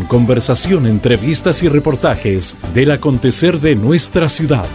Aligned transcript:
Conversación, 0.00 0.86
entrevistas 0.86 1.62
y 1.62 1.68
reportajes 1.68 2.56
del 2.74 2.90
acontecer 2.90 3.60
de 3.60 3.76
nuestra 3.76 4.28
ciudad. 4.28 4.66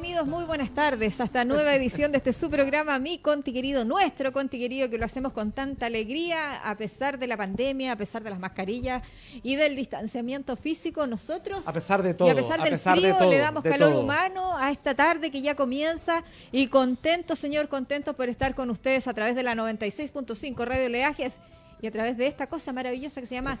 Bienvenidos, 0.00 0.28
muy 0.28 0.46
buenas 0.46 0.70
tardes 0.70 1.20
a 1.20 1.24
esta 1.24 1.44
nueva 1.44 1.74
edición 1.74 2.10
de 2.10 2.16
este 2.16 2.32
su 2.32 2.48
programa 2.48 2.98
Mi 2.98 3.18
Conti 3.18 3.52
Querido, 3.52 3.84
nuestro 3.84 4.32
Conti 4.32 4.58
Querido, 4.58 4.88
que 4.88 4.96
lo 4.96 5.04
hacemos 5.04 5.34
con 5.34 5.52
tanta 5.52 5.84
alegría 5.84 6.56
a 6.64 6.74
pesar 6.78 7.18
de 7.18 7.26
la 7.26 7.36
pandemia, 7.36 7.92
a 7.92 7.96
pesar 7.96 8.22
de 8.22 8.30
las 8.30 8.38
mascarillas 8.38 9.02
y 9.42 9.56
del 9.56 9.76
distanciamiento 9.76 10.56
físico. 10.56 11.06
Nosotros, 11.06 11.68
a 11.68 11.72
pesar 11.74 12.02
de 12.02 12.14
todo, 12.14 12.26
y 12.28 12.30
a 12.30 12.34
pesar 12.34 12.62
del 12.62 12.78
frío, 12.78 13.28
le 13.28 13.36
damos 13.36 13.62
calor 13.62 13.92
humano 13.92 14.56
a 14.56 14.70
esta 14.70 14.94
tarde 14.94 15.30
que 15.30 15.42
ya 15.42 15.54
comienza 15.54 16.24
y 16.50 16.68
contentos, 16.68 17.38
señor, 17.38 17.68
contentos 17.68 18.16
por 18.16 18.30
estar 18.30 18.54
con 18.54 18.70
ustedes 18.70 19.06
a 19.06 19.12
través 19.12 19.36
de 19.36 19.42
la 19.42 19.54
96.5 19.54 20.64
Radio 20.64 20.88
Leajes 20.88 21.40
y 21.82 21.86
a 21.86 21.90
través 21.90 22.16
de 22.16 22.26
esta 22.26 22.46
cosa 22.46 22.72
maravillosa 22.72 23.20
que 23.20 23.26
se 23.26 23.34
llama 23.34 23.58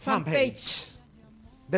fanpage 0.00 0.91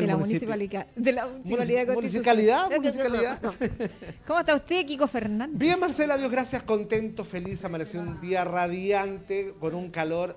de, 0.01 0.07
la 0.07 0.17
municipalidad, 0.17 0.87
de 0.97 1.13
la 1.13 1.27
municipalidad. 1.27 1.95
Municipalidad, 1.95 2.71
municipalidad. 2.71 3.41
¿Cómo 4.27 4.41
está 4.41 4.57
usted, 4.57 4.85
Kiko 4.85 5.07
Fernández? 5.07 5.57
Bien, 5.57 5.79
Marcela, 5.79 6.17
Dios 6.19 6.31
gracias, 6.31 6.63
contento, 6.63 7.25
feliz, 7.25 7.65
amaneció 7.65 8.01
un 8.01 8.21
día 8.21 8.45
radiante, 8.45 9.55
con 9.61 9.75
un 9.75 9.91
calor. 9.91 10.37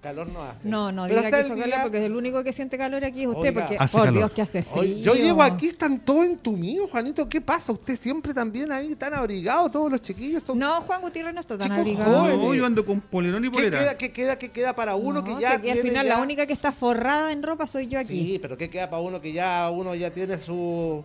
Calor 0.00 0.28
no 0.28 0.42
hace. 0.42 0.66
No, 0.66 0.90
no 0.90 1.06
diga 1.06 1.30
que 1.30 1.40
hizo 1.40 1.54
calor 1.54 1.78
porque 1.82 1.98
es 1.98 2.04
el 2.04 2.16
único 2.16 2.42
que 2.42 2.54
siente 2.54 2.78
calor 2.78 3.04
aquí 3.04 3.22
es 3.22 3.28
usted, 3.28 3.52
porque 3.52 3.76
por 3.92 4.12
Dios 4.12 4.30
que 4.30 4.40
hace 4.40 4.62
frío. 4.62 4.94
yo 4.94 5.14
llego 5.14 5.42
aquí, 5.42 5.68
están 5.68 6.00
todos 6.00 6.24
entumidos, 6.24 6.90
Juanito. 6.90 7.28
¿Qué 7.28 7.42
pasa? 7.42 7.72
Usted 7.72 7.98
siempre 7.98 8.32
también 8.32 8.72
ahí 8.72 8.94
tan 8.94 9.12
abrigado, 9.12 9.70
todos 9.70 9.90
los 9.90 10.00
chiquillos. 10.00 10.42
Son 10.42 10.58
no, 10.58 10.80
Juan 10.80 11.02
Gutiérrez 11.02 11.34
no 11.34 11.40
está 11.40 11.58
tan 11.58 11.72
abrigado. 11.72 12.34
No, 12.34 12.54
yo 12.54 12.64
ando 12.64 12.84
con 12.86 13.02
polerón 13.02 13.44
y 13.44 13.50
polera. 13.50 13.78
¿Qué 13.78 13.84
queda, 13.84 13.98
qué 13.98 14.12
queda, 14.12 14.38
qué 14.38 14.48
queda 14.48 14.74
para 14.74 14.96
uno 14.96 15.22
que 15.22 15.38
ya 15.38 15.60
tiene 15.60 15.80
al 15.80 15.86
final 15.86 16.08
la 16.08 16.18
única 16.18 16.46
que 16.46 16.54
está 16.54 16.72
forrada 16.72 17.30
en 17.32 17.42
ropa 17.42 17.66
soy 17.66 17.86
yo 17.86 17.98
aquí. 17.98 18.18
Sí, 18.18 18.38
pero 18.40 18.56
¿qué 18.56 18.70
queda 18.70 18.88
para 18.88 19.02
uno 19.02 19.20
que 19.20 19.32
ya 19.32 19.70
uno 19.70 19.94
ya 19.94 20.10
tiene 20.10 20.38
su... 20.38 21.04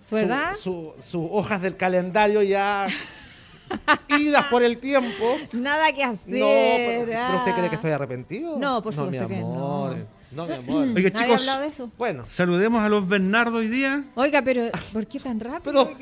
¿Su 0.00 0.16
edad? 0.16 0.56
Sus 0.56 0.94
hojas 1.12 1.60
del 1.60 1.76
calendario 1.76 2.42
ya... 2.42 2.86
idas 4.18 4.46
por 4.46 4.62
el 4.62 4.78
tiempo. 4.78 5.36
Nada 5.52 5.92
que 5.92 6.04
hacer. 6.04 6.40
No, 6.40 6.46
pero, 6.46 7.36
usted 7.38 7.54
cree 7.54 7.68
que 7.68 7.74
estoy 7.76 7.90
arrepentido? 7.92 8.58
No, 8.58 8.82
por 8.82 8.94
supuesto 8.94 9.28
que 9.28 9.36
no. 9.38 10.19
No, 10.32 10.46
mi 10.46 10.52
amor. 10.52 10.88
Oiga, 10.94 11.10
chicos, 11.10 11.40
hablado 11.40 11.62
de 11.62 11.68
eso? 11.68 11.90
Bueno. 11.98 12.24
Saludemos 12.26 12.80
a 12.80 12.88
los 12.88 13.08
Bernardo 13.08 13.58
hoy 13.58 13.68
día. 13.68 14.04
Oiga, 14.14 14.42
pero 14.42 14.70
¿por 14.92 15.06
qué 15.06 15.18
tan 15.18 15.40
rápido? 15.40 15.92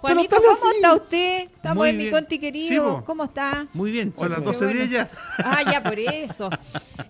Juanito, 0.00 0.36
¿cómo 0.36 0.72
está 0.72 0.94
usted? 0.94 1.48
Estamos 1.54 1.86
en 1.86 1.96
mi 1.96 2.10
conti 2.10 2.38
querido. 2.38 3.04
¿Cómo 3.04 3.24
está? 3.24 3.66
Muy 3.72 3.92
bien, 3.92 4.12
son 4.16 4.30
las 4.30 4.42
12 4.42 4.66
de 4.66 4.82
ella. 4.82 5.10
Ah, 5.38 5.62
ya, 5.70 5.82
por 5.82 5.98
eso. 5.98 6.50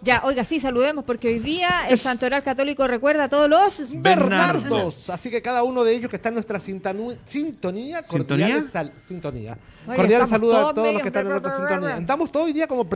Ya, 0.03 0.21
oiga, 0.25 0.45
sí, 0.45 0.61
saludemos 0.61 1.05
porque 1.05 1.29
hoy 1.29 1.39
día 1.39 1.89
el 1.89 1.97
Santoral 1.97 2.43
Católico 2.43 2.87
recuerda 2.87 3.25
a 3.25 3.29
todos 3.29 3.49
los 3.49 4.03
Bernardos. 4.03 5.09
Así 5.09 5.31
que 5.31 5.41
cada 5.41 5.63
uno 5.63 5.85
de 5.85 5.95
ellos 5.95 6.11
que 6.11 6.17
está 6.17 6.29
en 6.29 6.35
nuestra 6.35 6.61
sintonía, 6.61 8.03
cordial 8.03 8.71
sintonía. 9.07 9.59
Cordial 9.87 10.29
saludo 10.29 10.69
a 10.69 10.75
todos 10.75 10.93
los 10.93 11.03
que 11.03 11.09
están 11.09 11.27
en 11.27 11.33
nuestra 11.33 11.57
sintonía. 11.57 11.97
Estamos 11.99 12.33
todo 12.33 12.45
hoy 12.45 12.53
día 12.53 12.67
como... 12.67 12.87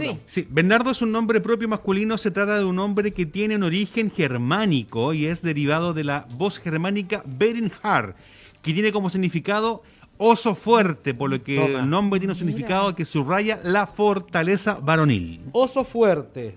Sí. 0.00 0.20
sí, 0.26 0.46
Bernardo 0.50 0.90
es 0.90 1.02
un 1.02 1.12
nombre 1.12 1.40
propio 1.40 1.68
masculino. 1.68 2.16
Se 2.16 2.30
trata 2.30 2.58
de 2.58 2.64
un 2.64 2.78
hombre 2.78 3.11
que 3.12 3.26
tiene 3.26 3.56
un 3.56 3.62
origen 3.62 4.10
germánico 4.10 5.12
y 5.12 5.26
es 5.26 5.42
derivado 5.42 5.94
de 5.94 6.04
la 6.04 6.26
voz 6.30 6.58
germánica 6.58 7.22
Berenhard, 7.26 8.14
que 8.62 8.72
tiene 8.72 8.92
como 8.92 9.10
significado 9.10 9.82
oso 10.18 10.54
fuerte, 10.54 11.14
por 11.14 11.30
lo 11.30 11.42
que 11.42 11.64
el 11.64 11.88
nombre 11.88 12.20
tiene 12.20 12.32
un 12.32 12.38
significado 12.38 12.94
que 12.94 13.04
subraya 13.04 13.58
la 13.62 13.86
fortaleza 13.86 14.74
varonil. 14.74 15.40
Oso 15.52 15.84
fuerte. 15.84 16.56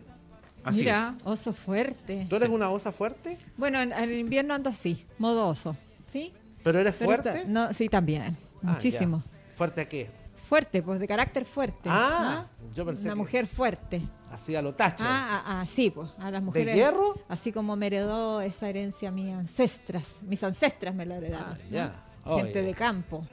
Así 0.64 0.80
Mira, 0.80 1.16
oso 1.23 1.53
fuerte. 1.53 2.25
¿Tú 2.28 2.36
eres 2.36 2.50
una 2.50 2.69
osa 2.72 2.92
fuerte? 2.92 3.38
Bueno, 3.56 3.80
en, 3.80 3.92
el 3.92 4.14
invierno 4.14 4.53
ando 4.56 4.69
así, 4.69 5.06
modo 5.19 5.47
oso. 5.47 5.75
¿Sí? 6.12 6.34
¿Pero 6.63 6.80
eres 6.80 6.96
fuerte? 6.96 7.44
no, 7.47 7.72
sí, 7.72 7.88
también. 7.88 8.35
Ah, 8.63 8.72
muchísimo. 8.72 9.24
¿Fuerte 9.56 9.81
a 9.81 9.88
qué? 9.88 10.09
Fuerte, 10.50 10.81
pues 10.81 11.00
de 11.00 11.07
carácter 11.07 11.46
fuerte. 11.46 11.88
Ah, 11.90 12.47
yo 12.75 12.86
pensé. 12.86 13.06
Una 13.06 13.16
mujer 13.16 13.47
fuerte. 13.47 14.08
Así 14.30 14.56
a 14.56 14.62
lo 14.62 14.75
tacho. 14.75 15.03
Ah, 15.08 15.44
ah, 15.46 15.62
ah, 15.62 15.68
sí, 15.68 15.90
pues 15.90 16.09
a 16.19 16.30
las 16.30 16.44
mujeres. 16.44 16.75
¿De 16.75 16.81
hierro? 16.81 17.16
Así 17.30 17.52
como 17.52 17.75
me 17.75 17.88
heredó 17.88 18.41
esa 18.41 18.69
herencia 18.69 19.12
mis 19.12 19.34
ancestras. 19.34 20.19
Mis 20.22 20.44
ancestras 20.44 20.94
me 20.94 21.06
la 21.06 21.18
heredaron. 21.18 21.53
Ah, 21.53 21.58
ya 21.72 22.06
gente 22.25 22.62
de 22.62 22.74
campo. 22.74 23.25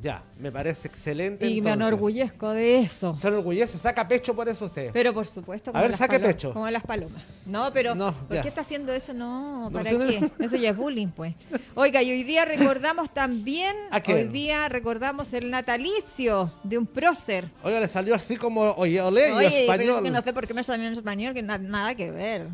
Ya, 0.00 0.22
me 0.38 0.52
parece 0.52 0.88
excelente. 0.88 1.48
Y 1.48 1.62
me 1.62 1.72
enorgullezco 1.72 2.50
de 2.50 2.80
eso. 2.80 3.16
Se 3.20 3.28
enorgullece, 3.28 3.78
saca 3.78 4.06
pecho 4.06 4.36
por 4.36 4.48
eso 4.48 4.66
usted. 4.66 4.90
Pero 4.92 5.14
por 5.14 5.26
supuesto, 5.26 5.72
como 5.72 5.82
A 5.82 5.88
ver, 5.88 5.96
saque 5.96 6.20
pecho. 6.20 6.52
Como 6.52 6.68
las 6.68 6.82
palomas. 6.82 7.22
No, 7.46 7.72
pero 7.72 7.94
¿por 7.96 8.40
qué 8.42 8.48
está 8.48 8.60
haciendo 8.60 8.92
eso? 8.92 9.14
No, 9.14 9.70
¿para 9.72 9.90
qué? 9.90 10.30
Eso 10.38 10.56
ya 10.56 10.70
es 10.70 10.76
bullying, 10.76 11.08
pues. 11.08 11.34
Oiga, 11.74 12.02
y 12.02 12.10
hoy 12.10 12.24
día 12.24 12.44
recordamos 12.44 13.12
también, 13.12 13.74
hoy 14.06 14.24
día 14.24 14.68
recordamos 14.68 15.32
el 15.32 15.50
natalicio 15.50 16.52
de 16.62 16.78
un 16.78 16.86
prócer. 16.86 17.50
Oiga, 17.62 17.80
le 17.80 17.88
salió 17.88 18.14
así 18.14 18.36
como, 18.36 18.72
oye, 18.72 19.00
ole, 19.00 19.28
y 19.30 19.44
español. 19.46 19.78
Pero 19.78 19.96
es 19.96 20.02
que 20.02 20.10
no 20.10 20.22
sé 20.22 20.32
por 20.34 20.46
qué 20.46 20.54
me 20.54 20.62
salió 20.62 20.86
en 20.86 20.92
español, 20.92 21.32
que 21.32 21.42
nada 21.42 21.94
que 21.94 22.10
ver. 22.10 22.48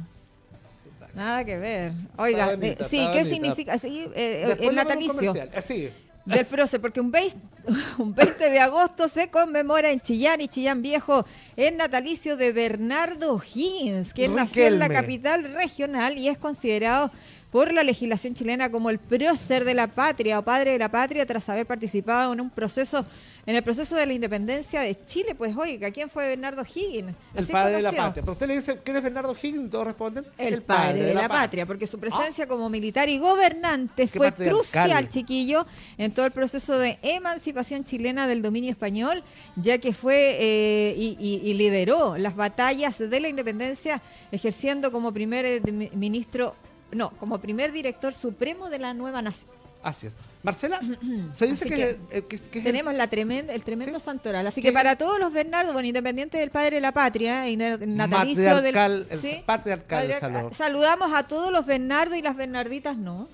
Nada 1.14 1.44
que 1.44 1.58
ver. 1.58 1.92
Oiga, 2.16 2.54
eh, 2.60 2.78
sí, 2.88 3.06
¿qué 3.12 3.24
significa? 3.24 3.78
Sí, 3.78 4.06
eh, 4.14 4.56
el 4.60 4.74
natalicio. 4.74 5.34
Eh, 5.34 5.92
del 6.24 6.46
prócer, 6.46 6.80
porque 6.80 7.00
un 7.00 7.10
20, 7.10 7.36
un 7.98 8.14
20 8.14 8.50
de 8.50 8.60
agosto 8.60 9.08
se 9.08 9.28
conmemora 9.28 9.90
en 9.90 10.00
Chillán 10.00 10.40
y 10.40 10.48
Chillán 10.48 10.80
Viejo 10.80 11.26
el 11.56 11.76
natalicio 11.76 12.36
de 12.36 12.52
Bernardo 12.52 13.42
Higgins, 13.42 14.14
que 14.14 14.28
nació 14.28 14.66
en 14.66 14.78
la 14.78 14.88
capital 14.88 15.52
regional 15.52 16.16
y 16.18 16.28
es 16.28 16.38
considerado 16.38 17.10
por 17.52 17.70
la 17.72 17.84
legislación 17.84 18.34
chilena 18.34 18.70
como 18.70 18.88
el 18.88 18.98
prócer 18.98 19.64
de 19.64 19.74
la 19.74 19.86
patria 19.86 20.38
o 20.38 20.42
padre 20.42 20.72
de 20.72 20.78
la 20.78 20.90
patria 20.90 21.26
tras 21.26 21.48
haber 21.50 21.66
participado 21.66 22.32
en 22.32 22.40
un 22.40 22.50
proceso 22.50 23.04
en 23.44 23.56
el 23.56 23.62
proceso 23.62 23.96
de 23.96 24.06
la 24.06 24.12
independencia 24.12 24.80
de 24.80 25.04
Chile. 25.04 25.34
Pues 25.34 25.56
oiga, 25.56 25.90
¿quién 25.90 26.08
fue 26.08 26.28
Bernardo 26.28 26.62
Higgins? 26.62 27.14
El 27.34 27.46
padre 27.46 27.76
de 27.76 27.82
la 27.82 27.92
patria. 27.92 28.22
Pero 28.22 28.32
usted 28.32 28.46
le 28.46 28.54
dice, 28.54 28.78
¿quién 28.84 28.96
es 28.96 29.02
Bernardo 29.02 29.34
Higgins? 29.34 29.70
¿Todos 29.70 29.86
responden? 29.86 30.24
El, 30.38 30.62
padre, 30.62 31.02
de, 31.02 31.14
la, 31.14 31.28
patria. 31.28 31.66
porque 31.66 31.86
su 31.86 31.98
presencia 31.98 32.44
ah. 32.44 32.48
como 32.48 32.70
militar 32.70 33.08
y 33.08 33.18
gobernante 33.18 34.06
fue 34.06 34.32
crucial, 34.32 35.08
chiquillo, 35.08 35.66
en 35.98 36.14
todo 36.14 36.26
el 36.26 36.32
proceso 36.32 36.78
de 36.78 36.98
emancipación 37.02 37.84
chilena 37.84 38.26
del 38.26 38.42
dominio 38.42 38.70
español, 38.70 39.24
ya 39.56 39.78
que 39.78 39.92
fue 39.92 40.36
eh, 40.40 40.94
y, 40.96 41.54
lideró 41.54 42.16
las 42.16 42.34
batallas 42.34 42.98
de 42.98 43.20
la 43.20 43.28
independencia, 43.28 44.00
ejerciendo 44.30 44.90
como 44.90 45.12
primer 45.12 45.44
eh, 45.44 45.60
ministro 45.94 46.54
no, 46.92 47.10
como 47.18 47.38
primer 47.40 47.72
director 47.72 48.12
supremo 48.14 48.68
de 48.68 48.78
la 48.78 48.94
nueva 48.94 49.22
nación. 49.22 49.50
Así 49.82 50.06
es. 50.06 50.16
Marcela, 50.42 50.80
se 51.36 51.46
dice 51.46 51.66
que, 51.68 52.38
tenemos 52.62 52.94
la 52.94 53.08
tremenda, 53.08 53.52
el 53.52 53.62
tremendo 53.62 53.98
santoral. 54.00 54.46
Así 54.46 54.62
que 54.62 54.72
para 54.72 54.96
todos 54.96 55.18
los 55.18 55.32
Bernardos, 55.32 55.72
bueno, 55.72 55.88
independiente 55.88 56.38
del 56.38 56.50
padre 56.50 56.76
de 56.76 56.80
la 56.80 56.92
patria, 56.92 57.48
y 57.48 57.56
natalicio 57.56 58.62
del 58.62 59.04
¿sí? 59.04 59.42
patriarcal, 59.44 60.50
saludamos 60.52 61.12
a 61.12 61.26
todos 61.26 61.50
los 61.50 61.66
Bernardos 61.66 62.16
y 62.16 62.22
las 62.22 62.36
Bernarditas, 62.36 62.96
¿no? 62.96 63.28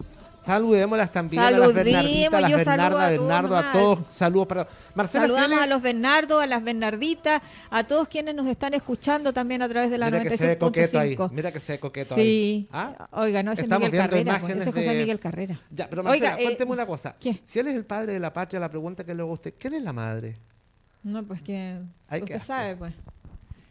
Saludémoslas 0.48 1.12
también 1.12 1.42
a 1.42 1.50
las 1.50 1.74
Bernarditas, 1.74 2.32
a 2.32 2.40
las 2.40 2.64
Bernardas, 2.64 3.10
Bernardo, 3.10 3.56
a 3.58 3.70
todos. 3.70 3.98
Saludos 4.08 4.46
para. 4.46 4.68
Marcela, 4.94 5.26
Saludamos 5.26 5.58
a 5.60 5.66
los 5.66 5.82
Bernardos, 5.82 6.42
a 6.42 6.46
las 6.46 6.64
Bernarditas, 6.64 7.42
a 7.68 7.84
todos 7.84 8.08
quienes 8.08 8.34
nos 8.34 8.46
están 8.46 8.72
escuchando 8.72 9.34
también 9.34 9.60
a 9.60 9.68
través 9.68 9.90
de 9.90 9.98
la 9.98 10.08
95.5. 10.08 11.30
Mira 11.32 11.52
que 11.52 11.60
se 11.60 11.72
ve 11.72 11.78
coqueto 11.78 12.14
ahí. 12.14 12.22
Sí. 12.24 12.68
¿Ah? 12.72 13.08
Oiga, 13.12 13.42
no, 13.42 13.52
ese 13.52 13.62
es 13.62 13.68
Miguel 13.68 13.90
Carrera. 13.90 14.40
Pues, 14.40 14.56
ese 14.56 14.68
es 14.70 14.74
José 14.74 14.94
Miguel 14.94 15.20
Carrera. 15.20 15.60
Ya, 15.70 15.86
pero 15.90 16.02
Marcela, 16.02 16.30
Oiga, 16.30 16.40
eh, 16.40 16.44
cuénteme 16.44 16.72
una 16.72 16.86
cosa. 16.86 17.14
¿qué? 17.20 17.38
Si 17.44 17.58
él 17.58 17.68
es 17.68 17.74
el 17.74 17.84
padre 17.84 18.14
de 18.14 18.20
la 18.20 18.32
patria, 18.32 18.58
la 18.58 18.70
pregunta 18.70 19.04
que 19.04 19.14
luego 19.14 19.32
usted, 19.32 19.52
¿quién 19.58 19.74
es 19.74 19.82
la 19.82 19.92
madre? 19.92 20.38
No, 21.02 21.22
pues 21.24 21.42
que. 21.42 21.78
usted 22.10 22.40
sabe, 22.40 22.74
pues. 22.74 22.94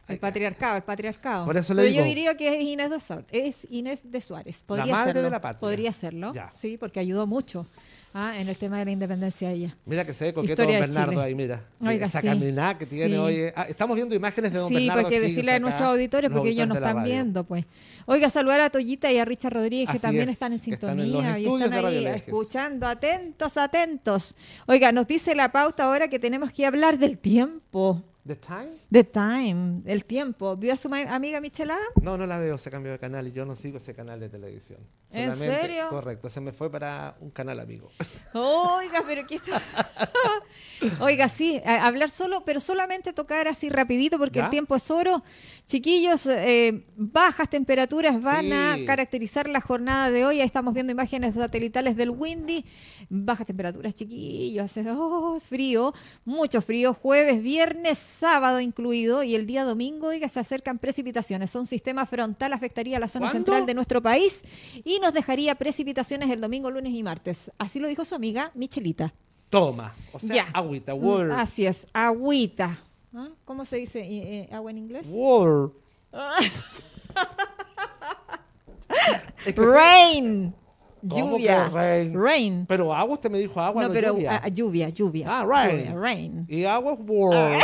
El 0.07 0.19
patriarcado, 0.19 0.77
el 0.77 0.83
patriarcado. 0.83 1.45
Por 1.45 1.57
eso 1.57 1.73
le 1.73 1.83
Pero 1.83 1.95
yo 1.95 2.03
diría 2.03 2.35
que 2.37 2.57
es 2.57 2.63
Inés 2.63 2.89
de 2.89 2.99
Suárez. 2.99 3.27
Es 3.31 3.67
Inés 3.69 3.99
de 4.03 4.21
Suárez. 4.21 4.63
Podría 4.65 4.85
la 4.85 4.93
madre 4.93 5.21
de 5.21 5.29
la 5.29 5.41
patria. 5.41 5.59
Podría 5.59 5.91
serlo. 5.91 6.33
Sí, 6.55 6.77
porque 6.77 6.99
ayudó 6.99 7.27
mucho 7.27 7.67
ah, 8.13 8.33
en 8.37 8.47
el 8.47 8.57
tema 8.57 8.79
de 8.79 8.85
la 8.85 8.91
independencia 8.91 9.51
ella. 9.51 9.75
Mira 9.85 10.05
que 10.05 10.13
se 10.13 10.25
ve 10.25 10.33
coqueto 10.33 10.63
don 10.63 10.71
Bernardo 10.71 11.21
ahí, 11.21 11.35
mira. 11.35 11.63
Esa 11.91 12.21
caminada 12.21 12.77
que 12.77 12.85
tiene 12.85 13.17
hoy. 13.17 13.51
Ah, 13.55 13.65
estamos 13.67 13.95
viendo 13.95 14.15
imágenes 14.15 14.53
de 14.53 14.59
don 14.59 14.73
Bernardo. 14.73 14.99
Sí, 14.99 15.03
porque 15.03 15.19
decirle 15.19 15.53
a 15.53 15.59
nuestros 15.59 15.89
auditores, 15.89 16.31
porque 16.31 16.49
ellos 16.49 16.67
no 16.67 16.75
están 16.75 17.03
viendo, 17.03 17.43
pues. 17.43 17.65
Oiga, 18.05 18.29
saludar 18.29 18.61
a 18.61 18.69
Toyita 18.69 19.11
y 19.11 19.17
a 19.17 19.25
Richard 19.25 19.53
Rodríguez, 19.53 19.89
que 19.89 19.99
también 19.99 20.29
están 20.29 20.53
en 20.53 20.59
sintonía 20.59 21.37
y 21.37 21.45
están 21.45 21.85
ahí 21.85 22.05
escuchando. 22.05 22.87
Atentos, 22.87 23.57
atentos. 23.57 24.35
Oiga, 24.65 24.91
nos 24.91 25.07
dice 25.07 25.35
la 25.35 25.51
pauta 25.51 25.83
ahora 25.83 26.07
que 26.07 26.19
tenemos 26.19 26.51
que 26.51 26.65
hablar 26.65 26.97
del 26.97 27.17
tiempo. 27.17 28.03
The 28.27 28.35
Time. 28.35 28.71
The 28.91 29.03
Time, 29.05 29.81
el 29.85 30.03
tiempo. 30.03 30.57
¿Vio 30.57 30.73
a 30.73 30.77
su 30.77 30.93
amiga 30.93 31.39
Michelada? 31.39 31.83
No, 32.01 32.17
no 32.17 32.27
la 32.27 32.37
veo, 32.37 32.57
se 32.57 32.69
cambió 32.69 32.91
de 32.91 32.99
canal 32.99 33.25
y 33.27 33.31
yo 33.31 33.45
no 33.45 33.55
sigo 33.55 33.77
ese 33.77 33.95
canal 33.95 34.19
de 34.19 34.27
televisión. 34.27 34.79
¿En 35.11 35.35
serio? 35.37 35.87
Correcto, 35.89 36.29
se 36.29 36.41
me 36.41 36.51
fue 36.51 36.69
para 36.69 37.15
un 37.21 37.31
canal 37.31 37.61
amigo. 37.61 37.89
Oiga, 38.33 39.03
pero 39.07 39.25
qué 39.25 39.35
está... 39.35 39.61
Oiga, 40.99 41.29
sí, 41.29 41.61
hablar 41.65 42.09
solo, 42.09 42.43
pero 42.43 42.59
solamente 42.59 43.13
tocar 43.13 43.47
así 43.47 43.69
rapidito 43.69 44.17
porque 44.17 44.39
el 44.39 44.49
tiempo 44.49 44.75
es 44.75 44.91
oro. 44.91 45.23
Chiquillos, 45.65 46.27
eh, 46.27 46.85
bajas 46.95 47.49
temperaturas 47.49 48.21
van 48.21 48.53
a 48.53 48.77
caracterizar 48.85 49.49
la 49.49 49.61
jornada 49.61 50.11
de 50.11 50.25
hoy. 50.25 50.39
Ahí 50.39 50.45
estamos 50.45 50.73
viendo 50.73 50.91
imágenes 50.91 51.35
satelitales 51.35 51.95
del 51.95 52.09
Windy. 52.09 52.65
Bajas 53.09 53.47
temperaturas, 53.47 53.95
chiquillos, 53.95 54.65
hace 54.65 54.85
oh, 54.89 55.39
frío, 55.39 55.93
mucho 56.25 56.61
frío. 56.61 56.93
Jueves, 56.93 57.41
viernes, 57.41 57.97
sábado 58.17 58.59
incluido 58.59 59.23
y 59.23 59.35
el 59.35 59.45
día 59.45 59.63
domingo, 59.63 60.07
oiga, 60.07 60.27
se 60.27 60.39
acercan 60.39 60.79
precipitaciones. 60.79 61.53
Un 61.55 61.65
sistema 61.65 62.05
frontal 62.05 62.53
afectaría 62.53 62.99
la 62.99 63.07
zona 63.07 63.31
central 63.31 63.65
de 63.65 63.73
nuestro 63.73 64.01
país 64.01 64.41
y 64.83 64.99
nos 64.99 65.13
dejaría 65.13 65.55
precipitaciones 65.55 66.29
el 66.29 66.41
domingo, 66.41 66.71
lunes 66.71 66.93
y 66.93 67.03
martes. 67.03 67.51
Así 67.57 67.79
lo 67.79 67.87
dijo 67.87 68.05
su 68.05 68.15
amiga 68.15 68.51
Michelita. 68.55 69.13
Toma, 69.49 69.95
o 70.11 70.19
sea, 70.19 70.47
agüita, 70.53 70.93
mm, 70.93 71.03
water. 71.03 71.31
Así 71.31 71.65
es, 71.65 71.87
agüita. 71.93 72.77
¿Ah? 73.13 73.29
¿Cómo 73.45 73.65
se 73.65 73.77
dice 73.77 73.99
eh, 73.99 74.41
eh, 74.41 74.49
agua 74.51 74.71
en 74.71 74.77
inglés? 74.79 75.07
Water. 75.09 75.71
rain. 79.55 80.53
Lluvia. 81.01 81.69
Rain? 82.13 82.65
Pero 82.67 82.93
agua, 82.93 83.15
usted 83.15 83.29
me 83.29 83.39
dijo 83.39 83.59
agua. 83.59 83.83
No, 83.83 83.93
pero 83.93 84.13
lluvia. 84.13 84.41
Ah, 84.43 84.47
lluvia, 84.47 84.89
lluvia. 84.89 85.27
Ah, 85.29 85.45
rain. 85.45 85.95
rain. 85.95 86.45
Y 86.49 86.65
agua 86.65 86.93
es 86.93 86.99
water. 86.99 87.63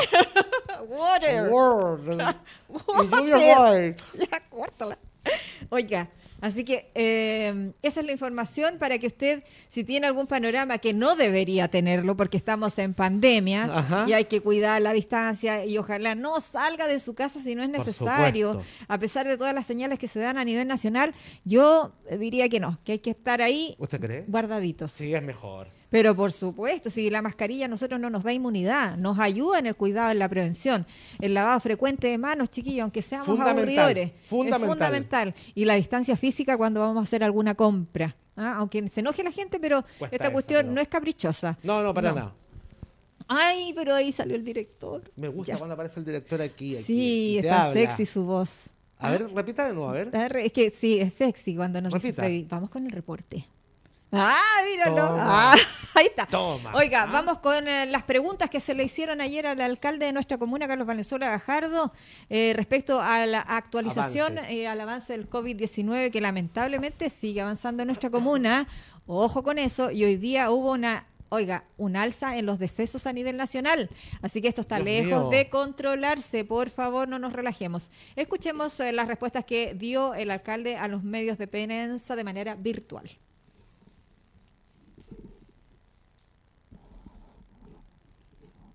water. 0.89 1.49
Water. 1.49 2.35
Y 3.03 3.07
lluvia 3.07 3.79
es 3.79 3.97
Ya, 4.31 4.39
córtala. 4.49 4.97
Oiga, 5.69 6.09
Así 6.43 6.65
que 6.65 6.91
eh, 6.93 7.71
esa 7.81 8.01
es 8.01 8.05
la 8.05 8.11
información 8.11 8.77
para 8.77 8.99
que 8.99 9.07
usted, 9.07 9.45
si 9.69 9.85
tiene 9.85 10.07
algún 10.07 10.27
panorama 10.27 10.77
que 10.77 10.93
no 10.93 11.15
debería 11.15 11.69
tenerlo 11.69 12.17
porque 12.17 12.35
estamos 12.35 12.77
en 12.79 12.93
pandemia 12.93 14.05
y 14.07 14.11
hay 14.11 14.25
que 14.25 14.41
cuidar 14.41 14.81
la 14.81 14.91
distancia 14.91 15.63
y 15.63 15.77
ojalá 15.77 16.15
no 16.15 16.41
salga 16.41 16.85
de 16.85 16.99
su 16.99 17.15
casa 17.15 17.39
si 17.39 17.55
no 17.55 17.63
es 17.63 17.69
necesario, 17.69 18.61
a 18.89 18.97
pesar 18.97 19.25
de 19.25 19.37
todas 19.37 19.55
las 19.55 19.65
señales 19.65 19.97
que 19.97 20.09
se 20.09 20.19
dan 20.19 20.37
a 20.37 20.43
nivel 20.43 20.67
nacional, 20.67 21.15
yo 21.45 21.93
diría 22.19 22.49
que 22.49 22.59
no, 22.59 22.77
que 22.83 22.91
hay 22.91 22.99
que 22.99 23.11
estar 23.11 23.41
ahí 23.41 23.77
guardaditos. 24.27 24.91
Sí, 24.91 25.15
es 25.15 25.23
mejor. 25.23 25.69
Pero 25.93 26.15
por 26.15 26.31
supuesto, 26.31 26.89
si 26.89 27.11
la 27.11 27.21
mascarilla 27.21 27.65
a 27.65 27.67
nosotros 27.67 27.99
no 27.99 28.09
nos 28.09 28.23
da 28.23 28.33
inmunidad, 28.33 28.97
nos 28.97 29.19
ayuda 29.19 29.59
en 29.59 29.67
el 29.67 29.75
cuidado, 29.75 30.09
en 30.09 30.17
la 30.17 30.27
prevención. 30.27 30.87
El 31.21 31.35
lavado 31.35 31.59
frecuente 31.59 32.07
de 32.07 32.17
manos, 32.17 32.49
chiquillos, 32.49 32.81
aunque 32.81 33.03
seamos 33.03 33.39
aburridores, 33.39 34.11
es 34.11 34.57
fundamental. 34.57 35.35
Y 35.53 35.65
la 35.65 35.75
distancia 35.75 36.17
física 36.17 36.57
cuando 36.57 36.79
vamos 36.79 36.97
a 36.97 37.03
hacer 37.03 37.23
alguna 37.23 37.53
compra. 37.53 38.15
¿ah? 38.35 38.55
Aunque 38.57 38.89
se 38.89 39.01
enoje 39.01 39.21
la 39.21 39.31
gente, 39.31 39.59
pero 39.59 39.85
esta 40.09 40.33
cuestión 40.33 40.73
no 40.73 40.81
es 40.81 40.87
caprichosa. 40.87 41.59
No, 41.61 41.83
no, 41.83 41.93
para 41.93 42.11
nada. 42.11 42.33
Ay, 43.27 43.71
pero 43.75 43.93
ahí 43.93 44.11
salió 44.11 44.35
el 44.35 44.43
director. 44.43 45.11
Me 45.15 45.27
gusta 45.27 45.59
cuando 45.59 45.75
aparece 45.75 45.99
el 45.99 46.07
director 46.07 46.41
aquí. 46.41 46.75
sí, 46.77 47.37
está 47.37 47.71
sexy 47.71 48.07
su 48.07 48.25
voz. 48.25 48.49
A 48.97 49.11
ver, 49.11 49.31
repita 49.31 49.67
de 49.67 49.73
nuevo, 49.75 49.89
a 49.89 49.93
ver. 49.93 50.09
Es 50.37 50.53
que 50.53 50.71
sí, 50.71 50.99
es 50.99 51.13
sexy 51.13 51.55
cuando 51.55 51.79
nos 51.81 51.93
dice, 52.01 52.47
vamos 52.49 52.71
con 52.71 52.83
el 52.83 52.91
reporte. 52.91 53.45
Ah, 54.15 54.61
míralo. 54.69 55.17
Ah, 55.19 55.55
ahí 55.95 56.05
está. 56.05 56.27
Oiga, 56.73 57.03
ah. 57.03 57.05
vamos 57.07 57.39
con 57.39 57.67
eh, 57.67 57.87
las 57.87 58.03
preguntas 58.03 58.47
que 58.47 58.59
se 58.59 58.75
le 58.75 58.83
hicieron 58.83 59.21
ayer 59.21 59.47
al 59.47 59.59
alcalde 59.59 60.05
de 60.05 60.13
nuestra 60.13 60.37
comuna, 60.37 60.67
Carlos 60.67 60.85
Valenzuela 60.85 61.27
Gajardo, 61.29 61.91
eh, 62.29 62.53
respecto 62.55 63.01
a 63.01 63.25
la 63.25 63.41
actualización 63.41 64.37
y 64.49 64.59
eh, 64.59 64.67
al 64.67 64.79
avance 64.79 65.13
del 65.13 65.27
COVID-19 65.27 66.11
que 66.11 66.21
lamentablemente 66.21 67.09
sigue 67.09 67.41
avanzando 67.41 67.81
en 67.81 67.87
nuestra 67.87 68.11
comuna. 68.11 68.67
Ojo 69.07 69.41
con 69.41 69.57
eso. 69.57 69.89
Y 69.89 70.03
hoy 70.03 70.17
día 70.17 70.51
hubo 70.51 70.73
una 70.73 71.07
oiga, 71.29 71.63
un 71.77 71.95
alza 71.95 72.37
en 72.37 72.45
los 72.45 72.59
decesos 72.59 73.07
a 73.07 73.13
nivel 73.13 73.35
nacional. 73.35 73.89
Así 74.21 74.39
que 74.39 74.47
esto 74.47 74.61
está 74.61 74.77
lejos 74.77 75.31
de 75.31 75.49
controlarse. 75.49 76.45
Por 76.45 76.69
favor, 76.69 77.07
no 77.07 77.17
nos 77.17 77.33
relajemos. 77.33 77.89
Escuchemos 78.15 78.77
las 78.77 79.07
respuestas 79.07 79.43
que 79.43 79.73
dio 79.73 80.13
el 80.13 80.29
alcalde 80.29 80.77
a 80.77 80.87
los 80.87 81.01
medios 81.01 81.39
de 81.39 81.47
prensa 81.47 82.15
de 82.15 82.23
manera 82.23 82.53
virtual. 82.53 83.09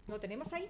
¿Lo 0.09 0.19
tenemos 0.19 0.53
ahí? 0.53 0.67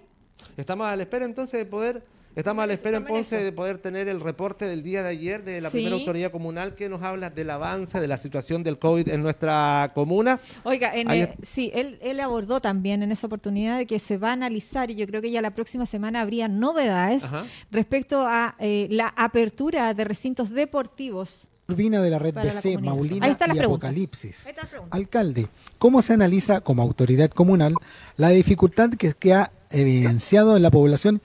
Estamos 0.57 0.87
a 0.87 0.95
la 0.95 1.03
espera 1.03 1.25
entonces 1.25 1.57
de 1.57 1.65
poder 1.65 2.03
Estamos 2.35 2.63
a 2.63 2.67
la 2.67 2.73
espera 2.73 2.97
entonces 2.97 3.43
de 3.43 3.51
poder 3.51 3.79
tener 3.79 4.07
el 4.07 4.21
reporte 4.21 4.65
del 4.65 4.83
día 4.83 5.01
de 5.01 5.09
ayer 5.09 5.43
de 5.43 5.59
la 5.61 5.69
primera 5.69 5.95
autoridad 5.95 6.31
comunal 6.31 6.75
que 6.75 6.87
nos 6.87 7.01
habla 7.01 7.29
del 7.29 7.49
avance 7.49 7.99
de 7.99 8.07
la 8.07 8.17
situación 8.17 8.63
del 8.63 8.77
COVID 8.77 9.09
en 9.09 9.23
nuestra 9.23 9.91
comuna. 9.95 10.39
Oiga, 10.63 10.95
en 10.95 11.35
sí, 11.41 11.71
él, 11.73 11.97
él 12.01 12.19
abordó 12.21 12.61
también 12.61 13.03
en 13.03 13.11
esa 13.11 13.27
oportunidad 13.27 13.77
de 13.77 13.87
que 13.87 13.99
se 13.99 14.17
va 14.17 14.29
a 14.29 14.33
analizar 14.33 14.91
y 14.91 14.95
yo 14.95 15.07
creo 15.07 15.21
que 15.21 15.31
ya 15.31 15.41
la 15.41 15.55
próxima 15.55 15.85
semana 15.85 16.21
habría 16.21 16.47
novedades 16.47 17.23
respecto 17.71 18.25
a 18.25 18.55
eh, 18.59 18.87
la 18.91 19.11
apertura 19.17 19.93
de 19.93 20.03
recintos 20.05 20.51
deportivos 20.51 21.48
Vina 21.75 22.01
de 22.01 22.09
la 22.09 22.19
red 22.19 22.33
BC, 22.33 22.79
Maulina 22.81 23.27
y 23.27 23.59
Apocalipsis. 23.59 24.47
Alcalde, 24.89 25.47
¿cómo 25.77 26.01
se 26.01 26.13
analiza 26.13 26.61
como 26.61 26.81
autoridad 26.81 27.29
comunal 27.29 27.73
la 28.17 28.29
dificultad 28.29 28.91
que, 28.91 29.33
ha 29.33 29.51
evidenciado 29.71 30.57
en 30.57 30.63
la 30.63 30.71
población 30.71 31.21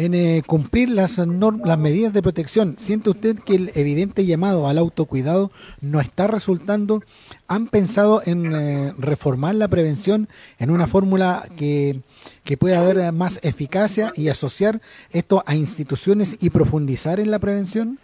en 0.00 0.14
eh, 0.14 0.42
cumplir 0.46 0.88
las, 0.88 1.18
las 1.18 1.78
medidas 1.78 2.12
de 2.12 2.22
protección? 2.22 2.76
¿Siente 2.78 3.10
usted 3.10 3.38
que 3.38 3.54
el 3.54 3.70
evidente 3.74 4.24
llamado 4.24 4.66
al 4.66 4.78
autocuidado 4.78 5.50
no 5.80 6.00
está 6.00 6.26
resultando? 6.26 7.02
¿Han 7.48 7.66
pensado 7.66 8.22
en 8.24 8.54
eh, 8.54 8.94
reformar 8.96 9.56
la 9.56 9.68
prevención 9.68 10.28
en 10.58 10.70
una 10.70 10.86
fórmula 10.86 11.46
que, 11.56 12.00
que 12.44 12.56
pueda 12.56 12.82
dar 12.82 13.12
más 13.12 13.40
eficacia 13.44 14.10
y 14.16 14.28
asociar 14.28 14.80
esto 15.10 15.42
a 15.46 15.54
instituciones 15.54 16.38
y 16.40 16.48
profundizar 16.48 17.20
en 17.20 17.30
la 17.30 17.38
prevención? 17.38 17.98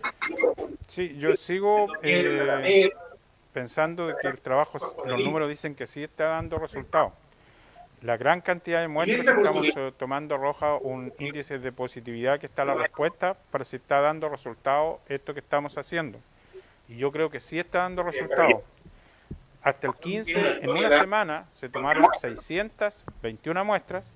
Sí, 0.87 1.17
yo 1.19 1.35
sigo 1.35 1.87
eh, 2.03 2.91
pensando 3.55 4.13
que 4.21 4.29
el 4.29 4.39
trabajo, 4.39 4.79
los 5.07 5.25
números 5.25 5.49
dicen 5.49 5.75
que 5.75 5.87
sí 5.87 6.03
está 6.03 6.25
dando 6.25 6.59
resultados. 6.59 7.13
La 8.07 8.17
gran 8.17 8.41
cantidad 8.41 8.83
de 8.83 8.87
muestras 8.87 9.25
que 9.25 9.33
estamos 9.33 9.67
eh, 9.77 9.93
tomando 9.99 10.37
roja 10.37 10.77
un 10.77 11.13
índice 11.19 11.59
de 11.59 11.73
positividad 11.73 12.39
que 12.39 12.47
está 12.47 12.65
la 12.65 12.75
respuesta 12.75 13.37
para 13.51 13.65
si 13.65 13.75
está 13.75 14.01
dando 14.01 14.29
resultados 14.29 15.01
esto 15.09 15.35
que 15.35 15.41
estamos 15.41 15.77
haciendo. 15.77 16.21
Y 16.87 16.99
yo 16.99 17.11
creo 17.11 17.31
que 17.31 17.41
sí 17.41 17.59
está 17.59 17.81
dando 17.81 18.05
resultados. 18.05 18.63
Hasta 19.61 19.89
el 19.89 19.95
15, 19.95 20.61
en 20.63 20.71
una 20.71 21.01
semana, 21.01 21.47
se 21.51 21.69
tomaron 21.69 22.07
621 22.21 23.65
muestras 23.65 24.13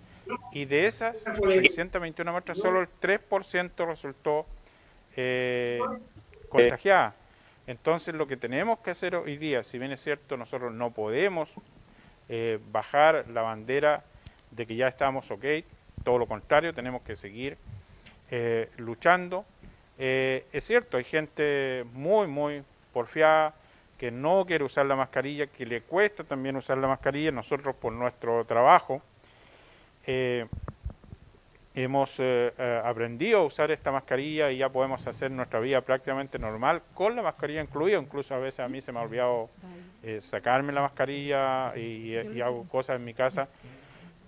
y 0.53 0.67
de 0.67 0.87
esas 0.87 1.17
621 1.49 2.31
muestras 2.31 2.59
solo 2.59 2.83
el 2.83 2.89
3% 3.03 3.89
resultó 3.89 4.47
eh, 5.17 5.81
contagiada. 6.49 7.17
Entonces 7.67 8.15
lo 8.15 8.29
que 8.29 8.37
tenemos 8.37 8.79
que 8.79 8.93
hacer 8.93 9.17
hoy 9.17 9.37
día, 9.37 9.65
si 9.65 9.81
bien 9.81 9.91
es 9.91 10.01
cierto, 10.01 10.37
nosotros 10.37 10.73
no 10.73 10.93
podemos 10.93 11.51
eh, 12.33 12.61
bajar 12.71 13.27
la 13.29 13.43
bandera 13.43 14.05
de 14.53 14.65
que 14.65 14.77
ya 14.77 14.87
estamos 14.87 15.29
ok, 15.31 15.45
todo 16.05 16.17
lo 16.17 16.27
contrario, 16.27 16.73
tenemos 16.73 17.03
que 17.03 17.17
seguir 17.17 17.59
eh, 18.31 18.71
luchando. 18.77 19.45
Eh, 19.99 20.47
es 20.53 20.65
cierto, 20.65 20.97
hay 20.97 21.05
gente 21.05 21.85
muy, 21.93 22.29
muy 22.29 22.63
porfiada 22.93 23.55
que 23.99 24.13
no 24.13 24.47
quiere 24.47 24.63
usar 24.63 24.87
la 24.87 24.95
mascarilla, 24.95 25.49
que 25.49 25.67
le 25.67 25.83
cuesta 25.83 26.23
también 26.23 26.57
usar 26.57 26.79
la 26.79 26.87
mascarilla, 26.87 27.33
nosotros 27.33 27.75
por 27.75 27.93
nuestro 27.93 28.45
trabajo 28.45 29.03
hemos 31.75 32.19
eh, 32.19 32.53
eh, 32.59 32.83
aprendido 32.85 33.41
a 33.41 33.45
usar 33.45 33.71
esta 33.71 33.93
mascarilla 33.93 34.51
y 34.51 34.59
ya 34.59 34.69
podemos 34.69 35.07
hacer 35.07 35.31
nuestra 35.31 35.61
vida 35.61 35.81
prácticamente 35.83 36.39
normal 36.39 36.83
con 36.95 37.15
la 37.15 37.23
mascarilla 37.23 37.61
incluida. 37.61 37.99
Incluso 37.99 38.35
a 38.35 38.39
veces 38.39 38.61
a 38.61 38.69
mí 38.69 38.81
se 38.81 38.93
me 38.93 38.99
ha 38.99 39.03
olvidado 39.03 39.51
eh, 40.03 40.21
sacarme 40.21 40.73
la 40.73 40.83
mascarilla 40.83 41.77
y, 41.77 42.41
hago 42.41 42.67
cosas 42.69 42.99
en 42.99 43.05
mi 43.05 43.15
casa 43.15 43.49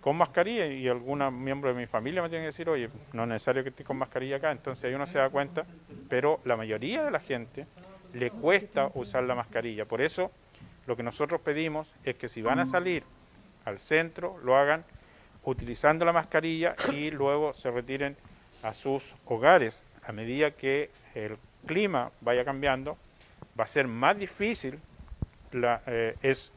con 0.01 0.17
mascarilla 0.17 0.67
y 0.67 0.89
algunos 0.89 1.33
miembros 1.33 1.75
de 1.75 1.81
mi 1.81 1.87
familia 1.87 2.23
me 2.23 2.29
tienen 2.29 2.43
que 2.43 2.49
decir, 2.49 2.69
oye, 2.69 2.91
no 3.13 3.23
es 3.23 3.29
necesario 3.29 3.63
que 3.63 3.69
esté 3.69 3.85
con 3.85 3.97
mascarilla 3.97 4.37
acá. 4.37 4.51
Entonces 4.51 4.85
ahí 4.85 4.95
uno 4.95 5.07
se 5.07 5.19
da 5.19 5.31
cuenta, 5.31 5.65
pero 6.09 6.41
la 6.45 6.57
mayoría 6.57 7.05
de 7.05 7.11
la 7.13 7.21
gente 7.21 7.67
le 8.13 8.31
cuesta 8.31 8.91
usar 8.95 9.23
la 9.23 9.37
mascarilla. 9.37 9.85
Por 9.85 10.03
eso 10.03 10.33
lo 10.87 10.97
que 10.97 11.05
nosotros 11.05 11.41
pedimos 11.41 11.95
es 12.05 12.17
que 12.17 12.29
si 12.29 12.43
van 12.43 12.59
a 12.59 12.67
salir 12.67 13.05
al 13.65 13.79
centro, 13.79 14.39
lo 14.43 14.57
hagan 14.57 14.85
utilizando 15.45 16.05
la 16.05 16.13
mascarilla 16.13 16.75
y 16.93 17.11
luego 17.11 17.55
se 17.55 17.71
retiren 17.71 18.17
a 18.63 18.75
sus 18.75 19.15
hogares. 19.27 19.85
A 20.05 20.13
medida 20.13 20.51
que 20.51 20.91
el 21.15 21.37
clima 21.67 22.11
vaya 22.21 22.45
cambiando, 22.45 22.97
va 23.59 23.65
a 23.65 23.69
ser 23.69 23.87
más 23.87 24.19
difícil, 24.19 24.81
eh, 25.87 26.17
es 26.23 26.53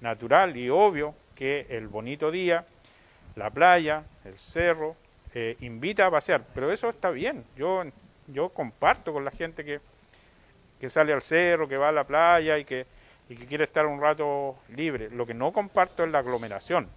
natural 0.00 0.56
y 0.56 0.68
obvio 0.70 1.14
que 1.34 1.66
el 1.70 1.88
bonito 1.88 2.30
día, 2.30 2.64
la 3.34 3.50
playa, 3.50 4.04
el 4.24 4.38
cerro, 4.38 4.96
eh, 5.34 5.56
invita 5.60 6.06
a 6.06 6.10
pasear, 6.10 6.42
pero 6.54 6.72
eso 6.72 6.88
está 6.88 7.10
bien. 7.10 7.44
Yo, 7.56 7.84
yo 8.26 8.48
comparto 8.48 9.12
con 9.12 9.24
la 9.24 9.30
gente 9.30 9.64
que, 9.64 9.80
que 10.80 10.88
sale 10.88 11.12
al 11.12 11.22
cerro, 11.22 11.68
que 11.68 11.76
va 11.76 11.90
a 11.90 11.92
la 11.92 12.04
playa 12.04 12.58
y 12.58 12.64
que, 12.64 12.86
y 13.28 13.36
que 13.36 13.46
quiere 13.46 13.64
estar 13.64 13.86
un 13.86 14.00
rato 14.00 14.56
libre. 14.74 15.10
Lo 15.10 15.26
que 15.26 15.34
no 15.34 15.52
comparto 15.52 16.04
es 16.04 16.10
la 16.10 16.20
aglomeración, 16.20 16.88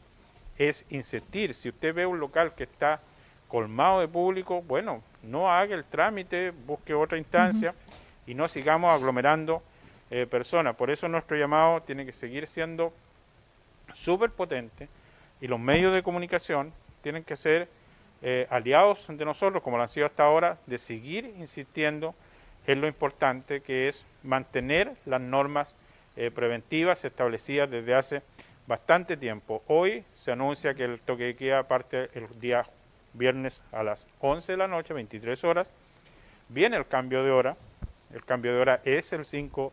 es 0.58 0.86
insistir. 0.90 1.54
Si 1.54 1.70
usted 1.70 1.94
ve 1.94 2.06
un 2.06 2.20
local 2.20 2.56
que 2.56 2.64
está 2.64 3.02
colmado 3.48 4.00
de 4.00 4.08
público, 4.08 4.62
bueno, 4.62 5.04
no 5.24 5.52
haga 5.52 5.76
el 5.76 5.84
trámite, 5.84 6.52
busque 6.52 6.94
otra 6.94 7.18
instancia 7.18 7.74
y 8.26 8.36
no 8.36 8.48
sigamos 8.48 8.94
aglomerando 8.94 9.64
eh, 10.12 10.26
personas. 10.26 10.76
Por 10.76 10.90
eso 10.90 11.08
nuestro 11.08 11.38
llamado 11.38 11.82
tiene 11.82 12.06
que 12.06 12.14
seguir 12.14 12.48
siendo 12.48 12.94
súper 13.94 14.32
potente 14.32 14.88
y 15.42 15.48
los 15.48 15.60
medios 15.60 15.94
de 15.94 16.04
comunicación 16.04 16.74
tienen 17.02 17.24
que 17.24 17.36
ser 17.36 17.68
eh, 18.22 18.48
aliados 18.50 19.06
de 19.08 19.24
nosotros, 19.24 19.64
como 19.64 19.78
lo 19.78 19.84
han 19.84 19.90
sido 19.90 20.06
hasta 20.06 20.24
ahora, 20.24 20.58
de 20.66 20.78
seguir 20.78 21.26
insistiendo 21.38 22.14
en 22.68 22.82
lo 22.82 22.88
importante 22.88 23.62
que 23.62 23.88
es 23.88 24.06
mantener 24.24 24.94
las 25.06 25.22
normas 25.22 25.74
eh, 26.18 26.30
preventivas 26.32 27.06
establecidas 27.06 27.70
desde 27.70 27.96
hace 27.96 28.22
bastante 28.68 29.16
tiempo. 29.16 29.64
Hoy 29.68 30.04
se 30.14 30.32
anuncia 30.32 30.74
que 30.74 30.84
el 30.84 31.00
toque 31.00 31.24
de 31.24 31.36
queda 31.36 31.64
parte 31.64 32.10
el 32.14 32.28
día 32.40 32.66
viernes 33.14 33.62
a 33.72 33.84
las 33.84 34.06
11 34.20 34.52
de 34.52 34.58
la 34.58 34.68
noche, 34.68 34.94
23 34.94 35.44
horas. 35.44 35.72
Viene 36.50 36.78
el 36.78 36.88
cambio 36.88 37.24
de 37.24 37.32
hora. 37.32 37.56
El 38.14 38.26
cambio 38.26 38.54
de 38.54 38.60
hora 38.60 38.82
es 38.84 39.14
el 39.14 39.24
5 39.24 39.72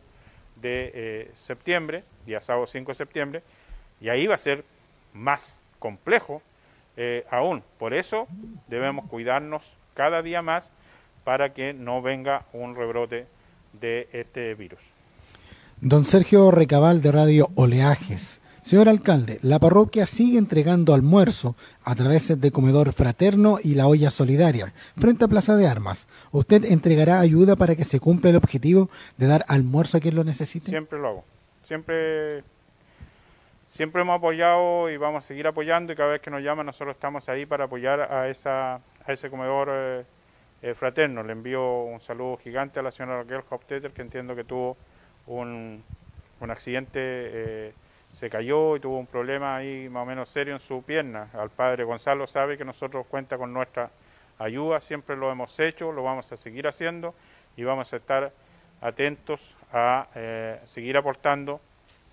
de 0.61 0.91
eh, 0.93 1.31
septiembre, 1.33 2.03
día 2.25 2.41
sábado 2.41 2.67
5 2.67 2.91
de 2.91 2.95
septiembre, 2.95 3.43
y 4.01 4.09
ahí 4.09 4.27
va 4.27 4.35
a 4.35 4.39
ser 4.39 4.63
más 5.13 5.57
complejo 5.79 6.41
eh, 6.95 7.25
aún. 7.29 7.63
Por 7.77 7.93
eso 7.93 8.27
debemos 8.67 9.07
cuidarnos 9.09 9.63
cada 9.93 10.21
día 10.21 10.41
más 10.41 10.69
para 11.23 11.53
que 11.53 11.73
no 11.73 12.01
venga 12.01 12.45
un 12.53 12.75
rebrote 12.75 13.27
de 13.73 14.07
este 14.13 14.53
virus. 14.55 14.79
Don 15.81 16.05
Sergio 16.05 16.51
Recabal 16.51 17.01
de 17.01 17.11
Radio 17.11 17.49
Oleajes. 17.55 18.41
Señor 18.67 18.89
alcalde, 18.89 19.39
la 19.43 19.59
parroquia 19.59 20.07
sigue 20.07 20.37
entregando 20.37 20.93
almuerzo 20.93 21.55
a 21.85 21.95
través 21.95 22.37
de 22.37 22.51
comedor 22.51 22.91
fraterno 22.91 23.59
y 23.63 23.75
la 23.75 23.87
olla 23.87 24.09
solidaria 24.09 24.73
frente 24.97 25.23
a 25.23 25.29
Plaza 25.29 25.55
de 25.55 25.65
Armas. 25.65 26.09
¿Usted 26.33 26.65
entregará 26.65 27.21
ayuda 27.21 27.55
para 27.55 27.77
que 27.77 27.85
se 27.85 28.01
cumpla 28.01 28.29
el 28.29 28.35
objetivo 28.35 28.89
de 29.15 29.27
dar 29.27 29.45
almuerzo 29.47 29.95
a 29.95 29.99
quien 30.01 30.15
lo 30.15 30.25
necesite? 30.25 30.69
Siempre 30.69 30.99
lo 30.99 31.07
hago. 31.07 31.25
Siempre, 31.63 32.43
siempre 33.63 34.01
hemos 34.01 34.17
apoyado 34.17 34.89
y 34.89 34.97
vamos 34.97 35.23
a 35.23 35.27
seguir 35.29 35.47
apoyando 35.47 35.93
y 35.93 35.95
cada 35.95 36.09
vez 36.09 36.21
que 36.21 36.29
nos 36.29 36.43
llaman 36.43 36.65
nosotros 36.65 36.93
estamos 36.93 37.29
ahí 37.29 37.45
para 37.45 37.63
apoyar 37.63 38.01
a, 38.01 38.27
esa, 38.27 38.73
a 38.73 38.81
ese 39.13 39.29
comedor 39.29 39.69
eh, 39.71 40.03
eh, 40.61 40.73
fraterno. 40.73 41.23
Le 41.23 41.31
envío 41.31 41.83
un 41.83 42.01
saludo 42.01 42.35
gigante 42.35 42.81
a 42.81 42.83
la 42.83 42.91
señora 42.91 43.23
Raquel 43.23 43.43
Hoftetter 43.49 43.91
que 43.91 44.01
entiendo 44.01 44.35
que 44.35 44.43
tuvo 44.43 44.75
un, 45.25 45.81
un 46.41 46.51
accidente. 46.51 46.99
Eh, 46.99 47.73
se 48.17 48.31
cayó 48.31 48.75
y 48.75 48.79
tuvo 48.79 48.97
un 48.97 49.05
problema 49.05 49.57
ahí 49.57 49.87
más 49.89 50.01
o 50.01 50.05
menos 50.07 50.27
serio 50.29 50.55
en 50.55 50.59
su 50.59 50.81
pierna. 50.81 51.29
Al 51.33 51.51
padre 51.51 51.83
Gonzalo 51.83 52.25
sabe 52.25 52.57
que 52.57 52.65
nosotros 52.65 53.05
cuenta 53.05 53.37
con 53.37 53.53
nuestra 53.53 53.91
ayuda, 54.39 54.79
siempre 54.79 55.15
lo 55.15 55.31
hemos 55.31 55.59
hecho, 55.59 55.91
lo 55.91 56.01
vamos 56.01 56.31
a 56.31 56.35
seguir 56.35 56.67
haciendo 56.67 57.13
y 57.55 57.63
vamos 57.63 57.93
a 57.93 57.97
estar 57.97 58.31
atentos 58.81 59.55
a 59.71 60.07
eh, 60.15 60.59
seguir 60.63 60.97
aportando 60.97 61.61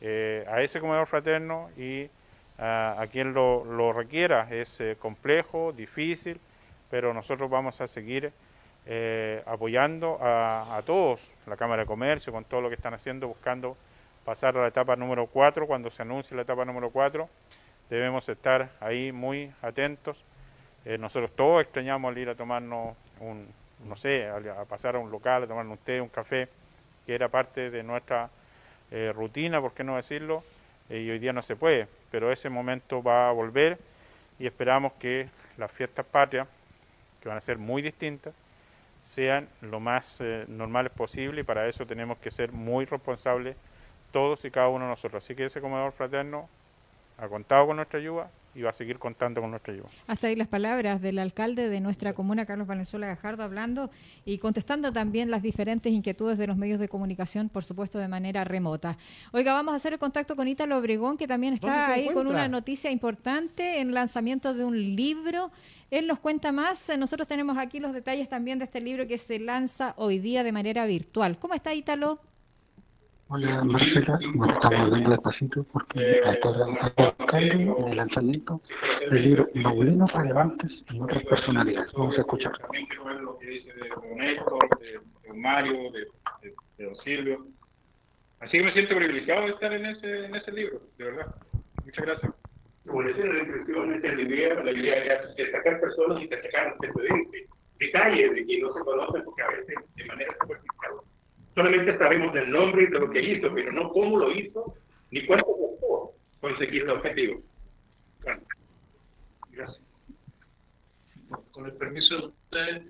eh, 0.03 0.45
a 0.47 0.61
ese 0.61 0.79
comedor 0.79 1.07
fraterno 1.07 1.71
y 1.79 2.11
a, 2.59 3.03
quien 3.11 3.33
lo, 3.33 3.95
requiera. 3.95 4.47
Es 4.51 4.83
eh, 4.83 4.99
complejo, 5.01 5.73
difícil, 5.73 6.39
pero 6.91 7.15
nosotros 7.15 7.49
vamos 7.49 7.81
a 7.81 7.87
seguir 7.87 8.31
apoyando 9.47 10.19
a, 10.21 10.77
a 10.77 10.83
todos, 10.83 11.31
la 11.47 11.57
Cámara 11.57 11.85
de 11.85 11.87
Comercio, 11.87 12.31
con 12.31 12.45
todo 12.45 12.61
lo 12.61 12.69
que 12.69 12.75
están 12.75 12.93
haciendo, 12.93 13.27
buscando 13.27 13.79
pasar 14.25 14.57
a 14.57 14.63
la 14.63 14.69
etapa 14.69 14.97
número 14.97 15.27
4, 15.27 15.67
cuando 15.67 15.91
se 15.91 16.03
anuncie 16.03 16.35
la 16.35 16.43
etapa 16.43 16.65
número 16.65 16.91
4, 16.91 17.29
debemos 17.91 18.29
estar 18.29 18.71
ahí 18.81 19.13
muy 19.13 19.53
atentos. 19.63 20.25
Eh, 20.85 20.99
nosotros 20.99 21.31
todos 21.37 21.63
extrañamos 21.63 22.17
ir 22.17 22.29
a 22.29 22.35
tomarnos 22.35 22.97
un, 23.21 23.47
no 23.87 23.97
sé, 23.97 24.29
a, 24.29 24.65
pasar 24.65 24.97
a 24.97 24.99
un 24.99 25.11
local, 25.11 25.45
a 25.45 25.47
tomarnos 25.47 25.79
un 25.79 25.85
té, 25.85 26.01
un 26.01 26.09
café, 26.09 26.49
que 27.07 27.15
era 27.15 27.29
parte 27.29 27.71
de 27.71 27.83
nuestra 27.83 28.31
eh, 28.91 29.13
rutina, 29.15 29.61
por 29.61 29.73
qué 29.73 29.85
no 29.85 29.97
decirlo, 29.97 30.43
eh, 30.89 31.01
y 31.01 31.11
hoy 31.11 31.19
día 31.19 31.33
no 31.33 31.43
se 31.43 31.57
puede, 31.57 31.87
pero 32.11 32.33
ese 32.33 32.49
momento 32.49 33.03
va 33.03 33.29
a 33.29 33.33
volver 33.33 33.79
y 34.39 34.47
esperamos 34.47 34.93
que 34.95 35.29
las 35.59 35.71
fiestas 35.71 36.07
patrias, 36.07 36.49
que 37.21 37.29
van 37.29 37.39
a 37.39 37.41
ser 37.41 37.59
muy 37.59 37.83
distintas, 37.83 38.35
sean 39.03 39.49
lo 39.61 39.81
más 39.81 40.19
normales 40.49 40.91
posible 40.91 41.43
y 41.43 41.45
para 41.45 41.69
eso 41.69 41.85
tenemos 41.85 42.17
que 42.19 42.31
ser 42.31 42.53
muy 42.53 42.87
responsables 42.87 43.55
todos 44.15 44.45
y 44.45 44.51
cada 44.53 44.69
uno 44.69 44.85
de 44.85 44.91
nosotros. 44.93 45.25
Así 45.25 45.35
que 45.35 45.47
ese 45.47 45.61
comedor 45.61 45.91
fraterno 45.91 46.49
ha 47.19 47.27
contado 47.27 47.67
con 47.67 47.77
nuestra 47.77 47.99
ayuda 47.99 48.31
y 48.55 48.63
va 48.63 48.71
a 48.71 48.73
seguir 48.73 49.01
contando 49.01 49.41
con 49.41 49.51
nuestra 49.51 49.73
ayuda. 49.73 49.89
Hasta 50.07 50.29
ahí 50.29 50.37
las 50.37 50.47
palabras 50.47 51.03
del 51.03 51.19
alcalde 51.19 51.69
de 51.69 51.81
nuestra 51.81 52.13
comuna, 52.13 52.47
Carlos 52.47 52.69
Valenzuela 52.69 53.09
Gajardo, 53.09 53.43
hablando 53.43 53.91
y 54.25 54.39
contestando 54.39 54.93
también 54.93 55.33
las 55.33 55.43
diferentes 55.43 55.93
inquietudes 55.93 56.39
de 56.39 56.47
los 56.47 56.57
medios 56.57 56.79
de 56.79 56.89
comunicación, 56.89 57.49
por 57.49 57.65
supuesto, 57.65 57.99
de 57.99 58.07
manera 58.07 58.45
remota. 58.45 58.97
Oiga, 59.33 59.53
vamos 59.53 59.75
a 59.75 59.79
hacer 59.79 59.95
el 59.95 59.99
contacto 59.99 60.37
con 60.37 60.47
Ítalo 60.47 60.79
Obregón, 60.79 61.17
que 61.17 61.27
también 61.27 61.55
está 61.55 61.93
ahí 61.93 62.09
con 62.11 62.29
una 62.29 62.47
noticia 62.47 62.93
importante 62.93 63.81
en 63.81 63.93
lanzamiento 63.93 64.55
de 64.55 64.65
un 64.65 64.79
libro. 64.95 65.51
Él 65.91 66.07
nos 66.07 66.21
cuenta 66.21 66.53
más. 66.53 66.89
Nosotros 66.97 67.27
tenemos 67.27 67.59
aquí 67.59 67.81
los 67.81 67.93
detalles 67.93 68.29
también 68.29 68.61
de 68.61 68.67
este 68.67 68.81
libro 68.81 69.09
que 69.09 69.19
se 69.19 69.41
lanza 69.41 69.95
hoy 69.97 70.21
día 70.21 70.45
de 70.45 70.53
manera 70.53 70.87
virtual. 70.87 71.37
¿Cómo 71.41 71.55
está 71.55 71.75
Ítalo? 71.75 72.21
Hola 73.29 73.65
Marcela, 73.65 74.19
nos 74.35 74.51
estamos 74.51 74.91
dando 74.91 75.11
despacito 75.11 75.65
porque 75.73 76.21
está 76.21 77.41
en 77.41 77.69
el 77.69 77.97
lanzamiento 77.97 78.61
del 79.11 79.23
libro 79.23 79.49
Maulinos 79.55 80.13
Relevantes 80.13 80.71
y 80.91 81.01
otras 81.01 81.25
personalidades. 81.25 81.91
Vamos 81.95 82.19
a 82.19 82.21
escuchar. 82.21 82.57
También 82.59 82.87
quiero 82.87 83.05
ver 83.07 83.21
lo 83.23 83.39
que 83.39 83.47
dice 83.47 83.73
de 83.73 83.89
don 83.89 84.19
Néstor, 84.19 84.59
de, 84.79 85.33
Mario, 85.33 85.91
de, 85.93 86.01
de, 86.77 86.85
don 86.85 86.95
Silvio. 86.97 87.47
Así 88.41 88.59
que 88.59 88.65
me 88.65 88.73
siento 88.75 88.95
privilegiado 88.95 89.47
de 89.47 89.53
estar 89.53 89.73
en 89.73 89.87
ese, 89.87 90.27
en 90.27 90.35
ese 90.35 90.53
libro, 90.53 90.81
de 90.99 91.05
verdad. 91.05 91.35
Muchas 91.83 92.05
gracias. 92.05 92.33
Como 92.87 93.03
decía 93.05 93.25
la 93.25 93.35
descripción, 93.35 93.95
esta 93.95 94.09
es 94.09 94.17
la 94.17 94.23
idea, 94.23 94.63
la 94.63 94.71
idea 94.71 95.15
es 95.15 95.37
destacar 95.37 95.81
personas 95.81 96.23
y 96.23 96.27
destacar 96.27 96.75
antecedentes, 96.75 97.49
detalles 97.79 98.35
de 98.35 98.47
que 98.47 98.61
no 98.61 98.75
se 98.75 98.81
conocen 98.81 99.25
porque 99.25 99.43
a 99.43 99.49
veces 99.49 99.77
de 99.97 100.05
manera 100.05 100.37
superficial 100.43 100.93
Solamente 101.55 101.97
sabemos 101.99 102.33
del 102.35 102.51
nombre 102.51 102.83
y 102.83 102.87
de 102.87 102.99
lo 102.99 103.11
que 103.11 103.23
hizo, 103.23 103.53
pero 103.55 103.73
no 103.73 103.89
cómo 103.91 104.19
lo 104.19 104.33
hizo, 104.33 104.75
ni 105.11 105.25
cuánto 105.25 105.47
costó 105.47 106.13
conseguir 106.41 106.83
el 106.83 106.91
objetivo. 106.91 107.41
Gracias. 109.51 109.81
Con 111.53 111.67
el 111.67 111.73
permiso 111.75 112.17
de 112.17 112.27
usted, 112.27 112.83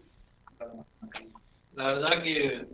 la 1.75 1.87
verdad 1.89 2.23
que 2.23 2.67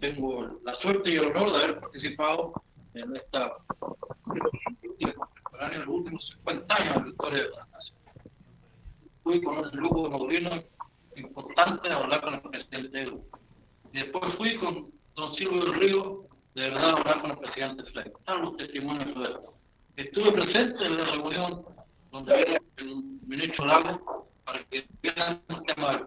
tengo 0.00 0.58
la 0.64 0.74
suerte 0.76 1.10
y 1.10 1.16
el 1.16 1.26
honor 1.26 1.52
de 1.52 1.58
haber 1.58 1.80
participado 1.80 2.52
en 2.94 3.16
esta 3.16 3.52
en 5.70 5.78
los 5.78 5.88
últimos 5.88 6.28
50 6.38 6.74
años 6.74 6.94
de 6.96 7.02
la 7.02 7.08
historia 7.10 7.42
de 7.44 7.50
la 7.50 7.66
nación. 7.66 7.98
Fui 9.22 9.40
con 9.42 9.58
un 9.58 9.70
grupo 9.70 10.02
de 10.02 10.08
modulinos 10.08 10.64
importante 11.14 11.88
a 11.88 11.96
hablar 11.98 12.20
con 12.22 12.34
el 12.34 12.40
presidente 12.40 12.98
del 12.98 13.10
grupo 13.10 13.41
después 13.92 14.34
fui 14.36 14.56
con 14.58 14.90
don 15.14 15.34
Silvio 15.36 15.64
del 15.64 15.74
Río, 15.74 16.22
de 16.54 16.62
verdad, 16.62 16.90
a 16.90 16.92
hablar 16.92 17.20
con 17.20 17.30
el 17.32 17.38
presidente 17.38 17.84
Fleck. 17.84 18.18
Están 18.18 18.42
los 18.42 18.56
testimonios 18.56 19.14
de 19.14 19.24
él. 19.24 19.36
Estuve 19.96 20.32
presente 20.32 20.84
en 20.84 20.96
la 20.96 21.04
reunión 21.04 21.64
donde 22.10 22.44
vino 22.44 22.58
el 22.76 22.96
ministro 23.26 23.66
Lago 23.66 24.28
para 24.44 24.64
que 24.64 24.86
vieran 25.02 25.42
el 25.48 25.62
tema. 25.64 26.06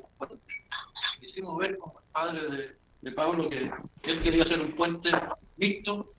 Hicimos 1.21 1.57
ver 1.57 1.77
con 1.77 1.91
el 1.91 2.11
padre 2.11 2.77
de, 3.01 3.11
Pablo 3.11 3.49
que 3.49 3.69
él 4.11 4.23
quería 4.23 4.43
hacer 4.43 4.59
un 4.59 4.71
puente 4.75 5.11
mixto 5.57 6.11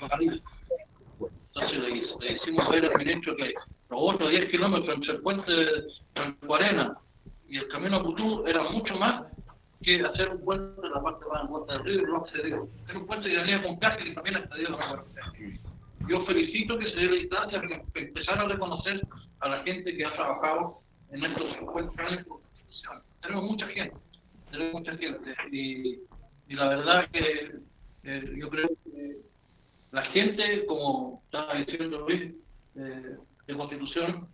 Entonces 0.00 1.78
le, 1.78 1.90
le, 1.90 2.32
hicimos 2.34 2.68
ver 2.70 2.86
al 2.86 2.98
ministro 2.98 3.34
que 3.36 3.52
los 3.90 4.00
otros 4.00 4.30
10 4.30 4.50
kilómetros 4.50 4.94
entre 4.94 5.12
el 5.12 5.20
puente 5.22 5.50
de 5.50 6.36
Cuarena 6.46 6.96
y 7.48 7.58
el 7.58 7.68
camino 7.68 7.96
a 7.96 8.02
Putú 8.02 8.46
eran 8.46 8.72
mucho 8.72 8.94
más 8.96 9.24
que 9.84 10.04
hacer 10.04 10.30
un 10.30 10.44
puente 10.44 10.86
en 10.86 10.92
la 10.92 11.02
parte 11.02 11.24
más 11.26 11.42
alta 11.42 11.72
del 11.74 11.84
río 11.84 12.06
no 12.06 12.16
accedió. 12.18 12.68
Era 12.88 12.98
un 12.98 13.06
puente 13.06 13.30
que 13.30 13.36
venía 13.36 13.62
con 13.62 13.76
carga 13.78 14.04
y 14.04 14.14
también 14.14 14.36
accedió 14.36 14.68
a 14.68 14.70
la 14.70 14.78
parte. 14.78 15.60
Yo 16.08 16.24
felicito 16.26 16.78
que 16.78 16.90
se 16.90 16.96
dé 16.96 17.06
la 17.06 17.16
instancia 17.16 17.60
que 17.60 18.00
empezar 18.00 18.38
a 18.38 18.44
reconocer 18.44 19.00
a 19.40 19.48
la 19.48 19.62
gente 19.62 19.96
que 19.96 20.04
ha 20.04 20.12
trabajado 20.14 20.80
en 21.10 21.24
estos 21.24 21.56
50 21.58 22.02
años. 22.02 22.26
Tenemos 23.22 23.44
mucha 23.44 23.66
gente, 23.68 23.96
tenemos 24.50 24.72
mucha 24.74 24.96
gente. 24.96 25.34
Y, 25.50 26.00
la 26.48 26.68
verdad 26.68 27.08
que 27.10 27.58
yo 28.36 28.48
creo 28.50 28.68
que 28.84 29.16
la 29.92 30.02
gente, 30.06 30.66
como 30.66 31.22
estaba 31.24 31.54
diciendo 31.54 32.06
Luis, 32.06 32.34
eh, 32.76 33.16
de 33.46 33.56
Constitución, 33.56 34.28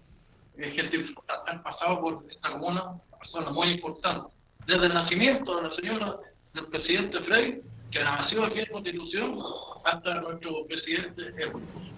gente 0.68 1.14
han 1.46 1.62
pasado 1.62 2.00
por 2.00 2.24
esta 2.30 2.52
comuna, 2.52 3.00
personas 3.18 3.52
muy 3.52 3.68
importantes. 3.72 4.39
Desde 4.66 4.86
el 4.86 4.94
nacimiento 4.94 5.56
de 5.56 5.68
la 5.68 5.74
señora 5.74 6.16
del 6.54 6.66
presidente 6.66 7.20
Frey, 7.20 7.60
que 7.90 8.04
nació 8.04 8.44
aquí 8.44 8.60
en 8.60 8.66
Constitución, 8.66 9.38
hasta 9.84 10.20
nuestro 10.20 10.66
presidente. 10.66 11.32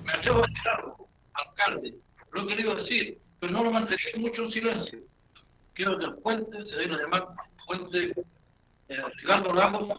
Me 0.05 0.13
atrevo 0.13 0.45
a 0.45 0.47
decirlo, 0.47 1.09
alcalde, 1.35 1.95
lo 2.33 2.47
que 2.47 2.55
querido 2.55 2.77
decir, 2.77 3.19
pero 3.41 3.53
no 3.53 3.65
lo 3.65 3.71
mantendré 3.73 4.17
mucho 4.17 4.45
en 4.45 4.53
silencio. 4.53 4.99
Quiero 5.75 5.99
que 5.99 6.05
el 6.05 6.15
puente 6.17 6.65
se 6.65 6.77
a 6.77 6.99
llamar 6.99 7.29
puente 7.67 8.13
eh, 8.89 9.03
Ricardo 9.17 9.53
Lagos, 9.53 9.99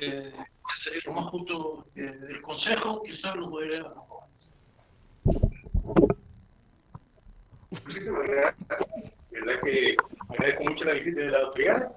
eh, 0.00 0.32
que 0.32 0.84
sería 0.84 1.00
lo 1.06 1.12
más 1.12 1.30
justo 1.30 1.86
eh, 1.96 2.02
del 2.02 2.42
Consejo, 2.42 3.02
quizás 3.02 3.36
lo 3.36 3.50
podría 3.50 3.84
verdad 9.34 9.60
que 9.62 9.96
agradezco 10.30 10.64
mucho 10.64 10.84
la 10.84 10.92
visita 10.94 11.20
de 11.20 11.30
la 11.30 11.38
autoridad. 11.38 11.92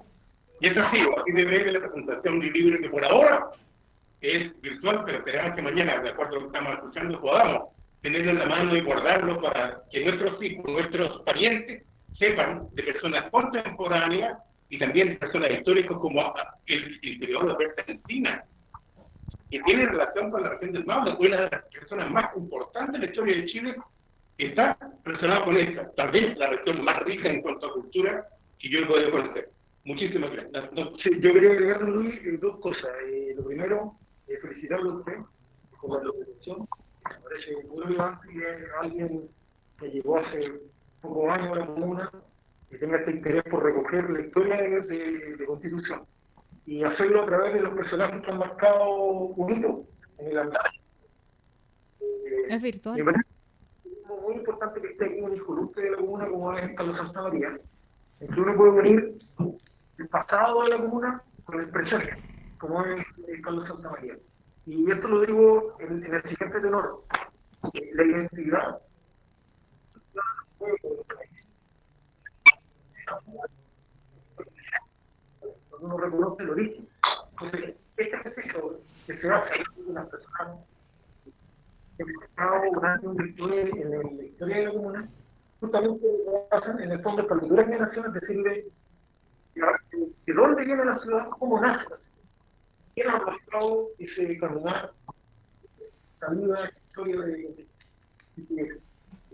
Y 0.60 0.66
es 0.68 0.76
así, 0.76 0.98
así 0.98 1.32
de 1.32 1.44
breve 1.44 1.72
la 1.72 1.80
presentación 1.80 2.40
del 2.40 2.52
libro 2.52 2.80
que 2.80 2.90
por 2.90 3.04
ahora 3.04 3.50
es 4.20 4.60
virtual, 4.60 5.02
pero 5.04 5.18
esperamos 5.18 5.54
que 5.54 5.62
mañana, 5.62 6.00
de 6.00 6.10
acuerdo 6.10 6.32
a 6.32 6.34
lo 6.34 6.40
que 6.40 6.46
estamos 6.46 6.74
escuchando, 6.74 7.20
podamos 7.20 7.68
tenerlo 8.02 8.30
en 8.32 8.38
la 8.38 8.46
mano 8.46 8.76
y 8.76 8.80
guardarlo 8.82 9.40
para 9.40 9.80
que 9.90 10.04
nuestros 10.04 10.42
hijos, 10.42 10.64
nuestros 10.66 11.22
parientes, 11.22 11.84
sepan 12.18 12.68
de 12.72 12.82
personas 12.82 13.30
contemporáneas 13.30 14.38
y 14.68 14.78
también 14.78 15.10
de 15.10 15.16
personas 15.16 15.50
históricas 15.52 15.96
como 15.98 16.34
el, 16.66 17.00
periodo 17.00 17.56
de 17.56 17.72
Encina, 17.86 18.44
que 19.50 19.60
tiene 19.62 19.86
relación 19.86 20.30
con 20.30 20.42
la 20.42 20.50
región 20.50 20.72
del 20.72 20.84
Maule, 20.84 21.16
una 21.18 21.36
de 21.42 21.50
las 21.50 21.64
personas 21.66 22.10
más 22.10 22.36
importantes 22.36 22.92
de 22.92 22.98
la 22.98 23.06
historia 23.06 23.36
de 23.36 23.46
Chile, 23.46 23.76
está 24.38 24.78
relacionada 25.04 25.44
con 25.44 25.56
esta, 25.56 25.90
tal 25.92 26.10
vez 26.12 26.36
la 26.38 26.50
región 26.50 26.82
más 26.84 27.02
rica 27.02 27.28
en 27.28 27.42
cuanto 27.42 27.66
a 27.66 27.72
cultura 27.72 28.26
que 28.58 28.68
yo 28.68 28.78
he 28.80 28.86
podido 28.86 29.10
conocer. 29.10 29.50
Muchísimas 29.84 30.30
gracias. 30.32 30.70
yo 30.74 31.32
quería 31.32 31.50
agregar, 31.50 31.82
Luis, 31.82 32.14
eh, 32.24 32.38
dos 32.40 32.60
cosas. 32.60 32.90
Eh, 33.06 33.34
lo 33.36 33.44
primero, 33.44 33.94
eh, 34.28 34.38
felicitarlo 34.40 34.90
a 34.90 34.94
usted 34.96 35.14
por 35.80 36.04
la 36.04 36.12
presentación. 36.12 36.68
Me 37.08 37.20
parece 37.22 37.66
muy 37.68 37.84
relevante 37.84 38.28
que 38.28 38.46
alguien 38.80 39.28
que 39.78 39.90
llegó 39.90 40.18
hace 40.18 40.60
pocos 41.00 41.30
años 41.30 41.52
a 41.52 41.60
la 41.60 41.66
comuna 41.66 42.10
que 42.70 42.78
tenga 42.78 42.98
este 42.98 43.12
interés 43.12 43.44
por 43.44 43.64
recoger 43.64 44.10
la 44.10 44.20
historia 44.20 44.56
de, 44.56 45.36
de, 45.36 45.46
Constitución 45.46 46.02
y 46.66 46.84
hacerlo 46.84 47.22
a 47.22 47.26
través 47.26 47.54
de 47.54 47.60
los 47.60 47.74
personajes 47.74 48.20
que 48.20 48.30
han 48.30 48.38
marcado 48.38 48.90
un 48.90 49.56
hito 49.56 49.84
en 50.18 50.26
el 50.26 50.38
andar. 50.38 50.70
es 52.50 52.62
virtual 52.62 53.24
muy 54.16 54.34
importante 54.36 54.80
que 54.80 54.88
esté 54.88 55.04
aquí 55.06 55.20
un 55.20 55.34
hijo 55.34 55.70
de 55.76 55.90
la 55.90 55.96
comuna 55.98 56.26
como 56.28 56.52
es 56.54 56.76
Carlos 56.76 56.96
Santa 56.96 57.22
María, 57.22 57.58
en 58.20 58.28
que 58.28 58.40
uno 58.40 58.56
puede 58.56 58.70
unir 58.70 59.18
el 59.98 60.08
pasado 60.08 60.62
de 60.62 60.70
la 60.70 60.78
comuna 60.78 61.22
con 61.44 61.60
el 61.60 61.68
presente, 61.70 62.16
como 62.58 62.84
es 62.84 63.04
Carlos 63.42 63.68
Santa 63.68 63.90
María. 63.90 64.16
Y 64.66 64.90
esto 64.90 65.08
lo 65.08 65.20
digo 65.20 65.76
en, 65.80 66.04
el 66.04 66.22
siguiente 66.22 66.60
tenor. 66.60 67.04
La 67.94 68.04
identidad 68.04 68.78
cuando 75.70 75.86
uno 75.86 75.98
reconoce 75.98 76.42
el 76.42 76.50
origen. 76.50 76.88
Entonces, 77.30 77.76
este 77.96 78.18
proceso 78.18 78.80
que 79.06 79.16
se 79.16 79.30
hace 79.30 79.54
en 79.86 79.94
las 79.94 80.08
personas 80.08 80.58
durante 82.72 83.08
un 83.08 83.20
en 83.20 84.16
la 84.16 84.24
historia 84.24 84.56
de 84.56 84.64
la 84.64 84.72
comuna, 84.72 85.08
justamente 85.60 86.06
pasan 86.50 86.80
en 86.80 86.92
el 86.92 87.02
fondo 87.02 87.26
para 87.26 87.42
las 87.42 87.66
generaciones 87.66 88.12
decirle 88.12 88.66
de 90.26 90.32
dónde 90.32 90.64
viene 90.64 90.84
la 90.84 90.98
ciudad, 91.00 91.28
cómo 91.38 91.60
nace 91.60 91.90
la 91.90 91.96
ciudad. 91.96 92.00
¿Quién 92.94 93.08
ha 93.08 93.18
mostrado 93.24 93.88
ese 93.98 94.38
caminar, 94.38 94.92
vida, 96.32 96.70
historia 96.88 97.20
de, 97.20 97.66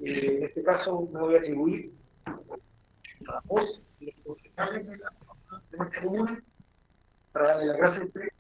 eh, 0.03 0.37
en 0.37 0.45
este 0.45 0.63
caso 0.63 1.09
me 1.13 1.21
voy 1.21 1.35
a 1.35 1.39
atribuir 1.39 1.93
la 3.21 3.41
voz 3.45 3.81
y 4.01 4.07
los 4.07 4.15
concejales 4.25 4.87
de, 4.87 4.99
nuestra 5.77 6.03
comuna 6.03 6.43
para 7.33 7.49
darle 7.49 7.67
las 7.67 7.77
gracias 7.79 8.05
a. 8.05 8.33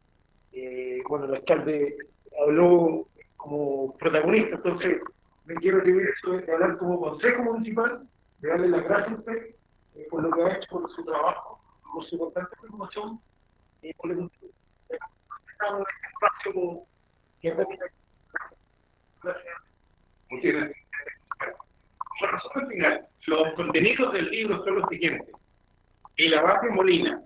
Eh, 0.52 1.02
cuando 1.08 1.26
el 1.26 1.34
alcalde 1.34 1.96
habló 2.40 3.08
Entonces, 4.32 5.02
me 5.44 5.54
quiero 5.56 5.78
recibir 5.78 6.08
eso 6.08 6.32
de 6.32 6.52
hablar 6.52 6.78
como 6.78 7.00
consejo 7.00 7.42
municipal, 7.42 8.08
de 8.38 8.48
darle 8.48 8.68
las 8.68 8.84
gracias 8.84 9.12
a 9.12 9.20
usted 9.20 9.54
eh, 9.96 10.06
por 10.10 10.22
lo 10.22 10.30
que 10.30 10.42
ha 10.42 10.56
hecho, 10.56 10.68
por 10.70 10.90
su 10.90 11.04
trabajo, 11.04 11.60
por 11.92 12.04
su 12.06 12.18
constante 12.18 12.56
información, 12.62 13.20
y 13.82 13.92
por 13.94 14.10
el 14.10 14.30
estamos 15.52 15.80
en 15.80 15.86
este 15.86 16.08
espacio 16.08 16.52
como 16.54 16.86
que 17.40 17.50
Gracias. 19.22 19.54
Muchas 20.30 20.52
gracias. 20.52 20.78
Por 22.20 22.32
razón 22.32 22.68
final, 22.68 23.06
los 23.26 23.54
contenidos 23.54 24.12
del 24.12 24.30
libro 24.30 24.64
son 24.64 24.74
los 24.76 24.88
siguientes. 24.88 25.34
El 26.16 26.34
abate 26.34 26.70
Molina, 26.70 27.22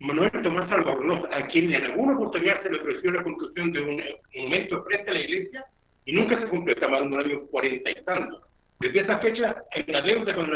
Manuel 0.00 0.30
Tomás 0.42 0.70
Albornoz, 0.70 1.24
a 1.32 1.46
quien 1.46 1.72
en 1.72 1.84
alguna 1.84 2.14
oportunidad 2.14 2.62
se 2.62 2.70
le 2.70 2.80
ofreció 2.80 3.10
la 3.12 3.22
construcción 3.22 3.72
de 3.72 3.80
un 3.80 4.02
monumento 4.34 4.84
frente 4.84 5.10
a 5.10 5.14
la 5.14 5.20
iglesia 5.20 5.66
y 6.04 6.12
nunca 6.12 6.38
se 6.40 6.48
cumplió, 6.48 6.74
estamos 6.74 7.02
en 7.02 7.12
un 7.12 7.20
año 7.20 7.46
cuarenta 7.46 7.90
y 7.90 8.04
tantos. 8.04 8.42
Desde 8.80 9.00
esa 9.00 9.18
fecha 9.18 9.56
hay 9.72 9.84
una 9.88 10.00
deuda 10.02 10.34
con, 10.34 10.50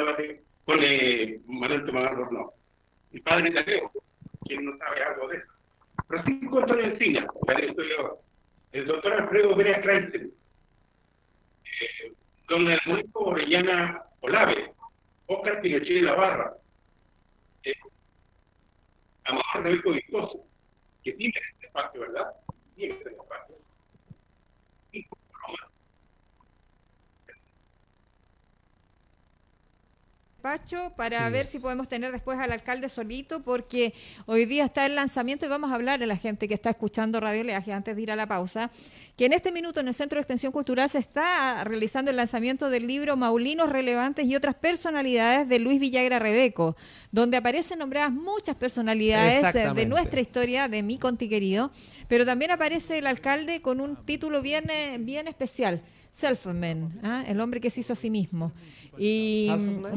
con 0.65 0.79
eh, 0.81 1.41
Manuel 1.47 1.85
Tomás 1.85 2.09
Albornoz, 2.09 2.55
el 3.13 3.23
padre 3.23 3.51
de 3.51 3.63
Tadeo, 3.63 3.91
quien 4.47 4.65
no 4.65 4.77
sabe 4.79 5.03
algo 5.03 5.29
de 5.29 5.37
eso. 5.39 5.53
Francisco 6.07 6.59
Antonio 6.59 6.85
Encina, 6.85 7.27
la 7.47 7.65
historiador, 7.65 8.19
el 8.73 8.87
doctor 8.87 9.13
Alfredo 9.13 9.57
Berea 9.57 9.81
Kreisel, 9.81 10.33
eh, 11.65 12.13
don 12.49 12.71
Ernesto 12.71 13.19
Orellana 13.19 14.03
Olave, 14.21 14.73
Oscar 15.27 15.61
Pinochet 15.61 15.95
de 15.95 16.03
la 16.03 16.15
Barra, 16.15 16.53
eh, 17.65 17.75
Amador 19.25 19.65
Rebeco 19.65 19.93
Viscoso, 19.93 20.45
que 21.03 21.13
tiene 21.13 21.35
este 21.53 21.67
espacio, 21.67 22.01
¿verdad? 22.03 22.33
Tiene 22.75 22.95
este 22.95 23.11
espacio. 23.11 23.57
Y 24.93 25.07
Para 30.97 31.31
ver 31.31 31.47
si 31.47 31.61
podemos 31.61 31.89
tener 31.89 32.11
después 32.11 32.37
al 32.37 32.51
alcalde 32.51 32.89
solito, 32.89 33.45
porque 33.45 33.95
hoy 34.27 34.45
día 34.45 34.65
está 34.65 34.85
el 34.87 34.97
lanzamiento 34.97 35.47
y 35.47 35.49
vamos 35.49 35.71
a 35.71 35.77
hablar 35.77 36.03
a 36.03 36.07
la 36.07 36.17
gente 36.17 36.49
que 36.49 36.55
está 36.55 36.71
escuchando 36.71 37.21
Radio 37.21 37.45
Leaje 37.45 37.73
antes 37.73 37.95
de 37.95 38.03
ir 38.03 38.11
a 38.11 38.17
la 38.17 38.27
pausa, 38.27 38.69
que 39.17 39.27
en 39.27 39.35
este 39.35 39.53
minuto 39.53 39.79
en 39.79 39.87
el 39.87 39.95
Centro 39.95 40.17
de 40.17 40.23
Extensión 40.23 40.51
Cultural 40.51 40.89
se 40.89 40.99
está 40.99 41.63
realizando 41.63 42.11
el 42.11 42.17
lanzamiento 42.17 42.71
del 42.71 42.89
libro 42.89 43.17
Maulinos 43.17 43.71
Relevantes 43.71 44.27
y 44.27 44.35
otras 44.35 44.57
personalidades 44.57 45.49
de 45.49 45.61
Luis 45.61 45.79
Villagra 45.79 46.19
Rebeco, 46.19 46.77
donde 47.13 47.37
aparecen 47.37 47.79
nombradas 47.79 48.11
muchas 48.11 48.57
personalidades 48.57 49.55
de 49.55 49.87
nuestra 49.87 50.21
historia, 50.21 50.67
de 50.67 50.83
mi 50.83 50.99
conti 50.99 51.29
querido, 51.29 51.71
pero 52.09 52.27
también 52.27 52.51
aparece 52.51 52.99
el 52.99 53.07
alcalde 53.07 53.63
con 53.63 53.81
un 53.81 53.95
título 54.05 54.43
bien, 54.43 54.69
eh, 54.71 54.97
bien 54.99 55.29
especial 55.29 55.85
Selfman, 56.13 57.01
¿ah? 57.03 57.25
el 57.27 57.41
hombre 57.41 57.61
que 57.61 57.71
se 57.71 57.81
hizo 57.81 57.95
a 57.95 57.97
sí 57.97 58.11
mismo. 58.11 58.53
Y 58.99 59.51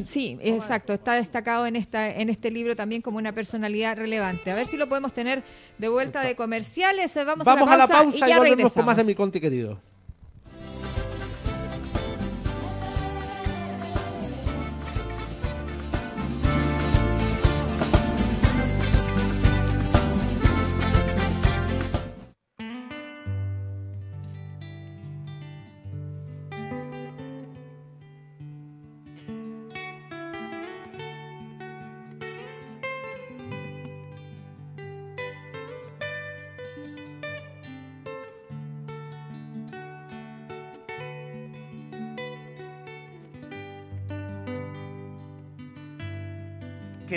sí, 0.04 0.38
exacto, 0.40 0.94
está 0.94 1.14
destacado 1.14 1.66
en 1.66 1.76
esta 1.76 2.08
en 2.10 2.30
este 2.30 2.50
libro 2.50 2.74
también 2.74 3.02
como 3.02 3.18
una 3.18 3.32
personalidad 3.32 3.96
relevante. 3.96 4.50
A 4.50 4.54
ver 4.54 4.66
si 4.66 4.76
lo 4.76 4.88
podemos 4.88 5.12
tener 5.12 5.42
de 5.78 5.88
vuelta 5.88 6.22
de 6.22 6.34
comerciales. 6.34 7.14
Vamos, 7.14 7.46
a 7.46 7.76
la 7.76 7.86
pausa, 7.86 8.16
y, 8.16 8.28
ya 8.28 8.38
volvemos 8.38 8.72
con 8.72 8.86
más 8.86 8.96
de 8.96 9.04
mi 9.04 9.14
conti 9.14 9.40
querido. 9.40 9.78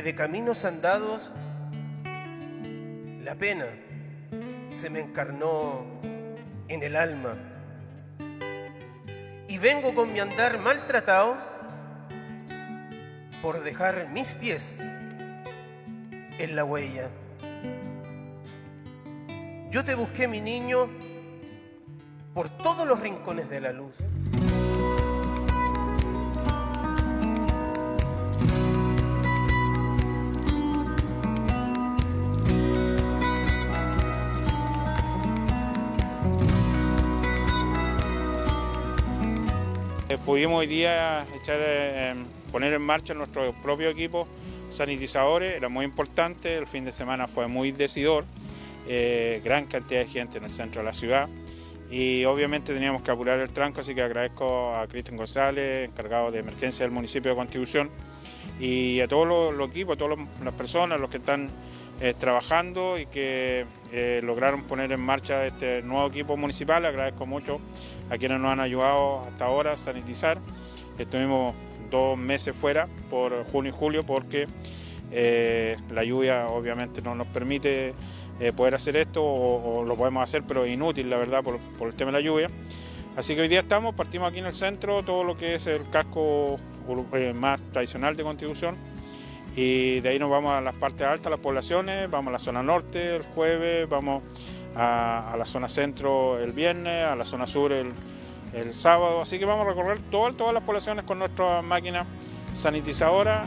De 0.09 0.15
caminos 0.15 0.65
andados 0.65 1.29
la 3.23 3.35
pena 3.35 3.67
se 4.71 4.89
me 4.89 5.01
encarnó 5.01 5.85
en 6.67 6.81
el 6.81 6.95
alma. 6.95 7.37
Y 9.47 9.59
vengo 9.59 9.93
con 9.93 10.11
mi 10.11 10.19
andar 10.19 10.57
maltratado 10.57 11.37
por 13.43 13.63
dejar 13.63 14.09
mis 14.09 14.33
pies 14.33 14.79
en 16.39 16.55
la 16.55 16.63
huella. 16.63 17.11
Yo 19.69 19.83
te 19.83 19.93
busqué, 19.93 20.27
mi 20.27 20.41
niño, 20.41 20.89
por 22.33 22.49
todos 22.49 22.87
los 22.87 22.99
rincones 22.99 23.47
de 23.47 23.61
la 23.61 23.73
luz. 23.73 23.93
Pudimos 40.29 40.59
hoy 40.59 40.67
día 40.67 41.25
eh, 41.47 42.13
poner 42.51 42.73
en 42.73 42.83
marcha 42.83 43.15
nuestro 43.15 43.51
propio 43.63 43.89
equipo 43.89 44.27
sanitizadores, 44.69 45.55
era 45.55 45.69
muy 45.69 45.85
importante, 45.85 46.55
el 46.55 46.67
fin 46.67 46.85
de 46.85 46.91
semana 46.91 47.27
fue 47.27 47.47
muy 47.47 47.71
decidor, 47.71 48.25
eh, 48.87 49.41
gran 49.43 49.65
cantidad 49.65 50.01
de 50.01 50.05
gente 50.05 50.37
en 50.37 50.43
el 50.43 50.51
centro 50.51 50.81
de 50.81 50.85
la 50.85 50.93
ciudad 50.93 51.27
y 51.89 52.25
obviamente 52.25 52.75
teníamos 52.75 53.01
que 53.01 53.09
apurar 53.09 53.39
el 53.39 53.49
tranco, 53.49 53.81
así 53.81 53.95
que 53.95 54.03
agradezco 54.03 54.75
a 54.75 54.85
Cristian 54.85 55.17
González, 55.17 55.89
encargado 55.89 56.29
de 56.29 56.41
emergencia 56.41 56.85
del 56.85 56.91
municipio 56.91 57.31
de 57.31 57.35
Constitución, 57.35 57.89
y 58.59 58.99
a 58.99 59.07
todos 59.07 59.51
los, 59.51 59.67
equipos, 59.67 59.95
a 59.95 59.97
todas 59.97 60.19
las 60.43 60.53
personas, 60.53 60.99
los 60.99 61.09
que 61.09 61.17
están 61.17 61.49
trabajando 62.19 62.99
y 62.99 63.07
que 63.07 63.65
lograron 64.21 64.63
poner 64.65 64.91
en 64.91 65.01
marcha 65.01 65.47
este 65.47 65.81
nuevo 65.81 66.07
equipo 66.07 66.37
municipal. 66.37 66.85
Agradezco 66.85 67.25
mucho 67.25 67.59
a 68.09 68.17
quienes 68.17 68.39
nos 68.39 68.51
han 68.51 68.59
ayudado 68.59 69.21
hasta 69.21 69.45
ahora 69.45 69.73
a 69.73 69.77
sanitizar. 69.77 70.39
Estuvimos 70.97 71.53
dos 71.89 72.17
meses 72.17 72.55
fuera 72.55 72.87
por 73.09 73.43
junio 73.45 73.71
y 73.71 73.75
julio 73.75 74.03
porque 74.03 74.47
eh, 75.11 75.77
la 75.89 76.03
lluvia 76.03 76.47
obviamente 76.47 77.01
no 77.01 77.15
nos 77.15 77.27
permite 77.27 77.93
eh, 78.39 78.53
poder 78.53 78.75
hacer 78.75 78.95
esto 78.95 79.23
o, 79.23 79.83
lo 79.83 79.95
podemos 79.95 80.23
hacer 80.23 80.43
pero 80.47 80.67
inútil 80.67 81.09
la 81.09 81.17
verdad 81.17 81.43
por, 81.43 81.87
el 81.87 81.95
tema 81.95 82.11
de 82.11 82.19
la 82.19 82.21
lluvia. 82.21 82.47
Así 83.15 83.35
que 83.35 83.41
hoy 83.41 83.47
día 83.47 83.61
estamos, 83.61 83.95
partimos 83.95 84.29
aquí 84.29 84.39
en 84.39 84.45
el 84.45 84.53
centro, 84.53 85.03
todo 85.03 85.23
lo 85.23 85.35
que 85.35 85.55
es 85.55 85.67
el 85.67 85.89
casco 85.89 86.57
eh, 87.13 87.33
más 87.33 87.61
tradicional 87.73 88.15
de 88.15 88.23
Constitución 88.23 88.75
y 89.55 89.99
de 89.99 90.09
ahí 90.09 90.19
nos 90.19 90.29
vamos 90.29 90.53
a 90.53 90.61
las 90.61 90.75
partes 90.75 91.05
altas, 91.05 91.29
las 91.29 91.39
poblaciones, 91.39 92.09
vamos 92.09 92.29
a 92.29 92.33
la 92.33 92.39
zona 92.39 92.63
norte 92.63 93.17
el 93.17 93.23
jueves, 93.23 93.89
vamos 93.89 94.23
a, 94.75 95.36
la 95.38 95.45
zona 95.45 95.69
centro 95.69 96.39
el 96.39 96.51
viernes, 96.51 97.05
a 97.05 97.15
la 97.15 97.25
zona 97.25 97.47
sur 97.47 97.71
el, 97.71 97.93
sábado. 98.73 99.21
Así 99.21 99.38
que 99.38 99.45
vamos 99.45 99.65
a 99.65 99.69
recorrer 99.69 99.99
todas 100.10 100.53
las 100.53 100.63
poblaciones 100.63 101.05
con 101.05 101.19
nuestra 101.19 101.62
máquina 101.62 102.05
sanitizadora. 102.53 103.45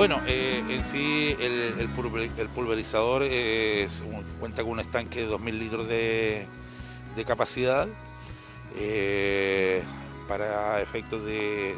Bueno, 0.00 0.18
eh, 0.26 0.64
en 0.66 0.82
sí 0.82 1.36
el, 1.38 1.86
pulverizador 2.54 3.22
cuenta 4.40 4.62
con 4.62 4.72
un 4.72 4.80
estanque 4.80 5.26
de 5.26 5.30
2.000 5.30 5.52
litros 5.58 5.88
de, 5.88 6.46
capacidad 7.26 7.86
eh, 8.76 9.82
para 10.26 10.80
efectos 10.80 11.22
de 11.26 11.74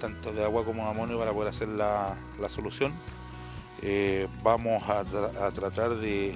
tanto 0.00 0.32
de 0.32 0.42
agua 0.42 0.64
como 0.64 0.84
de 0.84 0.88
amonio 0.88 1.18
para 1.18 1.34
poder 1.34 1.50
hacer 1.50 1.68
la, 1.68 2.16
solución. 2.48 2.94
Eh, 3.82 4.26
vamos 4.42 4.82
a, 4.88 5.04
tratar 5.52 5.96
de, 5.96 6.34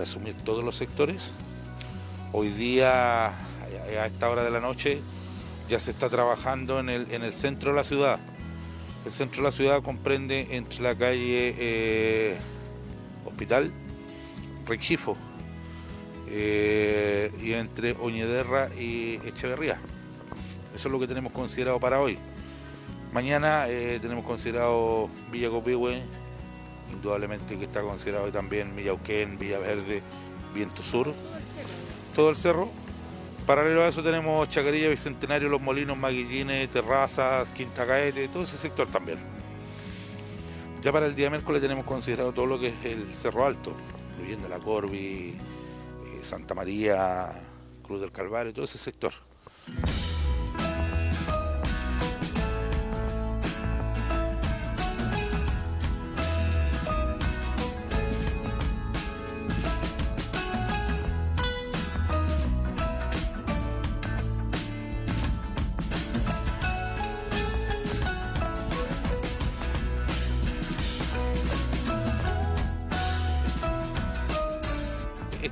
asumir 0.00 0.36
todos 0.36 0.64
los 0.64 0.74
sectores. 0.74 1.34
Hoy 2.32 2.48
día, 2.48 3.26
a 3.26 4.06
esta 4.06 4.30
hora 4.30 4.42
de 4.42 4.52
la 4.52 4.60
noche, 4.60 5.02
ya 5.68 5.78
se 5.78 5.90
está 5.90 6.08
trabajando 6.08 6.80
en 6.80 6.88
el 6.88 7.32
centro 7.34 7.72
de 7.72 7.76
la 7.76 7.84
ciudad 7.84 8.20
el 9.04 9.12
centro 9.12 9.42
de 9.42 9.48
la 9.48 9.52
ciudad 9.52 9.82
comprende 9.82 10.48
entre 10.50 10.82
la 10.82 10.94
calle 10.94 11.54
eh, 11.58 12.38
Hospital, 13.24 13.72
Rexifo, 14.66 15.16
eh, 16.28 17.32
y 17.42 17.52
entre 17.54 17.92
Oñederra 17.92 18.68
y 18.78 19.14
Echeverría. 19.26 19.80
Eso 20.74 20.88
es 20.88 20.92
lo 20.92 21.00
que 21.00 21.06
tenemos 21.06 21.32
considerado 21.32 21.80
para 21.80 22.00
hoy. 22.00 22.18
Mañana 23.12 23.68
eh, 23.68 23.98
tenemos 24.00 24.24
considerado 24.24 25.08
Villa 25.32 25.50
Copihue, 25.50 26.02
indudablemente 26.92 27.58
que 27.58 27.64
está 27.64 27.82
considerado 27.82 28.30
también 28.30 28.76
Villauquén, 28.76 29.38
Villaverde, 29.38 30.02
Viento 30.54 30.82
Sur, 30.82 31.12
todo 32.14 32.30
el 32.30 32.36
cerro. 32.36 32.70
Paralelo 33.46 33.82
a 33.82 33.88
eso 33.88 34.02
tenemos 34.02 34.48
Chacarilla, 34.48 34.88
Bicentenario, 34.88 35.48
Los 35.48 35.60
Molinos, 35.60 35.96
Maguillines, 35.96 36.70
Terrazas, 36.70 37.50
Quinta 37.50 37.86
Caete, 37.86 38.28
todo 38.28 38.44
ese 38.44 38.56
sector 38.56 38.88
también. 38.88 39.18
Ya 40.82 40.92
para 40.92 41.06
el 41.06 41.14
día 41.14 41.30
miércoles 41.30 41.60
tenemos 41.60 41.84
considerado 41.84 42.32
todo 42.32 42.46
lo 42.46 42.58
que 42.58 42.68
es 42.68 42.84
el 42.84 43.12
Cerro 43.12 43.44
Alto, 43.44 43.74
incluyendo 44.12 44.48
la 44.48 44.58
Corvi, 44.58 45.36
eh, 45.36 46.18
Santa 46.22 46.54
María, 46.54 47.30
Cruz 47.82 48.00
del 48.00 48.12
Calvario, 48.12 48.52
todo 48.52 48.64
ese 48.64 48.78
sector. 48.78 49.12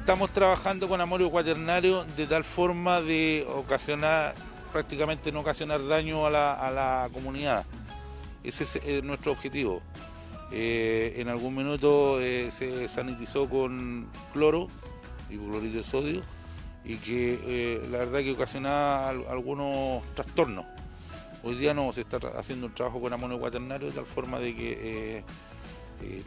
Estamos 0.09 0.33
trabajando 0.33 0.89
con 0.89 1.03
amorio 1.03 1.31
cuaternario 1.31 2.03
de 2.17 2.27
tal 2.27 2.43
forma 2.43 3.03
de 3.03 3.47
ocasionar, 3.55 4.35
prácticamente 4.73 5.31
no 5.31 5.41
ocasionar 5.41 5.87
daño 5.87 6.25
a 6.25 6.31
la, 6.31 7.11
comunidad. 7.13 7.67
Ese 8.43 8.65
es 8.65 8.77
eh, 8.77 9.03
nuestro 9.05 9.33
objetivo. 9.33 9.83
Eh, 10.51 11.17
en 11.19 11.29
algún 11.29 11.55
minuto 11.55 12.23
eh, 12.23 12.51
se 12.51 12.89
sanitizó 12.89 13.51
con 13.51 14.09
cloro, 14.33 14.69
y 15.29 15.37
clorito 15.37 15.77
de 15.77 15.83
sodio, 15.83 16.23
y 16.87 16.97
que 16.97 17.79
la 17.91 17.99
verdad 17.99 18.21
que 18.21 18.33
ocasionaba 18.33 19.11
algunos 19.11 20.03
trastornos. 20.15 20.65
Hoy 21.43 21.57
día 21.57 21.75
no, 21.75 21.93
se 21.93 22.01
está 22.01 22.17
haciendo 22.39 22.69
un 22.69 22.75
trabajo 22.75 22.99
con 22.99 23.13
amonio 23.13 23.39
cuaternario 23.39 23.89
de 23.89 23.93
tal 23.93 24.07
forma 24.07 24.39
de 24.39 24.57
que 24.57 25.25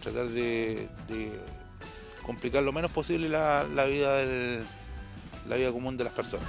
tratar 0.04 0.28
de 0.28 0.88
complicar 2.24 2.64
lo 2.64 2.72
menos 2.72 2.92
posible 2.92 3.30
la, 3.30 3.64
vida 3.86 4.18
del, 4.18 4.64
la 5.48 5.56
vida 5.56 5.72
común 5.72 5.98
de 5.98 6.04
las 6.04 6.14
personas. 6.14 6.48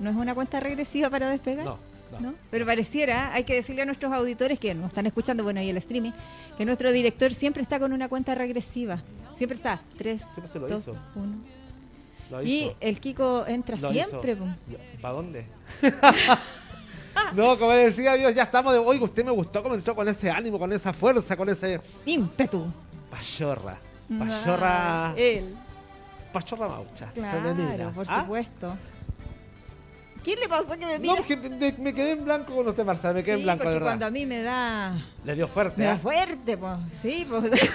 ¿No 0.00 0.10
es 0.10 0.16
una 0.16 0.34
cuenta 0.34 0.60
regresiva 0.60 1.10
para 1.10 1.30
despegar? 1.30 1.64
No. 1.64 1.78
No. 2.20 2.34
Pero 2.50 2.66
pareciera, 2.66 3.32
hay 3.32 3.44
que 3.44 3.54
decirle 3.54 3.82
a 3.82 3.86
nuestros 3.86 4.12
auditores 4.12 4.58
que 4.58 4.74
nos 4.74 4.88
están 4.88 5.06
escuchando, 5.06 5.42
bueno, 5.44 5.62
y 5.62 5.70
el 5.70 5.78
streaming, 5.78 6.12
que 6.58 6.64
nuestro 6.66 6.92
director 6.92 7.32
siempre 7.32 7.62
está 7.62 7.78
con 7.78 7.92
una 7.92 8.08
cuenta 8.08 8.34
regresiva. 8.34 9.02
Siempre 9.36 9.56
está. 9.56 9.80
Tres, 9.96 10.22
dos, 10.54 10.90
uno. 11.14 12.42
y 12.44 12.70
el 12.80 13.00
Kiko 13.00 13.46
entra 13.46 13.76
siempre. 13.76 14.36
¿Para 15.00 15.14
dónde? 15.14 15.46
no, 17.34 17.58
como 17.58 17.72
decía 17.72 18.14
Dios, 18.14 18.34
ya 18.34 18.42
estamos 18.44 18.72
de. 18.72 18.78
Oiga, 18.78 19.04
usted 19.04 19.24
me 19.24 19.32
gustó 19.32 19.62
como 19.62 19.74
entró 19.74 19.94
con 19.94 20.06
ese 20.06 20.30
ánimo, 20.30 20.58
con 20.58 20.72
esa 20.72 20.92
fuerza, 20.92 21.36
con 21.36 21.48
ese. 21.48 21.80
ímpetu. 22.04 22.66
Pachorra. 23.10 23.78
Pachorra. 24.18 25.14
él. 25.16 25.54
Pachorra 26.32 26.68
Maucha. 26.68 27.10
Claro, 27.12 27.92
por 27.94 28.06
¿Ah? 28.08 28.20
supuesto. 28.20 28.76
¿Qué 30.22 30.36
le 30.36 30.48
pasó 30.48 30.70
que 30.78 30.86
me 30.86 30.98
mira? 30.98 31.14
No, 31.14 31.18
porque 31.18 31.36
me, 31.36 31.94
quedé 31.94 32.12
en 32.12 32.24
blanco 32.24 32.54
con 32.54 32.68
usted, 32.68 32.84
Marcela, 32.84 33.14
me 33.14 33.24
quedé 33.24 33.38
en 33.38 33.42
blanco, 33.42 33.64
de 33.64 33.74
verdad. 33.74 33.86
cuando 33.86 34.06
a 34.06 34.10
mí 34.10 34.24
me 34.24 34.42
da... 34.42 34.96
Le 35.24 35.34
dio 35.34 35.48
fuerte, 35.48 35.78
Me 35.78 35.84
da 35.86 35.94
¿eh? 35.94 35.98
fuerte, 35.98 36.56
pues. 36.56 36.78
Sí, 37.00 37.26
pues... 37.28 37.50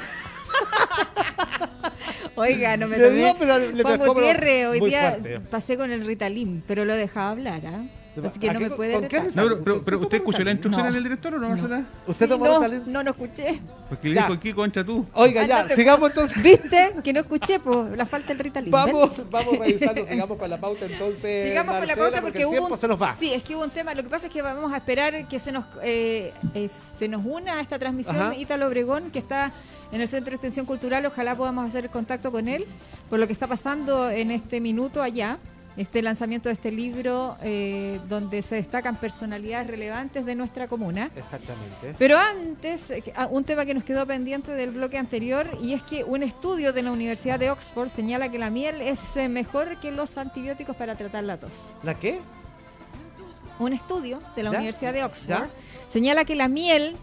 Oiga, 2.36 2.78
no 2.78 2.88
me 2.88 2.98
tomé. 2.98 3.34
Juan 3.82 4.00
Gutiérrez, 4.00 4.68
hoy 4.68 4.80
día 4.82 5.18
pasé 5.50 5.78
con 5.78 5.92
el 5.92 6.06
Ritalin, 6.06 6.64
pero 6.68 6.86
lo 6.86 6.94
dejaba 6.94 7.32
hablar, 7.32 7.62
¿ah? 7.66 7.84
Así 8.26 8.40
que 8.40 8.52
no 8.52 8.60
me 8.60 8.70
puede 8.70 9.00
No, 9.34 9.64
pero, 9.64 9.84
pero, 9.84 10.00
¿usted 10.00 10.18
escuchó 10.18 10.44
la 10.44 10.52
instrucción 10.52 10.92
del 10.92 11.04
director 11.04 11.34
o 11.36 11.40
no, 11.40 11.50
Marcela? 11.50 11.86
¿Usted 12.08 12.28
tomó 12.28 12.46
no, 12.46 12.68
No, 12.86 13.04
no 13.04 13.12
escuché. 13.12 13.60
Porque 13.90 14.10
le 14.10 14.16
dijo 14.22 14.34
aquí 14.34 14.54
contra 14.54 14.84
tú. 14.84 15.06
Oiga, 15.14 15.46
ya, 15.46 15.68
sigamos 15.70 16.10
entonces. 16.10 16.42
¿Viste? 16.42 16.94
Que 17.04 17.14
no 17.14 17.20
escuché, 17.22 17.60
pues, 17.60 17.96
la 17.96 18.06
falta 18.06 18.30
del 18.30 18.40
Ritalin. 18.40 18.72
Vamos, 18.72 19.12
vamos 19.30 19.60
revisando, 19.60 20.06
sigamos 20.06 20.38
con 20.38 20.50
la 20.50 20.60
pauta 20.60 20.86
entonces. 20.86 21.50
Sigamos 21.50 21.78
con 21.78 21.88
la 21.88 21.96
pauta 21.96 22.22
porque, 22.22 22.46
hubo 22.46 22.68
un, 22.68 22.78
se 22.78 22.88
nos 22.88 23.02
va. 23.02 23.16
Sí, 23.16 23.34
es 23.34 23.44
que 23.44 23.56
hubo 23.56 23.64
un 23.64 23.72
tema. 23.72 23.94
Lo 23.94 24.04
que 24.04 24.10
pasa 24.10 24.28
es 24.28 24.34
que 24.34 24.42
vamos 24.42 24.74
a 24.74 24.78
esperar 24.78 25.28
que 25.28 25.40
se 25.40 25.52
nos, 25.52 25.66
eh, 25.84 26.34
eh, 26.54 26.70
se 27.00 27.08
nos 27.08 27.26
una 27.26 27.58
a 27.58 27.62
esta 27.62 27.80
transmisión 27.80 28.34
Ítalo 28.34 28.68
Obregón, 28.68 29.12
que 29.12 29.20
está 29.20 29.52
en 29.92 30.02
el 30.02 30.08
Centro 30.08 30.32
de 30.32 30.36
Extensión 30.36 30.66
Cultural. 30.66 31.06
Ojalá 31.06 31.36
podamos 31.36 31.68
hacer 31.68 31.90
contacto 31.90 32.32
con 32.32 32.48
él 32.48 32.66
por 33.10 33.20
lo 33.20 33.28
que 33.28 33.34
está 33.34 33.48
pasando 33.48 34.10
en 34.10 34.32
este 34.32 34.60
minuto 34.60 35.02
allá 35.02 35.38
este 35.78 36.02
lanzamiento 36.02 36.50
de 36.50 36.54
este 36.54 36.72
libro 36.72 37.38
eh, 37.44 38.00
donde 38.10 38.42
se 38.42 38.56
destacan 38.56 38.96
personalidades 38.98 39.68
relevantes 39.68 40.26
de 40.26 40.36
nuestra 40.36 40.68
comuna. 40.68 41.12
Exactamente. 41.16 41.96
Pero 41.98 42.18
antes, 42.18 42.90
eh, 42.90 43.04
ah, 43.16 43.28
un 43.30 43.44
tema 43.44 43.66
que 43.66 43.76
nos 43.76 43.84
quedó 43.84 44.06
pendiente 44.06 44.52
del 44.54 44.72
bloque 44.72 44.98
anterior 44.98 45.50
y 45.62 45.74
es 45.74 45.84
que 45.84 46.04
un 46.04 46.24
estudio 46.24 46.74
de 46.74 46.82
la 46.82 46.92
Universidad 46.92 47.40
de 47.40 47.52
Oxford 47.52 47.90
señala 47.90 48.30
que 48.30 48.40
la 48.40 48.50
miel 48.50 48.82
es 48.82 49.16
eh, 49.18 49.30
mejor 49.30 49.80
que 49.80 49.92
los 49.92 50.18
antibióticos 50.18 50.76
para 50.76 50.96
tratar 50.96 51.24
la 51.24 51.38
tos. 51.38 51.76
¿La 51.84 51.94
qué? 51.94 52.20
Un 53.60 53.74
estudio 53.74 54.22
de 54.36 54.44
la 54.44 54.52
Universidad 54.52 54.94
de 54.94 55.04
Oxford 55.04 55.50
señala 55.90 56.26
que 56.26 56.36
la 56.36 56.48
miel 56.48 56.96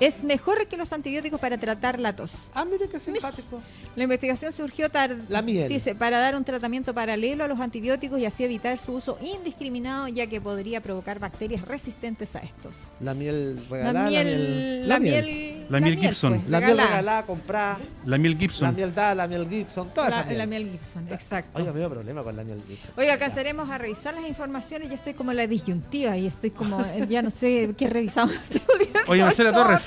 es 0.00 0.24
mejor 0.24 0.66
que 0.66 0.76
los 0.76 0.92
antibióticos 0.92 1.40
para 1.40 1.58
tratar 1.58 1.98
la 1.98 2.14
tos. 2.14 2.50
Ah, 2.54 2.64
mire 2.64 2.88
qué 2.88 3.00
simpático. 3.00 3.62
La 3.94 4.04
investigación 4.04 4.52
surgió 4.52 4.90
tar 4.90 5.16
la 5.28 5.42
miel. 5.42 5.68
dice, 5.68 5.94
para 5.94 6.18
dar 6.18 6.36
un 6.36 6.44
tratamiento 6.44 6.94
paralelo 6.94 7.44
a 7.44 7.48
los 7.48 7.60
antibióticos 7.60 8.18
y 8.18 8.26
así 8.26 8.44
evitar 8.44 8.78
su 8.78 8.92
uso 8.92 9.18
indiscriminado, 9.22 10.08
ya 10.08 10.26
que 10.26 10.40
podría 10.40 10.82
provocar 10.82 11.18
bacterias 11.18 11.62
resistentes 11.62 12.36
a 12.36 12.40
estos. 12.40 12.88
La 13.00 13.14
miel 13.14 13.64
regalada. 13.70 14.04
La 14.04 14.10
miel. 14.10 14.88
La 14.88 15.00
miel, 15.00 15.66
la 15.68 15.80
miel, 15.80 15.98
Gibson. 15.98 16.40
Pues, 16.40 16.50
la 16.50 16.60
miel 16.60 16.78
regalada, 16.78 17.22
comprada. 17.24 17.78
La 18.04 18.18
miel 18.18 18.36
Gibson. 18.38 18.68
La 18.68 18.72
miel 18.72 18.94
dada, 18.94 19.14
la 19.14 19.26
miel 19.26 19.48
Gibson. 19.48 19.88
Toda 19.94 20.10
la, 20.10 20.16
esa 20.16 20.26
miel. 20.26 20.38
la 20.38 20.46
miel 20.46 20.70
Gibson, 20.70 21.08
exacto. 21.10 21.58
Oiga, 21.58 21.72
me 21.72 21.88
problema 21.88 22.22
con 22.22 22.36
la 22.36 22.44
miel 22.44 22.62
Gibson. 22.66 22.90
Oiga, 22.96 23.14
alcanzaremos 23.14 23.70
a 23.70 23.78
revisar 23.78 24.14
las 24.14 24.28
informaciones. 24.28 24.88
Ya 24.88 24.96
estoy 24.96 25.14
como 25.14 25.30
en 25.30 25.38
la 25.38 25.46
disyuntiva 25.46 26.16
y 26.16 26.26
estoy 26.26 26.50
como, 26.50 26.84
ya 27.08 27.22
no 27.22 27.30
sé 27.30 27.74
qué 27.76 27.88
revisamos. 27.88 28.34
Oye, 29.08 29.22
Marcela 29.22 29.52
Torres. 29.52 29.85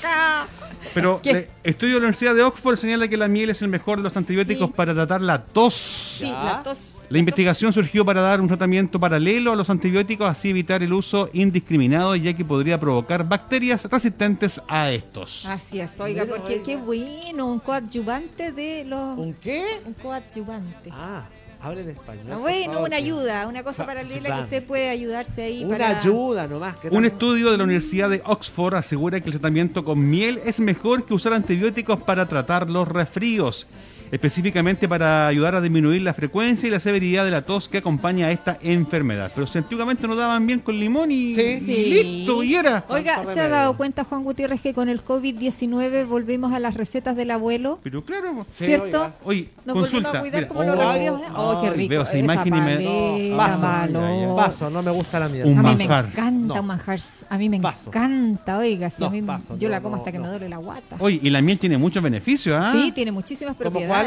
Pero 0.94 1.20
el 1.24 1.48
estudio 1.62 1.94
de 1.94 2.00
la 2.00 2.06
Universidad 2.06 2.34
de 2.34 2.42
Oxford 2.42 2.76
señala 2.76 3.08
que 3.08 3.16
la 3.16 3.28
miel 3.28 3.50
es 3.50 3.62
el 3.62 3.68
mejor 3.68 3.98
de 3.98 4.04
los 4.04 4.16
antibióticos 4.16 4.70
para 4.70 4.94
tratar 4.94 5.20
la 5.20 5.44
tos. 5.44 5.74
Sí, 6.18 6.30
la 6.30 6.62
tos. 6.62 6.96
La 7.10 7.18
investigación 7.18 7.72
surgió 7.72 8.04
para 8.04 8.20
dar 8.20 8.40
un 8.40 8.46
tratamiento 8.46 9.00
paralelo 9.00 9.52
a 9.52 9.56
los 9.56 9.68
antibióticos, 9.68 10.28
así 10.28 10.50
evitar 10.50 10.80
el 10.82 10.92
uso 10.92 11.28
indiscriminado, 11.32 12.14
ya 12.14 12.32
que 12.34 12.44
podría 12.44 12.78
provocar 12.78 13.28
bacterias 13.28 13.84
resistentes 13.90 14.60
a 14.68 14.92
estos. 14.92 15.44
Así 15.46 15.80
es, 15.80 15.98
oiga, 15.98 16.24
porque 16.24 16.62
qué 16.62 16.76
bueno, 16.76 17.46
un 17.48 17.58
coadyuvante 17.58 18.52
de 18.52 18.84
los... 18.84 19.18
¿Un 19.18 19.34
qué? 19.34 19.80
Un 19.84 19.94
coadyuvante. 19.94 20.90
Ah. 20.92 21.26
Hable 21.62 21.82
en 21.82 21.90
español. 21.90 22.26
Ah, 22.32 22.36
bueno, 22.38 22.82
una 22.82 22.96
ayuda, 22.96 23.46
una 23.46 23.62
cosa 23.62 23.84
paralela 23.84 24.36
que 24.36 24.42
usted 24.42 24.64
puede 24.64 24.88
ayudarse 24.88 25.42
ahí. 25.42 25.64
Una 25.64 25.98
ayuda 25.98 26.46
nomás. 26.46 26.76
Un 26.90 27.04
estudio 27.04 27.50
de 27.50 27.58
la 27.58 27.64
Universidad 27.64 28.08
de 28.08 28.22
Oxford 28.24 28.74
asegura 28.74 29.20
que 29.20 29.26
el 29.26 29.32
tratamiento 29.32 29.84
con 29.84 30.08
miel 30.08 30.40
es 30.44 30.58
mejor 30.58 31.04
que 31.04 31.12
usar 31.12 31.34
antibióticos 31.34 32.02
para 32.02 32.26
tratar 32.26 32.70
los 32.70 32.88
resfríos 32.88 33.66
específicamente 34.10 34.88
para 34.88 35.26
ayudar 35.26 35.54
a 35.54 35.60
disminuir 35.60 36.02
la 36.02 36.14
frecuencia 36.14 36.66
y 36.66 36.70
la 36.70 36.80
severidad 36.80 37.24
de 37.24 37.30
la 37.30 37.42
tos 37.42 37.68
que 37.68 37.78
acompaña 37.78 38.26
a 38.26 38.30
esta 38.32 38.58
enfermedad. 38.62 39.32
Pero 39.34 39.46
si 39.46 39.58
antiguamente 39.58 40.06
nos 40.06 40.16
daban 40.16 40.46
bien 40.46 40.60
con 40.60 40.78
limón 40.78 41.10
y, 41.12 41.34
listo, 41.34 42.42
y 42.42 42.54
era. 42.54 42.84
Oiga, 42.88 43.24
¿se 43.32 43.40
ha 43.40 43.48
dado 43.48 43.76
cuenta 43.76 44.04
Juan 44.04 44.24
Gutiérrez 44.24 44.60
que 44.60 44.74
con 44.74 44.88
el 44.88 45.04
COVID-19 45.04 46.06
volvimos 46.06 46.52
a 46.52 46.58
las 46.58 46.74
recetas 46.74 47.16
del 47.16 47.30
abuelo? 47.30 47.78
Pero 47.82 48.04
claro, 48.04 48.46
¿cierto? 48.50 49.12
Oye, 49.24 49.48
Nos 49.64 49.76
consulta. 49.76 50.10
A 50.10 50.20
cuidar 50.20 50.48
como 50.48 50.64
los 50.64 50.78
resfríos. 50.78 51.20
Oh, 51.34 51.60
qué 51.62 51.70
rico. 51.70 51.90
Veo 51.90 52.02
esa 52.02 52.18
imagen 52.18 52.54
y 52.54 52.60
me... 52.60 53.36
paso, 53.36 54.36
paso, 54.36 54.70
no 54.70 54.82
me 54.82 54.90
gusta 54.90 55.20
la 55.20 55.28
mierda. 55.28 55.50
Un 55.50 55.58
a 55.58 55.62
mí 55.62 55.76
me 55.76 55.84
encanta 55.84 56.60
un 56.60 56.66
manjar. 56.66 56.98
A 57.28 57.38
mí 57.38 57.48
me 57.48 57.56
encanta, 57.58 58.58
oiga. 58.58 58.90
Si 58.90 59.04
a 59.04 59.10
mí, 59.10 59.22
yo 59.58 59.68
la 59.68 59.80
como 59.80 59.96
hasta 59.96 60.10
que 60.10 60.18
me 60.18 60.28
duele 60.28 60.48
la 60.48 60.56
guata. 60.56 60.96
Oye, 60.98 61.20
y 61.22 61.30
la 61.30 61.40
miel 61.40 61.58
tiene 61.58 61.78
muchos 61.78 62.02
beneficios, 62.02 62.58
¿ah? 62.60 62.72
Sí, 62.72 62.92
tiene 62.92 63.12
muchísimas 63.12 63.54
propiedades. 63.56 63.99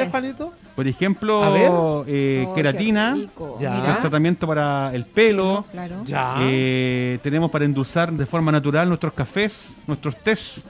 Por 0.76 0.88
ejemplo, 0.88 2.04
eh, 2.08 2.46
oh, 2.48 2.54
queratina, 2.54 3.16
tratamiento 4.02 4.48
para 4.48 4.92
el 4.94 5.06
pelo. 5.06 5.66
Eh, 6.42 7.20
tenemos 7.22 7.52
para 7.52 7.66
endulzar 7.66 8.12
de 8.12 8.26
forma 8.26 8.52
natural 8.52 8.88
nuestros 8.88 9.14
cafés, 9.14 9.76
nuestros 9.88 10.16
tés 10.18 10.66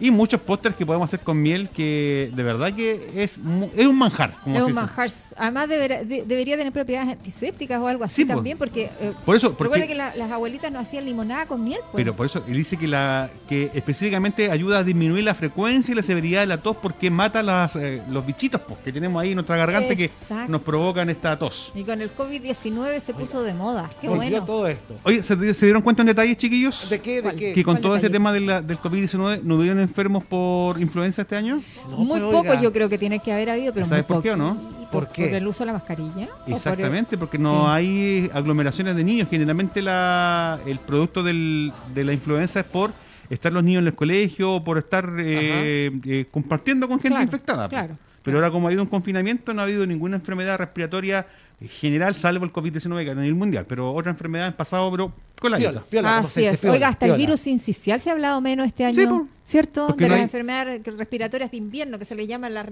y 0.00 0.10
muchos 0.10 0.40
pósters 0.40 0.74
que 0.76 0.84
podemos 0.84 1.08
hacer 1.08 1.20
con 1.20 1.40
miel 1.40 1.68
que 1.68 2.30
de 2.34 2.42
verdad 2.42 2.72
que 2.74 3.10
es, 3.16 3.38
es 3.76 3.86
un 3.86 3.98
manjar. 3.98 4.34
es 4.46 4.62
un 4.62 4.72
manjar. 4.72 5.08
Además 5.36 5.68
debería 5.68 6.56
tener 6.56 6.72
propiedades 6.72 7.10
antisépticas 7.10 7.80
o 7.80 7.86
algo 7.86 8.04
así 8.04 8.24
también, 8.24 8.58
porque 8.58 8.90
eh, 9.00 9.12
por 9.24 9.36
eso, 9.36 9.54
recuerda 9.58 9.86
que 9.86 9.94
las 9.94 10.30
abuelitas 10.30 10.70
no 10.72 10.78
hacían 10.78 11.04
limonada 11.04 11.46
con 11.46 11.62
miel. 11.62 11.80
Pues. 11.92 11.96
Pero 11.96 12.14
por 12.14 12.26
eso 12.26 12.42
él 12.46 12.56
dice 12.56 12.76
que 12.76 12.88
la 12.88 13.30
que 13.48 13.70
específicamente 13.74 14.50
ayuda 14.50 14.78
a 14.78 14.82
disminuir 14.82 15.24
la 15.24 15.34
frecuencia 15.34 15.92
y 15.92 15.94
la 15.94 16.02
severidad 16.02 16.40
de 16.40 16.46
la 16.46 16.58
tos 16.58 16.76
porque 16.76 17.10
mata 17.10 17.42
las, 17.42 17.76
eh, 17.76 18.02
los 18.10 18.24
bichitos 18.26 18.60
pues, 18.60 18.80
que 18.80 18.92
tenemos 18.92 19.22
ahí 19.22 19.30
en 19.30 19.36
nuestra 19.36 19.56
garganta 19.56 19.94
que 19.94 20.10
nos 20.48 20.62
provocan 20.62 21.08
esta 21.10 21.38
tos. 21.38 21.72
Y 21.74 21.84
con 21.84 22.00
el 22.00 22.14
COVID-19 22.14 23.00
se 23.00 23.14
puso 23.14 23.42
de 23.42 23.54
moda. 23.54 23.90
Qué 24.00 24.08
bueno. 24.08 24.44
todo 24.44 24.68
esto. 24.68 24.96
Oye, 25.04 25.22
¿se, 25.22 25.36
dieron 25.36 25.82
cuenta 25.82 26.02
en 26.02 26.06
detalles, 26.06 26.36
chiquillos? 26.36 26.88
¿De 26.90 27.00
qué? 27.00 27.22
¿De 27.22 27.34
qué? 27.36 27.52
Que 27.52 27.64
con 27.64 27.80
todo 27.80 27.96
este 27.96 28.10
tema 28.10 28.32
del 28.32 28.78
COVID-19 28.78 29.42
no 29.42 29.56
hubieron 29.56 29.83
enfermos 29.84 30.24
por 30.24 30.80
influenza 30.80 31.22
este 31.22 31.36
año? 31.36 31.62
Muy 31.96 32.20
poco 32.20 32.54
yo 32.60 32.72
creo 32.72 32.88
que 32.88 32.98
tiene 32.98 33.20
que 33.20 33.32
haber 33.32 33.50
habido, 33.50 33.72
pero 33.72 33.86
¿Sabes 33.86 34.04
por 34.04 34.22
qué 34.22 34.32
o 34.32 34.36
no? 34.36 34.56
¿Por, 34.90 35.08
qué? 35.08 35.26
¿Por 35.26 35.34
el 35.34 35.46
uso 35.46 35.60
de 35.60 35.66
la 35.66 35.72
mascarilla? 35.74 36.28
Exactamente, 36.46 37.16
porque 37.16 37.38
no 37.38 37.70
hay 37.70 38.30
aglomeraciones 38.32 38.96
de 38.96 39.04
niños. 39.04 39.28
Generalmente 39.30 39.82
la, 39.82 40.58
el 40.66 40.78
producto 40.78 41.22
del, 41.22 41.72
de 41.94 42.04
la 42.04 42.12
influenza 42.12 42.60
es 42.60 42.66
por 42.66 42.92
estar 43.30 43.52
los 43.52 43.64
niños 43.64 43.80
en 43.80 43.88
el 43.88 43.94
colegio, 43.94 44.62
por 44.62 44.78
estar 44.78 45.12
eh, 45.18 45.90
eh, 46.04 46.26
compartiendo 46.30 46.88
con 46.88 47.00
gente 47.00 47.22
infectada. 47.22 47.68
Claro. 47.68 47.96
Pero 48.24 48.38
ahora 48.38 48.50
como 48.50 48.66
ha 48.66 48.70
habido 48.70 48.82
un 48.82 48.88
confinamiento, 48.88 49.52
no 49.52 49.60
ha 49.60 49.64
habido 49.64 49.86
ninguna 49.86 50.16
enfermedad 50.16 50.58
respiratoria 50.58 51.26
general, 51.60 52.16
salvo 52.16 52.46
el 52.46 52.52
COVID-19 52.52 53.10
a 53.10 53.14
nivel 53.14 53.34
mundial. 53.34 53.66
Pero 53.68 53.92
otra 53.92 54.10
enfermedad 54.10 54.46
han 54.46 54.54
pasado, 54.54 54.90
pero 54.90 55.12
con 55.38 55.52
la 55.52 55.58
piola, 55.58 56.18
Así 56.18 56.46
es. 56.46 56.64
Oiga, 56.64 56.88
hasta 56.88 57.04
el 57.04 57.16
virus 57.18 57.46
incisional 57.46 58.00
se 58.00 58.08
ha 58.08 58.14
hablado 58.14 58.40
menos 58.40 58.66
este 58.66 58.84
año. 58.84 59.28
¿Cierto? 59.44 59.88
De 59.88 60.08
las 60.08 60.20
enfermedades 60.20 60.82
respiratorias 60.96 61.50
de 61.50 61.58
invierno, 61.58 61.98
que 61.98 62.06
se 62.06 62.14
le 62.14 62.26
llaman 62.26 62.54
las... 62.54 62.66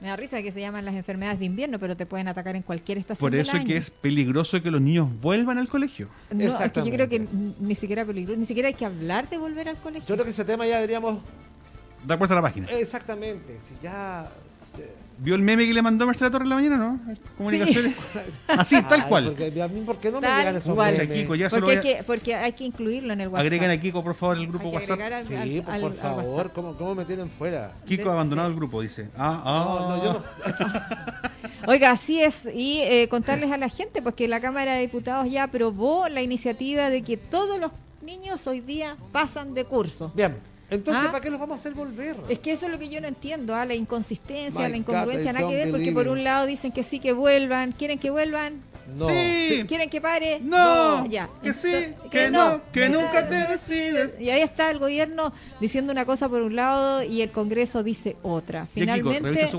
Me 0.00 0.08
da 0.08 0.16
risa 0.16 0.42
que 0.42 0.50
se 0.50 0.58
llaman 0.58 0.84
las 0.84 0.96
enfermedades 0.96 1.38
de 1.38 1.44
invierno, 1.44 1.78
pero 1.78 1.96
te 1.96 2.04
pueden 2.04 2.26
atacar 2.26 2.56
en 2.56 2.62
cualquier 2.62 2.98
estación 2.98 3.30
Por 3.30 3.38
eso 3.38 3.56
es 3.56 3.64
que 3.64 3.76
es 3.76 3.90
peligroso 3.90 4.60
que 4.60 4.72
los 4.72 4.80
niños 4.80 5.08
vuelvan 5.20 5.58
al 5.58 5.68
colegio. 5.68 6.08
No, 6.34 6.60
es 6.60 6.72
que 6.72 6.82
yo 6.82 6.90
creo 6.90 7.08
que 7.08 7.24
ni 7.60 7.76
siquiera 7.76 8.04
peligroso, 8.04 8.40
ni 8.40 8.44
siquiera 8.44 8.66
hay 8.66 8.74
que 8.74 8.84
hablar 8.84 9.30
de 9.30 9.38
volver 9.38 9.68
al 9.68 9.76
colegio. 9.76 10.08
Yo 10.08 10.16
creo 10.16 10.24
que 10.24 10.32
ese 10.32 10.44
tema 10.44 10.66
ya 10.66 10.76
deberíamos... 10.76 11.20
Dar 12.04 12.18
puesta 12.18 12.34
a 12.34 12.38
la 12.38 12.42
página. 12.42 12.66
Exactamente. 12.66 13.60
Si 13.68 13.80
ya 13.80 14.28
¿Vio 15.22 15.34
el 15.34 15.42
meme 15.42 15.66
que 15.66 15.74
le 15.74 15.82
mandó 15.82 16.06
Marcela 16.06 16.30
Torres 16.30 16.46
en 16.46 16.48
la 16.48 16.56
mañana, 16.56 16.76
no? 16.78 17.00
Comunicaciones. 17.36 17.94
Así, 18.48 18.82
tal 18.82 19.06
cual. 19.06 19.26
Porque, 19.26 19.62
a 19.62 19.68
mí, 19.68 19.82
¿por 19.82 19.98
qué 19.98 20.10
no 20.10 20.18
me 20.18 20.26
llegan 20.26 20.56
esos 20.56 20.74
memes? 20.76 21.08
Kiko, 21.08 21.34
ya 21.34 21.50
porque, 21.50 21.70
hay 21.70 21.80
que, 21.80 22.02
porque 22.04 22.34
hay 22.34 22.52
que 22.52 22.64
incluirlo 22.64 23.12
en 23.12 23.20
el 23.20 23.28
WhatsApp. 23.28 23.44
Agreguen 23.44 23.70
a 23.70 23.78
Kiko, 23.78 24.02
por 24.02 24.14
favor, 24.14 24.38
el 24.38 24.46
grupo 24.46 24.70
WhatsApp. 24.70 24.98
sí, 25.26 25.60
pues, 25.60 25.80
por 25.80 25.94
favor. 25.94 26.52
¿Cómo, 26.52 26.74
¿Cómo, 26.74 26.94
me 26.94 27.04
tienen 27.04 27.28
fuera? 27.28 27.74
Kiko 27.86 28.08
ha 28.08 28.14
abandonado 28.14 28.48
el 28.48 28.54
grupo, 28.54 28.80
dice. 28.80 29.08
Ah, 29.16 29.42
ah. 29.44 29.78
No, 29.80 29.96
no, 29.96 30.04
yo 30.04 30.12
no... 30.14 31.40
Oiga, 31.70 31.90
así 31.90 32.22
es. 32.22 32.48
Y 32.54 32.80
eh, 32.80 33.06
contarles 33.10 33.52
a 33.52 33.58
la 33.58 33.68
gente, 33.68 34.00
pues 34.00 34.14
que 34.14 34.26
la 34.26 34.40
Cámara 34.40 34.74
de 34.74 34.80
Diputados 34.80 35.30
ya 35.30 35.44
aprobó 35.44 36.08
la 36.08 36.22
iniciativa 36.22 36.88
de 36.88 37.02
que 37.02 37.18
todos 37.18 37.60
los 37.60 37.72
niños 38.00 38.46
hoy 38.46 38.60
día 38.60 38.96
pasan 39.12 39.52
de 39.52 39.64
curso. 39.64 40.12
Bien. 40.14 40.49
Entonces, 40.70 41.04
¿Ah? 41.04 41.10
¿para 41.10 41.20
qué 41.22 41.30
los 41.30 41.40
vamos 41.40 41.56
a 41.56 41.60
hacer 41.60 41.74
volver? 41.74 42.16
Es 42.28 42.38
que 42.38 42.52
eso 42.52 42.66
es 42.66 42.72
lo 42.72 42.78
que 42.78 42.88
yo 42.88 43.00
no 43.00 43.08
entiendo, 43.08 43.54
¿ah? 43.54 43.64
la 43.64 43.74
inconsistencia, 43.74 44.68
la 44.68 44.76
incongruencia, 44.76 45.32
nada 45.32 45.48
que 45.48 45.56
ver, 45.56 45.70
porque 45.70 45.92
por 45.92 46.08
un 46.08 46.22
lado 46.22 46.46
dicen 46.46 46.70
que 46.72 46.82
sí 46.82 47.00
que 47.00 47.12
vuelvan, 47.12 47.72
quieren 47.72 47.98
que 47.98 48.10
vuelvan, 48.10 48.62
No. 48.96 49.08
Sí. 49.08 49.64
¿Quieren 49.68 49.88
que 49.88 50.00
pare? 50.00 50.40
No. 50.40 51.06
Ya. 51.06 51.28
Que 51.42 51.52
sí, 51.52 51.94
que, 52.10 52.30
no, 52.30 52.60
que 52.72 52.88
nunca 52.88 53.28
te 53.28 53.36
decides. 53.36 54.20
Y 54.20 54.30
ahí 54.30 54.42
está 54.42 54.70
el 54.70 54.78
gobierno 54.78 55.32
diciendo 55.60 55.92
una 55.92 56.04
cosa 56.04 56.28
por 56.28 56.42
un 56.42 56.56
lado 56.56 57.02
y 57.02 57.22
el 57.22 57.30
Congreso 57.30 57.82
dice 57.82 58.16
otra. 58.22 58.66
Finalmente. 58.72 59.50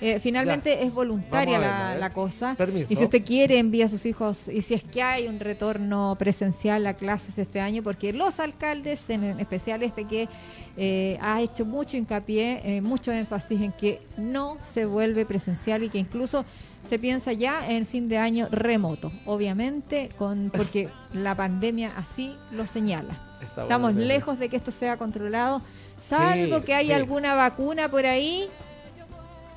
Eh, 0.00 0.20
finalmente 0.20 0.82
es 0.82 0.92
voluntaria 0.92 1.58
la, 1.96 2.10
cosa. 2.12 2.56
Y 2.88 2.96
si 2.96 3.04
usted 3.04 3.24
quiere, 3.24 3.58
envía 3.58 3.86
a 3.86 3.88
sus 3.88 4.04
hijos. 4.04 4.48
Y 4.48 4.62
si 4.62 4.74
es 4.74 4.82
que 4.82 5.02
hay 5.02 5.26
un 5.26 5.40
retorno 5.40 6.16
presencial 6.18 6.86
a 6.86 6.94
clases 6.94 7.38
este 7.38 7.60
año, 7.60 7.82
porque 7.82 8.12
los 8.12 8.38
alcaldes, 8.38 9.08
en 9.08 9.40
especial 9.40 9.82
este 9.82 10.04
que 10.04 10.28
eh, 10.76 11.18
ha 11.22 11.40
hecho 11.40 11.64
mucho 11.64 11.96
hincapié, 11.96 12.60
eh, 12.64 12.80
mucho 12.82 13.10
énfasis 13.10 13.60
en 13.60 13.72
que 13.72 14.00
no 14.18 14.58
se 14.62 14.84
vuelve 14.84 15.24
presencial 15.24 15.82
y 15.82 15.88
que 15.88 15.98
incluso 15.98 16.44
se 16.86 16.98
piensa 16.98 17.32
ya 17.32 17.68
en 17.68 17.86
fin 17.86 18.08
de 18.08 18.18
año 18.18 18.48
remoto, 18.50 19.10
obviamente, 19.24 20.10
con 20.18 20.50
porque 20.54 20.90
la 21.12 21.34
pandemia 21.34 21.92
así 21.96 22.36
lo 22.52 22.66
señala. 22.66 23.22
Estamos 23.56 23.94
lejos 23.94 24.38
de 24.38 24.48
que 24.48 24.56
esto 24.56 24.70
sea 24.70 24.96
controlado, 24.96 25.62
salvo 26.00 26.62
que 26.62 26.74
haya 26.74 26.96
alguna 26.96 27.34
vacuna 27.34 27.90
por 27.90 28.06
ahí 28.06 28.48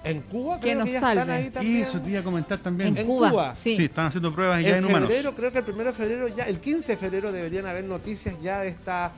en 0.04 0.22
Cuba 0.22 0.60
que 0.60 0.76
nos 0.76 0.90
salve. 0.90 1.52
Y 1.62 1.82
eso 1.82 2.00
te 2.00 2.10
iba 2.12 2.20
a 2.20 2.24
comentar 2.24 2.60
también. 2.60 2.98
En, 2.98 3.06
Cuba, 3.06 3.56
Sí. 3.56 3.78
están 3.80 4.08
haciendo 4.08 4.34
pruebas 4.34 4.64
ya 4.64 4.78
en, 4.78 4.86
humanos. 4.86 5.10
febrero, 5.10 5.36
creo 5.36 5.52
que 5.52 5.60
el 5.60 5.66
1 5.70 5.84
de 5.84 5.94
febrero, 5.94 6.28
ya, 6.28 6.46
el 6.46 6.60
15 6.60 6.94
de 6.94 6.98
febrero 6.98 7.32
deberían 7.32 7.66
haber 7.66 7.84
noticias 7.84 8.36
ya 8.42 8.62
de 8.62 8.70
esta 8.70 9.12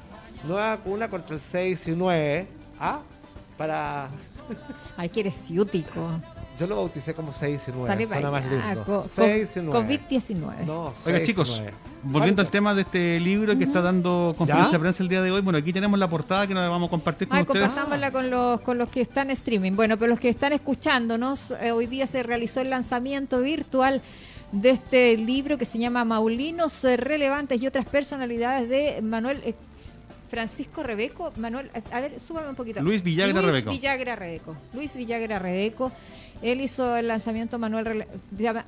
nueva 0.43 0.75
vacuna 0.75 1.09
contra 1.09 1.35
el 1.35 1.41
6 1.41 1.87
y 1.87 1.91
9. 1.91 2.47
¿Ah? 2.79 3.01
Para. 3.57 4.09
Ay, 4.97 5.09
que 5.09 5.21
eres 5.21 5.35
ciútico. 5.35 6.19
Yo 6.59 6.67
lo 6.67 6.75
bauticé 6.75 7.13
como 7.13 7.33
6 7.33 7.67
y 7.67 7.71
9. 7.71 8.07
Suena 8.07 8.31
más 8.31 8.43
lindo. 8.45 9.01
6 9.01 9.57
y 9.57 9.59
9. 9.61 9.79
COVID-19. 9.79 10.65
No, 10.65 10.93
Oiga, 11.05 11.23
chicos, 11.23 11.63
volviendo 12.03 12.41
al 12.41 12.49
tema 12.49 12.75
de 12.75 12.81
este 12.81 13.19
libro 13.19 13.57
que 13.57 13.63
está 13.63 13.81
dando 13.81 14.35
conferencia 14.37 14.73
de 14.73 14.79
prensa 14.79 15.03
el 15.03 15.09
día 15.09 15.21
de 15.21 15.31
hoy, 15.31 15.41
bueno, 15.41 15.57
aquí 15.57 15.73
tenemos 15.73 15.97
la 15.97 16.09
portada 16.09 16.45
que 16.47 16.53
nos 16.53 16.69
vamos 16.69 16.87
a 16.87 16.89
compartir 16.91 17.27
con 17.27 17.37
ah, 17.37 17.41
ustedes. 17.41 17.67
Compartámosla 17.67 18.11
con 18.11 18.29
los, 18.29 18.61
con 18.61 18.77
los 18.77 18.89
que 18.89 19.01
están 19.01 19.29
en 19.29 19.33
streaming. 19.33 19.73
Bueno, 19.73 19.97
pero 19.97 20.09
los 20.09 20.19
que 20.19 20.29
están 20.29 20.53
escuchándonos, 20.53 21.51
eh, 21.61 21.71
hoy 21.71 21.87
día 21.87 22.05
se 22.05 22.21
realizó 22.23 22.61
el 22.61 22.69
lanzamiento 22.69 23.39
virtual 23.41 24.01
de 24.51 24.71
este 24.71 25.17
libro 25.17 25.57
que 25.57 25.65
se 25.65 25.79
llama 25.79 26.03
Maulinos 26.03 26.83
Relevantes 26.83 27.61
y 27.61 27.67
otras 27.67 27.85
personalidades 27.85 28.67
de 28.67 29.01
Manuel 29.01 29.41
eh, 29.45 29.55
Francisco 30.31 30.81
Rebeco. 30.81 31.33
Manuel, 31.35 31.69
a 31.91 31.99
ver, 31.99 32.17
súbame 32.17 32.47
un 32.47 32.55
poquito. 32.55 32.81
Luis 32.81 33.03
Villagra 33.03 33.41
Rebeco. 33.41 33.69
Luis 33.69 33.81
Villagra 33.81 34.15
Rebeco. 34.15 34.55
Luis 34.73 34.95
Villagra 34.95 35.39
Rebeco. 35.39 35.91
Él 36.41 36.61
hizo 36.61 36.95
el 36.95 37.09
lanzamiento 37.09 37.59
Manuel 37.59 38.07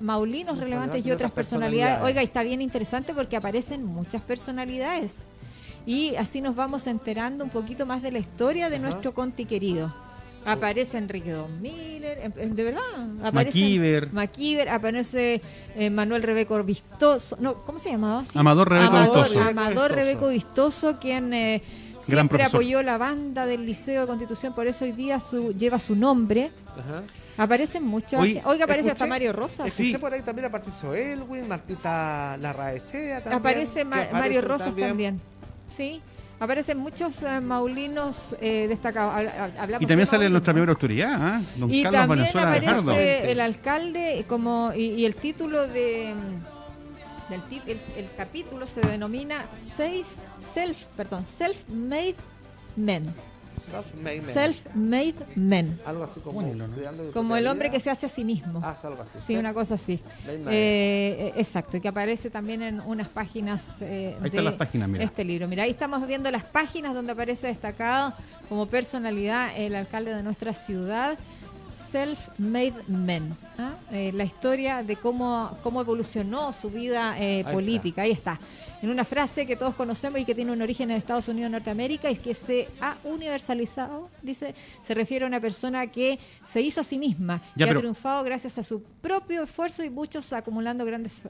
Maulinos 0.02 0.60
Relevantes 0.60 1.06
y 1.06 1.12
otras 1.12 1.32
personalidades. 1.32 2.04
Oiga, 2.04 2.21
y 2.21 2.26
está 2.26 2.43
bien 2.43 2.62
interesante 2.62 3.13
porque 3.13 3.38
aparecen 3.38 3.86
muchas 3.86 4.21
personalidades. 4.21 5.23
Y 5.86 6.15
así 6.17 6.41
nos 6.41 6.54
vamos 6.54 6.86
enterando 6.86 7.45
un 7.45 7.49
poquito 7.49 7.86
más 7.86 8.02
de 8.02 8.12
la 8.12 8.19
historia 8.19 8.69
de 8.69 8.80
nuestro 8.80 9.13
Conti 9.13 9.45
querido. 9.45 9.95
Aparece 10.45 10.97
Enrique 10.97 11.32
Don 11.32 11.62
Miller, 11.62 12.32
de 12.34 12.63
verdad. 12.63 12.82
Aparece 13.23 14.10
Maquiver. 14.12 14.69
aparece 14.69 15.41
eh, 15.75 15.89
Manuel 15.89 16.23
Rebeco 16.23 16.62
Vistoso. 16.63 17.38
No, 17.39 17.63
¿Cómo 17.63 17.79
se 17.79 17.91
llamaba? 17.91 18.23
Amador 18.36 18.69
Rebeco 18.69 18.97
Vistoso. 18.99 19.41
Amador 19.41 19.91
Rebeco 19.91 20.27
Vistoso, 20.29 20.99
quien 20.99 21.34
eh, 21.34 21.62
siempre 22.01 22.43
apoyó 22.43 22.84
la 22.84 22.97
banda 22.97 23.45
del 23.45 23.65
Liceo 23.65 24.01
de 24.01 24.08
Constitución, 24.08 24.53
por 24.53 24.67
eso 24.67 24.86
hoy 24.86 24.91
día 24.91 25.19
su, 25.19 25.53
lleva 25.53 25.79
su 25.79 25.95
nombre. 25.95 26.51
Ajá. 26.77 27.03
Aparecen 27.38 27.84
muchos. 27.84 28.19
Oiga, 28.19 28.65
aparece 28.65 28.91
hasta 28.91 29.06
Mario 29.06 29.34
Rosa. 29.34 29.69
Sí. 29.69 29.95
por 29.97 30.13
ahí 30.13 30.21
también 30.21 30.45
apareció 30.45 30.93
Elwin, 30.93 31.47
Martita 31.47 32.38
Larraechea 32.38 33.23
también. 33.23 33.39
Aparece 33.39 33.86
Mario 33.86 34.41
Rosas 34.41 34.75
también. 34.75 35.19
Sí. 35.67 36.01
Aparecen 36.43 36.77
muchos 36.77 37.23
eh, 37.23 37.39
maulinos 37.39 38.36
eh, 38.41 38.67
destacados. 38.67 39.32
y 39.79 39.86
también 39.86 40.06
sale 40.06 40.29
nuestra 40.29 40.51
primera 40.51 40.73
autoridad, 40.73 41.13
¿ah? 41.13 41.41
Don 41.56 41.73
y 41.73 41.84
Carlos 41.84 42.06
también 42.06 42.38
aparece 42.38 43.32
el 43.32 43.39
alcalde 43.39 44.25
como 44.27 44.73
y, 44.75 45.06
el 45.06 45.15
título 45.15 45.65
de 45.69 46.13
del 47.29 47.41
el, 47.95 48.10
capítulo 48.17 48.67
se 48.67 48.82
denomina 48.82 49.45
Safe 49.77 50.03
Self, 50.53 50.88
perdón, 50.97 51.25
Self 51.25 51.58
Made 51.69 52.17
Men. 52.75 53.15
Self-made 54.34 55.16
men. 55.36 55.80
Algo 55.86 56.04
así 56.04 56.20
como, 56.20 56.44
como 57.13 57.36
el 57.36 57.48
hombre 57.48 57.72
que 57.72 57.80
se 57.80 57.89
hace 57.89 58.06
a 58.06 58.10
sí 58.10 58.24
mismo. 58.24 58.62
Ah, 58.63 58.76
algo 58.84 59.02
así. 59.02 59.20
Sí, 59.20 59.36
una 59.36 59.54
cosa 59.54 59.76
así. 59.76 60.00
Eh, 60.28 61.34
exacto, 61.36 61.78
y 61.78 61.82
que 61.82 61.88
aparece 61.88 62.30
también 62.30 62.62
en 62.62 62.82
unas 62.82 63.10
páginas 63.10 63.82
eh, 63.82 64.18
de 64.22 65.04
este 65.04 65.24
libro. 65.24 65.48
Mira, 65.48 65.63
ahí 65.63 65.72
estamos 65.72 66.06
viendo 66.08 66.30
las 66.32 66.44
páginas 66.44 66.94
donde 66.94 67.13
aparece 67.13 67.48
destacado 67.48 68.13
como 68.50 68.68
personalidad 68.68 69.52
el 69.58 69.76
alcalde 69.76 70.13
de 70.13 70.24
nuestra 70.24 70.54
ciudad 70.54 71.18
Self-Made 71.93 72.86
Men. 72.88 73.38
¿ah? 73.60 73.73
Eh, 73.91 74.12
la 74.13 74.23
historia 74.23 74.82
de 74.82 74.95
cómo, 74.95 75.56
cómo 75.62 75.79
evolucionó 75.82 76.51
su 76.51 76.71
vida 76.71 77.15
eh, 77.19 77.45
política. 77.51 78.01
Ahí 78.01 78.12
está. 78.12 78.39
En 78.82 78.89
una 78.89 79.06
frase 79.06 79.45
que 79.45 79.56
todos 79.56 79.75
conocemos 79.75 80.19
y 80.19 80.25
que 80.25 80.34
tiene 80.34 80.51
un 80.51 80.62
origen 80.62 80.89
en 80.89 80.97
Estados 80.97 81.27
Unidos, 81.27 81.51
Norteamérica, 81.51 82.10
y 82.10 82.15
que 82.15 82.34
se 82.34 82.67
ha 82.82 82.95
universalizado, 83.03 84.10
dice, 84.23 84.56
se 84.84 84.93
refiere 84.93 85.23
a 85.23 85.27
una 85.27 85.39
persona 85.39 85.88
que 85.88 86.17
se 86.43 86.62
hizo 86.62 86.82
a 86.82 86.84
sí 86.84 86.97
misma 86.97 87.41
y 87.56 87.63
ha 87.63 87.69
triunfado 87.69 88.23
gracias 88.23 88.58
a 88.58 88.63
su 88.63 88.82
propio 88.99 89.43
esfuerzo 89.43 89.84
y 89.84 89.89
muchos 89.89 90.34
acumulando 90.34 90.84
grandes. 90.86 91.21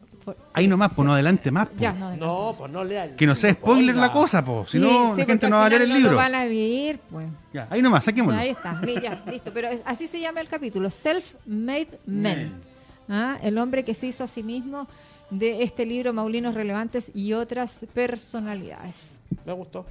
Ahí 0.53 0.67
nomás, 0.67 0.93
pues 0.95 1.05
no 1.05 1.13
adelante 1.13 1.51
más. 1.51 1.67
Pues. 1.67 1.93
no, 2.17 2.55
pues 2.57 2.71
no 2.71 2.83
lean. 2.83 3.15
Que 3.17 3.27
no 3.27 3.35
sea 3.35 3.51
spoiler 3.51 3.95
la 3.95 4.13
cosa, 4.13 4.43
pues. 4.43 4.69
Si 4.69 4.79
no, 4.79 5.13
la 5.15 5.25
gente 5.25 5.49
no 5.49 5.57
va 5.57 5.65
a 5.65 5.69
leer 5.69 5.81
el 5.81 5.93
libro. 5.93 6.11
No 6.11 6.17
van 6.17 6.35
a 6.35 6.45
leer, 6.45 6.99
pues. 7.11 7.27
Ya, 7.53 7.67
ahí 7.69 7.83
nomás, 7.83 8.05
saquémoslo. 8.05 8.39
Ahí 8.39 8.49
está, 8.49 8.81
ya, 9.01 9.21
listo. 9.29 9.51
Pero 9.53 9.69
así 9.85 10.07
se 10.07 10.19
llama 10.19 10.41
el 10.41 10.47
capítulo, 10.53 10.91
Self-Made 10.91 11.99
Men. 12.05 12.61
¿Ah? 13.09 13.39
El 13.41 13.57
hombre 13.57 13.83
que 13.83 13.95
se 13.95 14.05
hizo 14.05 14.23
a 14.23 14.27
sí 14.27 14.43
mismo 14.43 14.87
de 15.31 15.63
este 15.63 15.83
libro, 15.83 16.13
Maulinos 16.13 16.53
Relevantes 16.53 17.09
y 17.15 17.33
otras 17.33 17.79
personalidades. 17.91 19.13
Me 19.45 19.53
gustó. 19.53 19.83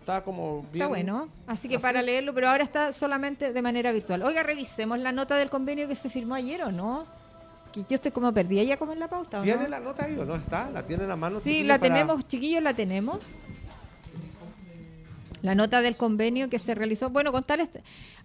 Está 0.00 0.22
como 0.22 0.62
bien. 0.64 0.74
Está 0.74 0.86
bueno, 0.88 1.28
así 1.46 1.66
que 1.66 1.78
para 1.78 2.02
leerlo, 2.02 2.34
pero 2.34 2.50
ahora 2.50 2.62
está 2.62 2.92
solamente 2.92 3.54
de 3.54 3.62
manera 3.62 3.90
virtual. 3.90 4.22
Oiga, 4.22 4.42
revisemos 4.42 4.98
la 4.98 5.12
nota 5.12 5.36
del 5.36 5.48
convenio 5.48 5.88
que 5.88 5.96
se 5.96 6.10
firmó 6.10 6.34
ayer 6.34 6.62
o 6.62 6.70
no. 6.70 7.06
Que 7.72 7.80
yo 7.80 7.94
estoy 7.94 8.10
como 8.10 8.32
perdida 8.34 8.62
ya 8.62 8.76
como 8.76 8.92
en 8.92 9.00
la 9.00 9.08
pauta. 9.08 9.40
¿Tiene 9.40 9.66
la 9.66 9.80
nota 9.80 10.04
ahí 10.04 10.18
o 10.18 10.26
no 10.26 10.36
está? 10.36 10.68
¿La 10.70 10.84
tiene 10.84 11.04
en 11.04 11.08
la 11.08 11.16
mano? 11.16 11.40
Sí, 11.40 11.62
la 11.62 11.78
tenemos, 11.78 12.28
chiquillos, 12.28 12.62
la 12.62 12.74
tenemos 12.74 13.20
la 15.42 15.54
nota 15.54 15.82
del 15.82 15.96
convenio 15.96 16.48
que 16.48 16.58
se 16.58 16.74
realizó. 16.74 17.10
Bueno, 17.10 17.32
contarles 17.32 17.68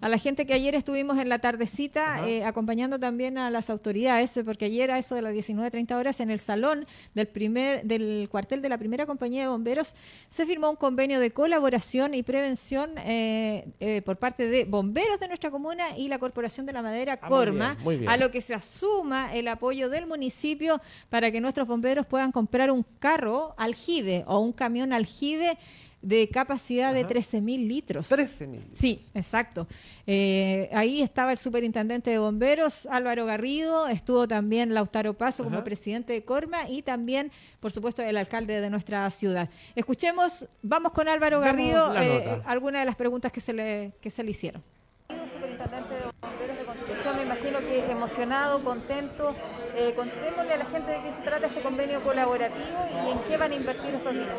a 0.00 0.08
la 0.08 0.18
gente 0.18 0.46
que 0.46 0.54
ayer 0.54 0.74
estuvimos 0.74 1.18
en 1.18 1.28
la 1.28 1.38
tardecita 1.38 2.26
eh, 2.26 2.44
acompañando 2.44 2.98
también 2.98 3.38
a 3.38 3.50
las 3.50 3.70
autoridades, 3.70 4.32
porque 4.44 4.66
ayer 4.66 4.90
a 4.90 4.98
eso 4.98 5.14
de 5.14 5.22
las 5.22 5.34
19.30 5.34 5.94
horas 5.94 6.20
en 6.20 6.30
el 6.30 6.38
salón 6.38 6.86
del 7.14 7.26
primer 7.26 7.84
del 7.84 8.28
cuartel 8.30 8.62
de 8.62 8.68
la 8.68 8.78
primera 8.78 9.06
compañía 9.06 9.42
de 9.42 9.48
bomberos 9.48 9.94
se 10.28 10.46
firmó 10.46 10.70
un 10.70 10.76
convenio 10.76 11.20
de 11.20 11.30
colaboración 11.30 12.14
y 12.14 12.22
prevención 12.22 12.90
eh, 12.98 13.68
eh, 13.80 14.02
por 14.02 14.16
parte 14.16 14.46
de 14.48 14.64
bomberos 14.64 15.18
de 15.20 15.28
nuestra 15.28 15.50
comuna 15.50 15.96
y 15.96 16.08
la 16.08 16.18
Corporación 16.18 16.66
de 16.66 16.72
la 16.72 16.82
Madera 16.82 17.18
ah, 17.20 17.28
Corma, 17.28 17.76
a 18.06 18.16
lo 18.16 18.30
que 18.30 18.40
se 18.40 18.54
asuma 18.54 19.34
el 19.34 19.48
apoyo 19.48 19.88
del 19.88 20.06
municipio 20.06 20.80
para 21.10 21.30
que 21.30 21.40
nuestros 21.40 21.66
bomberos 21.66 22.06
puedan 22.06 22.32
comprar 22.32 22.70
un 22.70 22.84
carro 22.98 23.54
aljibe 23.56 24.24
o 24.26 24.38
un 24.38 24.52
camión 24.52 24.92
aljibe 24.92 25.58
de 26.06 26.28
capacidad 26.28 26.94
de 26.94 27.04
13.000 27.04 27.66
litros. 27.66 28.10
13.000. 28.10 28.60
Sí, 28.74 29.04
exacto. 29.12 29.66
Eh, 30.06 30.70
ahí 30.72 31.02
estaba 31.02 31.32
el 31.32 31.38
superintendente 31.38 32.10
de 32.10 32.18
bomberos, 32.18 32.86
Álvaro 32.86 33.26
Garrido, 33.26 33.88
estuvo 33.88 34.28
también 34.28 34.72
Lautaro 34.72 35.14
Paso 35.14 35.42
como 35.42 35.64
presidente 35.64 36.12
de 36.12 36.24
Corma 36.24 36.68
y 36.68 36.82
también, 36.82 37.32
por 37.58 37.72
supuesto, 37.72 38.02
el 38.02 38.16
alcalde 38.16 38.60
de 38.60 38.70
nuestra 38.70 39.10
ciudad. 39.10 39.50
Escuchemos, 39.74 40.46
vamos 40.62 40.92
con 40.92 41.08
Álvaro 41.08 41.40
Garrido, 41.40 41.92
eh, 42.00 42.40
algunas 42.44 42.82
de 42.82 42.86
las 42.86 42.94
preguntas 42.94 43.32
que 43.32 43.40
se 43.40 43.52
le, 43.52 43.92
que 44.00 44.10
se 44.10 44.22
le 44.22 44.30
hicieron. 44.30 44.62
Superintendente 45.08 45.94
de 45.94 46.02
bomberos 46.20 46.58
de 46.58 46.64
Constitución, 46.64 47.16
me 47.16 47.22
imagino 47.22 47.58
que 47.58 47.90
emocionado, 47.90 48.62
contento. 48.62 49.34
Eh, 49.74 49.92
contémosle 49.96 50.52
a 50.52 50.56
la 50.56 50.64
gente 50.66 50.92
de 50.92 51.02
qué 51.02 51.12
se 51.12 51.22
trata 51.22 51.48
este 51.48 51.62
convenio 51.62 52.00
colaborativo 52.00 52.78
y 53.04 53.10
en 53.10 53.18
qué 53.28 53.36
van 53.36 53.50
a 53.50 53.54
invertir 53.56 53.94
estos 53.94 54.12
dineros. 54.12 54.38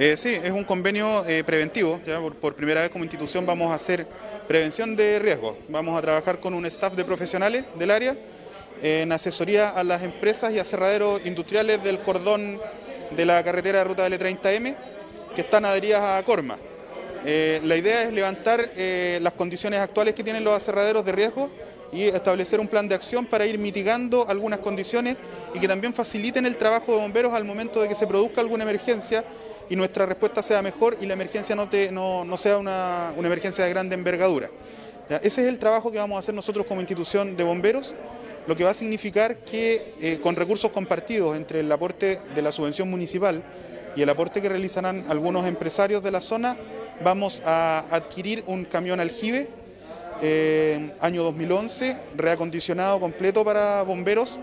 Eh, 0.00 0.16
sí, 0.16 0.28
es 0.28 0.52
un 0.52 0.62
convenio 0.62 1.26
eh, 1.26 1.42
preventivo. 1.42 2.00
Por, 2.40 2.54
primera 2.54 2.82
vez 2.82 2.90
como 2.90 3.02
institución 3.02 3.44
vamos 3.44 3.72
a 3.72 3.74
hacer 3.74 4.06
prevención 4.46 4.94
de 4.94 5.18
riesgos. 5.18 5.56
Vamos 5.68 5.98
a 5.98 6.00
trabajar 6.00 6.38
con 6.38 6.54
un 6.54 6.64
staff 6.66 6.94
de 6.94 7.04
profesionales 7.04 7.64
del 7.76 7.90
área 7.90 8.16
en 8.80 9.10
asesoría 9.10 9.70
a 9.70 9.82
las 9.82 10.04
empresas 10.04 10.54
y 10.54 10.60
aserraderos 10.60 11.20
industriales 11.26 11.82
del 11.82 11.98
cordón 11.98 12.60
de 13.10 13.26
la 13.26 13.42
carretera 13.42 13.78
de 13.78 13.84
ruta 13.86 14.08
L30M 14.08 14.76
que 15.34 15.40
están 15.40 15.64
adheridas 15.64 16.00
a 16.00 16.22
Corma. 16.24 16.58
Eh, 17.24 17.60
la 17.64 17.74
idea 17.74 18.02
es 18.02 18.12
levantar 18.12 18.70
las 19.20 19.32
condiciones 19.32 19.80
actuales 19.80 20.14
que 20.14 20.22
tienen 20.22 20.44
los 20.44 20.54
aserraderos 20.54 21.04
de 21.04 21.10
riesgo 21.10 21.50
y 21.90 22.04
establecer 22.04 22.60
un 22.60 22.68
plan 22.68 22.86
de 22.88 22.94
acción 22.94 23.26
para 23.26 23.46
ir 23.46 23.58
mitigando 23.58 24.28
algunas 24.28 24.60
condiciones 24.60 25.16
y 25.54 25.58
que 25.58 25.66
también 25.66 25.92
faciliten 25.92 26.46
el 26.46 26.56
trabajo 26.56 26.92
de 26.92 27.00
bomberos 27.00 27.32
al 27.32 27.44
momento 27.44 27.82
de 27.82 27.88
que 27.88 27.96
se 27.96 28.06
produzca 28.06 28.40
alguna 28.40 28.62
emergencia 28.62 29.24
y 29.68 29.76
nuestra 29.76 30.06
respuesta 30.06 30.42
sea 30.42 30.62
mejor 30.62 30.96
y 31.00 31.06
la 31.06 31.14
emergencia 31.14 31.54
no, 31.54 32.36
sea 32.36 32.58
una, 32.58 33.14
emergencia 33.16 33.64
de 33.64 33.70
grande 33.70 33.94
envergadura. 33.94 34.50
Ese 35.08 35.42
es 35.42 35.48
el 35.48 35.58
trabajo 35.58 35.90
que 35.90 35.98
vamos 35.98 36.16
a 36.16 36.20
hacer 36.20 36.34
nosotros 36.34 36.66
como 36.66 36.80
institución 36.80 37.36
de 37.36 37.44
bomberos, 37.44 37.94
lo 38.46 38.56
que 38.56 38.64
va 38.64 38.70
a 38.70 38.74
significar 38.74 39.38
que 39.38 39.94
eh, 40.00 40.20
con 40.22 40.36
recursos 40.36 40.70
compartidos 40.70 41.36
entre 41.36 41.60
el 41.60 41.72
aporte 41.72 42.18
de 42.34 42.42
la 42.42 42.52
subvención 42.52 42.88
municipal 42.90 43.42
y 43.96 44.02
el 44.02 44.08
aporte 44.08 44.40
que 44.40 44.48
realizarán 44.48 45.04
algunos 45.08 45.46
empresarios 45.46 46.02
de 46.02 46.10
la 46.10 46.20
zona, 46.20 46.56
vamos 47.02 47.42
a 47.44 47.84
adquirir 47.90 48.44
un 48.46 48.64
camión 48.64 49.00
aljibe 49.00 49.48
eh, 50.20 50.92
año 51.00 51.22
2011, 51.22 51.96
reacondicionado 52.16 52.98
completo 52.98 53.44
para 53.44 53.82
bomberos, 53.82 54.40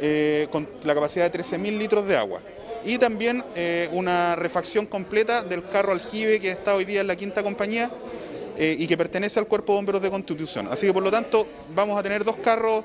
eh, 0.00 0.46
con 0.50 0.68
la 0.84 0.94
capacidad 0.94 1.30
de 1.30 1.38
13.000 1.38 1.78
litros 1.78 2.06
de 2.06 2.16
agua. 2.16 2.40
Y 2.86 2.98
también 2.98 3.44
eh, 3.54 3.88
una 3.92 4.36
refacción 4.36 4.86
completa 4.86 5.42
del 5.42 5.68
carro 5.68 5.92
aljibe 5.92 6.40
que 6.40 6.50
está 6.50 6.74
hoy 6.74 6.84
día 6.84 7.02
en 7.02 7.08
la 7.08 7.16
quinta 7.16 7.42
compañía 7.42 7.90
y 8.58 8.86
que 8.86 8.96
pertenece 8.96 9.38
al 9.38 9.46
Cuerpo 9.46 9.74
de 9.74 9.76
Bomberos 9.76 10.00
de 10.00 10.10
Constitución. 10.10 10.66
Así 10.70 10.86
que 10.86 10.94
por 10.94 11.02
lo 11.02 11.10
tanto 11.10 11.46
vamos 11.74 12.00
a 12.00 12.02
tener 12.02 12.24
dos 12.24 12.36
carros 12.36 12.84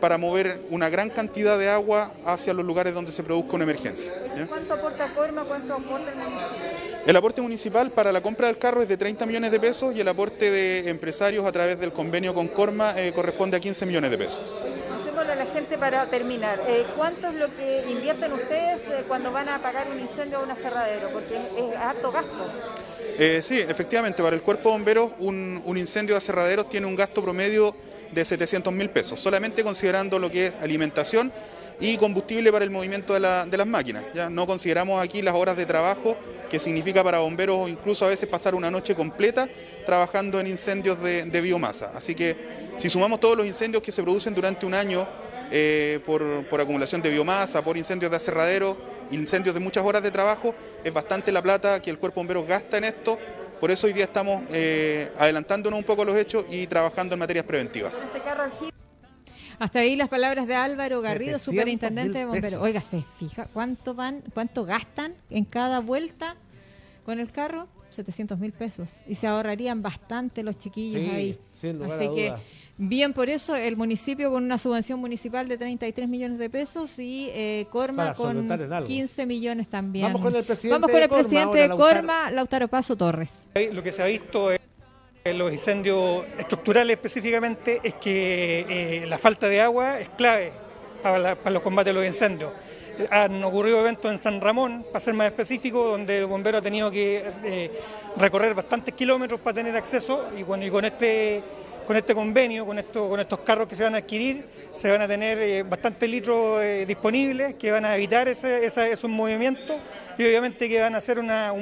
para 0.00 0.18
mover 0.18 0.60
una 0.68 0.90
gran 0.90 1.08
cantidad 1.08 1.58
de 1.58 1.70
agua 1.70 2.12
hacia 2.26 2.52
los 2.52 2.62
lugares 2.62 2.92
donde 2.92 3.10
se 3.10 3.22
produzca 3.22 3.54
una 3.54 3.64
emergencia. 3.64 4.12
¿Cuánto 4.46 4.74
aporta 4.74 5.14
Corma, 5.14 5.44
cuánto 5.44 5.72
aporta 5.72 6.10
el 6.10 6.18
municipio? 6.18 6.86
El 7.06 7.14
aporte 7.14 7.40
municipal 7.40 7.92
para 7.92 8.10
la 8.10 8.20
compra 8.20 8.48
del 8.48 8.58
carro 8.58 8.82
es 8.82 8.88
de 8.88 8.96
30 8.96 9.26
millones 9.26 9.52
de 9.52 9.60
pesos 9.60 9.94
y 9.94 10.00
el 10.00 10.08
aporte 10.08 10.50
de 10.50 10.90
empresarios 10.90 11.46
a 11.46 11.52
través 11.52 11.78
del 11.78 11.92
convenio 11.92 12.34
con 12.34 12.48
Corma 12.48 13.00
eh, 13.00 13.12
corresponde 13.14 13.56
a 13.56 13.60
15 13.60 13.86
millones 13.86 14.10
de 14.10 14.18
pesos. 14.18 14.56
Contémosle 15.16 15.42
a 15.42 15.46
la 15.46 15.52
gente 15.54 15.78
para 15.78 16.04
terminar. 16.10 16.60
Eh, 16.68 16.84
¿Cuánto 16.94 17.28
es 17.28 17.34
lo 17.36 17.54
que 17.56 17.86
invierten 17.88 18.34
ustedes 18.34 18.82
eh, 18.82 19.04
cuando 19.08 19.32
van 19.32 19.48
a 19.48 19.54
apagar 19.54 19.88
un 19.90 19.98
incendio 19.98 20.40
o 20.40 20.42
un 20.42 20.50
aserradero? 20.50 21.08
Porque 21.08 21.36
es, 21.36 21.74
alto 21.74 22.12
gasto. 22.12 22.50
sí, 23.40 23.58
efectivamente, 23.60 24.22
para 24.22 24.36
el 24.36 24.42
cuerpo 24.42 24.68
de 24.68 24.74
bomberos 24.74 25.12
un, 25.18 25.62
incendio 25.74 26.14
de 26.14 26.18
aserraderos 26.18 26.68
tiene 26.68 26.86
un 26.86 26.94
gasto 26.94 27.22
promedio 27.22 27.74
de 28.12 28.24
700 28.26 28.70
mil 28.74 28.90
pesos, 28.90 29.18
solamente 29.18 29.64
considerando 29.64 30.18
lo 30.18 30.30
que 30.30 30.48
es 30.48 30.54
alimentación 30.56 31.32
y 31.80 31.96
combustible 31.96 32.52
para 32.52 32.66
el 32.66 32.70
movimiento 32.70 33.14
de, 33.14 33.20
las 33.20 33.66
máquinas. 33.66 34.04
¿ya? 34.14 34.28
No 34.28 34.46
consideramos 34.46 35.02
aquí 35.02 35.22
las 35.22 35.34
horas 35.34 35.56
de 35.56 35.64
trabajo 35.64 36.14
que 36.48 36.58
significa 36.58 37.02
para 37.02 37.18
bomberos 37.18 37.68
incluso 37.68 38.04
a 38.04 38.08
veces 38.08 38.28
pasar 38.28 38.54
una 38.54 38.70
noche 38.70 38.94
completa 38.94 39.48
trabajando 39.84 40.38
en 40.40 40.46
incendios 40.46 41.00
de, 41.02 41.40
biomasa. 41.40 41.92
Así 41.94 42.14
que 42.14 42.65
si 42.76 42.90
sumamos 42.90 43.20
todos 43.20 43.36
los 43.36 43.46
incendios 43.46 43.82
que 43.82 43.92
se 43.92 44.02
producen 44.02 44.34
durante 44.34 44.66
un 44.66 44.74
año 44.74 45.06
eh, 45.50 46.00
por, 46.04 46.60
acumulación 46.60 47.02
de 47.02 47.10
biomasa, 47.10 47.62
por 47.64 47.76
incendios 47.76 48.10
de 48.10 48.16
aserradero, 48.16 48.76
incendios 49.10 49.54
de 49.54 49.60
muchas 49.60 49.84
horas 49.84 50.02
de 50.02 50.10
trabajo, 50.10 50.54
es 50.84 50.92
bastante 50.92 51.32
la 51.32 51.42
plata 51.42 51.80
que 51.80 51.90
el 51.90 51.98
cuerpo 51.98 52.20
de 52.20 52.20
bomberos 52.20 52.46
gasta 52.46 52.78
en 52.78 52.84
esto. 52.84 53.18
Por 53.60 53.70
eso 53.70 53.86
hoy 53.86 53.92
día 53.92 54.04
estamos 54.04 54.42
eh, 54.50 55.10
adelantándonos 55.18 55.78
un 55.78 55.84
poco 55.84 56.04
los 56.04 56.16
hechos 56.16 56.44
y 56.50 56.66
trabajando 56.66 57.14
en 57.14 57.20
materias 57.20 57.44
preventivas. 57.44 58.04
Este 58.04 58.76
hasta 59.58 59.78
ahí 59.78 59.96
las 59.96 60.10
palabras 60.10 60.46
de 60.46 60.54
Álvaro 60.54 61.00
Garrido, 61.00 61.38
superintendente 61.38 62.18
de 62.18 62.24
bomberos. 62.26 62.62
Oiga, 62.62 62.82
¿se 62.82 63.02
fija 63.18 63.46
cuánto 63.52 63.94
van, 63.94 64.22
cuánto 64.34 64.66
gastan 64.66 65.14
en 65.30 65.46
cada 65.46 65.80
vuelta 65.80 66.36
con 67.06 67.18
el 67.18 67.30
carro? 67.30 67.66
700 67.96 68.38
mil 68.38 68.52
pesos. 68.52 69.02
Y 69.08 69.14
se 69.14 69.26
ahorrarían 69.26 69.82
bastante 69.82 70.42
los 70.42 70.58
chiquillos 70.58 71.02
ahí. 71.12 71.38
Así 71.52 72.08
que, 72.14 72.32
bien 72.78 73.12
por 73.12 73.28
eso, 73.28 73.56
el 73.56 73.76
municipio 73.76 74.30
con 74.30 74.44
una 74.44 74.58
subvención 74.58 75.00
municipal 75.00 75.48
de 75.48 75.58
33 75.58 76.08
millones 76.08 76.38
de 76.38 76.50
pesos 76.50 76.98
y 76.98 77.28
eh, 77.32 77.66
Corma 77.70 78.14
con 78.14 78.48
15 78.86 79.26
millones 79.26 79.68
también. 79.68 80.06
Vamos 80.06 80.22
con 80.22 80.36
el 80.36 80.44
presidente, 80.44 80.74
Vamos 80.74 80.92
con 80.92 81.02
el 81.02 81.08
presidente 81.08 81.58
de 81.58 81.68
Corma, 81.70 82.30
Lautaro 82.30 82.68
Paso 82.68 82.96
Torres. 82.96 83.48
Lo 83.72 83.82
que 83.82 83.92
se 83.92 84.02
ha 84.02 84.06
visto 84.06 84.52
es 84.52 84.60
los 85.34 85.52
incendios 85.52 86.24
estructurales 86.38 86.96
específicamente 86.96 87.80
es 87.82 87.94
que 87.94 88.66
eh, 88.68 89.06
la 89.06 89.18
falta 89.18 89.48
de 89.48 89.60
agua 89.60 89.98
es 90.00 90.08
clave 90.10 90.52
para, 91.02 91.50
los 91.50 91.62
combates 91.62 91.94
de 91.94 92.00
los 92.00 92.06
incendios. 92.06 92.52
Han 93.10 93.44
ocurrido 93.44 93.80
eventos 93.80 94.10
en 94.10 94.18
San 94.18 94.40
Ramón, 94.40 94.84
para 94.90 95.00
ser 95.00 95.14
más 95.14 95.26
específico, 95.26 95.84
donde 95.84 96.18
el 96.18 96.26
bombero 96.26 96.58
ha 96.58 96.62
tenido 96.62 96.90
que 96.90 97.24
eh, 97.44 97.70
recorrer 98.16 98.54
bastantes 98.54 98.94
kilómetros 98.94 99.40
para 99.40 99.54
tener 99.54 99.76
acceso 99.76 100.30
y, 100.36 100.42
bueno, 100.42 100.64
y 100.64 100.70
con 100.70 100.84
este 100.84 101.42
con 101.86 101.96
este 101.96 102.16
convenio, 102.16 102.66
con, 102.66 102.80
esto, 102.80 103.08
con 103.08 103.20
estos 103.20 103.38
carros 103.40 103.68
que 103.68 103.76
se 103.76 103.84
van 103.84 103.94
a 103.94 103.98
adquirir, 103.98 104.44
se 104.72 104.90
van 104.90 105.02
a 105.02 105.06
tener 105.06 105.38
eh, 105.38 105.62
bastantes 105.62 106.10
litros 106.10 106.60
disponibles 106.84 107.54
que 107.54 107.70
van 107.70 107.84
a 107.84 107.94
evitar 107.94 108.26
ese, 108.26 108.66
esos 108.66 109.08
movimientos 109.08 109.76
y 110.18 110.24
obviamente 110.24 110.68
que 110.68 110.80
van 110.80 110.96
a 110.96 110.98
hacer 110.98 111.20
una, 111.20 111.54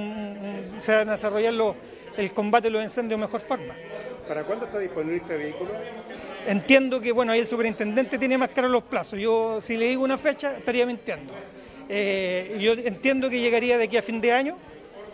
se 0.78 0.94
van 0.94 1.10
a 1.10 1.12
desarrollar 1.12 1.52
los, 1.52 1.74
el 2.16 2.32
combate 2.32 2.68
de 2.68 2.70
los 2.70 2.82
incendios 2.82 3.20
de 3.20 3.26
mejor 3.26 3.42
forma. 3.42 3.74
¿Para 4.26 4.42
cuándo 4.44 4.64
está 4.64 4.78
disponible 4.78 5.16
este 5.16 5.36
vehículo? 5.36 5.70
Entiendo 6.46 7.00
que 7.00 7.12
bueno, 7.12 7.32
el 7.32 7.46
superintendente 7.46 8.18
tiene 8.18 8.36
más 8.36 8.50
claro 8.50 8.68
los 8.68 8.84
plazos. 8.84 9.18
Yo 9.18 9.60
si 9.60 9.76
le 9.76 9.88
digo 9.88 10.04
una 10.04 10.18
fecha 10.18 10.58
estaría 10.58 10.84
mintiendo. 10.84 11.32
Eh, 11.88 12.56
yo 12.60 12.72
entiendo 12.72 13.28
que 13.28 13.40
llegaría 13.40 13.78
de 13.78 13.84
aquí 13.84 13.96
a 13.96 14.02
fin 14.02 14.20
de 14.20 14.32
año 14.32 14.58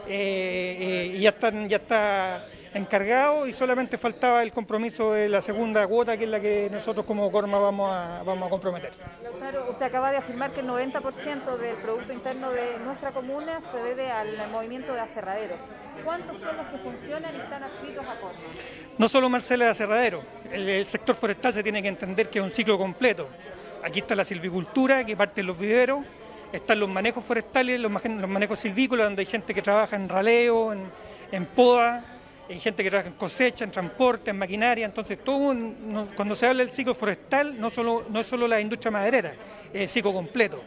eh, 0.06 0.76
eh, 0.80 1.16
y 1.16 1.20
ya, 1.20 1.30
están, 1.30 1.68
ya 1.68 1.78
está 1.78 2.46
encargado 2.74 3.46
y 3.46 3.52
solamente 3.52 3.98
faltaba 3.98 4.42
el 4.42 4.52
compromiso 4.52 5.12
de 5.12 5.28
la 5.28 5.40
segunda 5.40 5.86
cuota, 5.86 6.16
que 6.16 6.24
es 6.24 6.30
la 6.30 6.40
que 6.40 6.68
nosotros 6.70 7.04
como 7.04 7.30
Corma 7.32 7.58
vamos 7.58 7.90
a, 7.92 8.22
vamos 8.24 8.46
a 8.46 8.50
comprometer. 8.50 8.92
usted 9.68 9.86
acaba 9.86 10.12
de 10.12 10.18
afirmar 10.18 10.52
que 10.52 10.60
el 10.60 10.68
90% 10.68 11.56
del 11.56 11.76
Producto 11.76 12.12
Interno 12.12 12.50
de 12.52 12.78
nuestra 12.84 13.10
comuna 13.10 13.60
se 13.72 13.82
debe 13.82 14.10
al 14.10 14.48
movimiento 14.50 14.92
de 14.92 15.00
aserraderos. 15.00 15.58
¿Cuántos 16.04 16.38
son 16.38 16.56
los 16.56 16.66
que 16.68 16.78
funcionan 16.78 17.34
y 17.34 17.40
están 17.40 17.62
adscritos 17.62 18.04
a 18.04 18.20
Corma? 18.20 18.38
No 18.96 19.08
solo 19.08 19.28
Marcela 19.28 19.66
de 19.66 19.70
aserradero, 19.72 20.22
el, 20.52 20.86
sector 20.86 21.16
forestal 21.16 21.52
se 21.52 21.62
tiene 21.62 21.82
que 21.82 21.88
entender 21.88 22.30
que 22.30 22.38
es 22.38 22.44
un 22.44 22.50
ciclo 22.50 22.78
completo. 22.78 23.28
Aquí 23.82 23.98
está 23.98 24.14
la 24.14 24.24
silvicultura, 24.24 25.04
que 25.04 25.16
parte 25.16 25.36
de 25.36 25.42
los 25.44 25.58
viveros, 25.58 26.04
están 26.52 26.80
los 26.80 26.88
manejos 26.88 27.24
forestales, 27.24 27.80
los, 27.80 27.90
manejos 27.90 28.58
silvícolas, 28.58 29.06
donde 29.06 29.20
hay 29.20 29.26
gente 29.26 29.54
que 29.54 29.62
trabaja 29.62 29.96
en 29.96 30.08
raleo, 30.08 30.72
en, 30.72 30.84
en 31.32 31.46
poda, 31.46 32.04
hay 32.50 32.58
gente 32.58 32.82
que 32.82 32.90
trabaja 32.90 33.08
en 33.08 33.14
cosecha, 33.14 33.64
en 33.64 33.70
transporte, 33.70 34.30
en 34.30 34.38
maquinaria, 34.38 34.84
entonces 34.84 35.22
todo 35.22 35.54
cuando 36.16 36.34
se 36.34 36.46
habla 36.46 36.64
del 36.64 36.72
ciclo 36.72 36.96
forestal 36.96 37.60
no, 37.60 37.70
solo, 37.70 38.06
no 38.10 38.18
es 38.18 38.26
solo 38.26 38.48
la 38.48 38.60
industria 38.60 38.90
maderera, 38.90 39.34
es 39.72 39.82
el 39.82 39.88
ciclo 39.88 40.12
completo. 40.12 40.60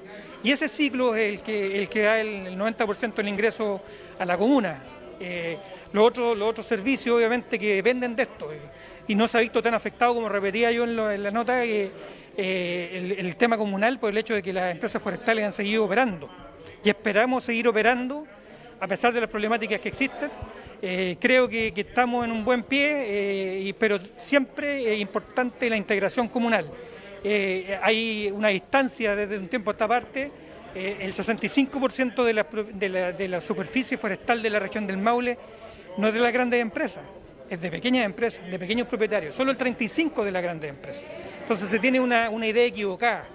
Y 0.43 0.51
ese 0.51 0.69
ciclo 0.69 1.13
es 1.13 1.33
el 1.33 1.41
que, 1.41 1.75
el 1.75 1.89
que 1.89 2.03
da 2.03 2.21
el, 2.21 2.57
90% 2.57 3.15
del 3.15 3.27
ingreso 3.27 3.81
a 4.17 4.23
la 4.23 4.37
comuna. 4.37 4.81
Eh, 5.19 5.57
los, 5.91 6.07
otros, 6.07 6.37
los 6.37 6.49
otros 6.49 6.65
servicios 6.65 7.17
obviamente 7.17 7.59
que 7.59 7.75
dependen 7.75 8.15
de 8.15 8.23
esto 8.23 8.51
eh, 8.51 8.59
y 9.07 9.15
no 9.15 9.27
se 9.27 9.37
ha 9.37 9.41
visto 9.41 9.61
tan 9.61 9.73
afectado 9.73 10.13
como 10.13 10.27
repetía 10.27 10.71
yo 10.71 10.85
en, 10.85 10.95
la 10.95 11.31
nota 11.31 11.63
eh, 11.65 11.91
el, 12.35 13.35
tema 13.35 13.57
comunal 13.57 13.99
por 13.99 14.09
el 14.09 14.17
hecho 14.17 14.33
de 14.33 14.41
que 14.41 14.51
las 14.51 14.71
empresas 14.71 15.01
forestales 15.01 15.45
han 15.45 15.53
seguido 15.53 15.85
operando 15.85 16.29
y 16.83 16.89
esperamos 16.89 17.43
seguir 17.43 17.67
operando 17.67 18.25
a 18.79 18.87
pesar 18.87 19.13
de 19.13 19.21
las 19.21 19.29
problemáticas 19.29 19.79
que 19.79 19.89
existen 19.89 20.31
eh, 20.85 21.15
creo 21.17 21.47
que, 21.47 21.71
estamos 21.73 22.25
en 22.25 22.31
un 22.33 22.43
buen 22.43 22.63
pie, 22.63 23.69
eh, 23.69 23.73
pero 23.79 23.97
siempre 24.17 24.93
es 24.93 24.99
importante 24.99 25.69
la 25.69 25.77
integración 25.77 26.27
comunal. 26.27 26.69
Eh, 27.23 27.79
hay 27.81 28.29
una 28.29 28.49
distancia 28.49 29.15
desde 29.15 29.37
un 29.37 29.47
tiempo 29.47 29.71
a 29.71 29.73
esta 29.73 29.87
parte. 29.87 30.29
el 30.75 31.13
65% 31.13 32.25
de 32.25 32.33
la, 32.33 32.45
de, 32.73 32.89
la, 32.89 33.11
de 33.13 33.27
la 33.29 33.39
superficie 33.39 33.95
forestal 33.95 34.41
de 34.41 34.49
la 34.49 34.59
región 34.59 34.85
del 34.85 34.97
Maule 34.97 35.37
no 35.95 36.09
es 36.09 36.13
de 36.13 36.19
las 36.19 36.33
grandes 36.33 36.59
empresas, 36.59 37.05
es 37.49 37.61
de 37.61 37.71
pequeñas 37.71 38.05
empresas, 38.05 38.45
de 38.51 38.59
pequeños 38.59 38.85
propietarios, 38.85 39.35
solo 39.35 39.51
el 39.51 39.57
35% 39.57 40.21
de 40.21 40.31
las 40.31 40.43
grandes 40.43 40.69
empresas. 40.69 41.07
Entonces 41.39 41.69
se 41.69 41.79
tiene 41.79 42.01
una, 42.01 42.29
idea 42.45 42.65
equivocada 42.65 43.25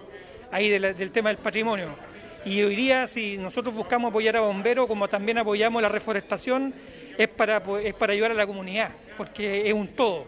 ahí 0.51 0.69
del 0.69 1.11
tema 1.13 1.31
del 1.31 1.39
patrimonio. 1.39 2.08
Y 2.49 2.63
hoy 2.63 2.77
día, 2.77 3.07
si 3.07 3.37
nosotros 3.37 3.75
buscamos 3.75 4.09
apoyar 4.09 4.39
a 4.39 4.41
bomberos, 4.41 4.87
como 4.87 5.07
también 5.07 5.37
apoyamos 5.37 5.83
la 5.83 5.91
reforestación, 5.91 6.73
es 7.19 7.29
para, 7.29 7.63
es 7.85 7.93
para 7.93 8.15
ayudar 8.15 8.31
a 8.31 8.35
la 8.35 8.47
comunidad, 8.47 8.89
porque 9.19 9.69
es 9.69 9.75
un 9.75 9.89
todo. 9.89 10.25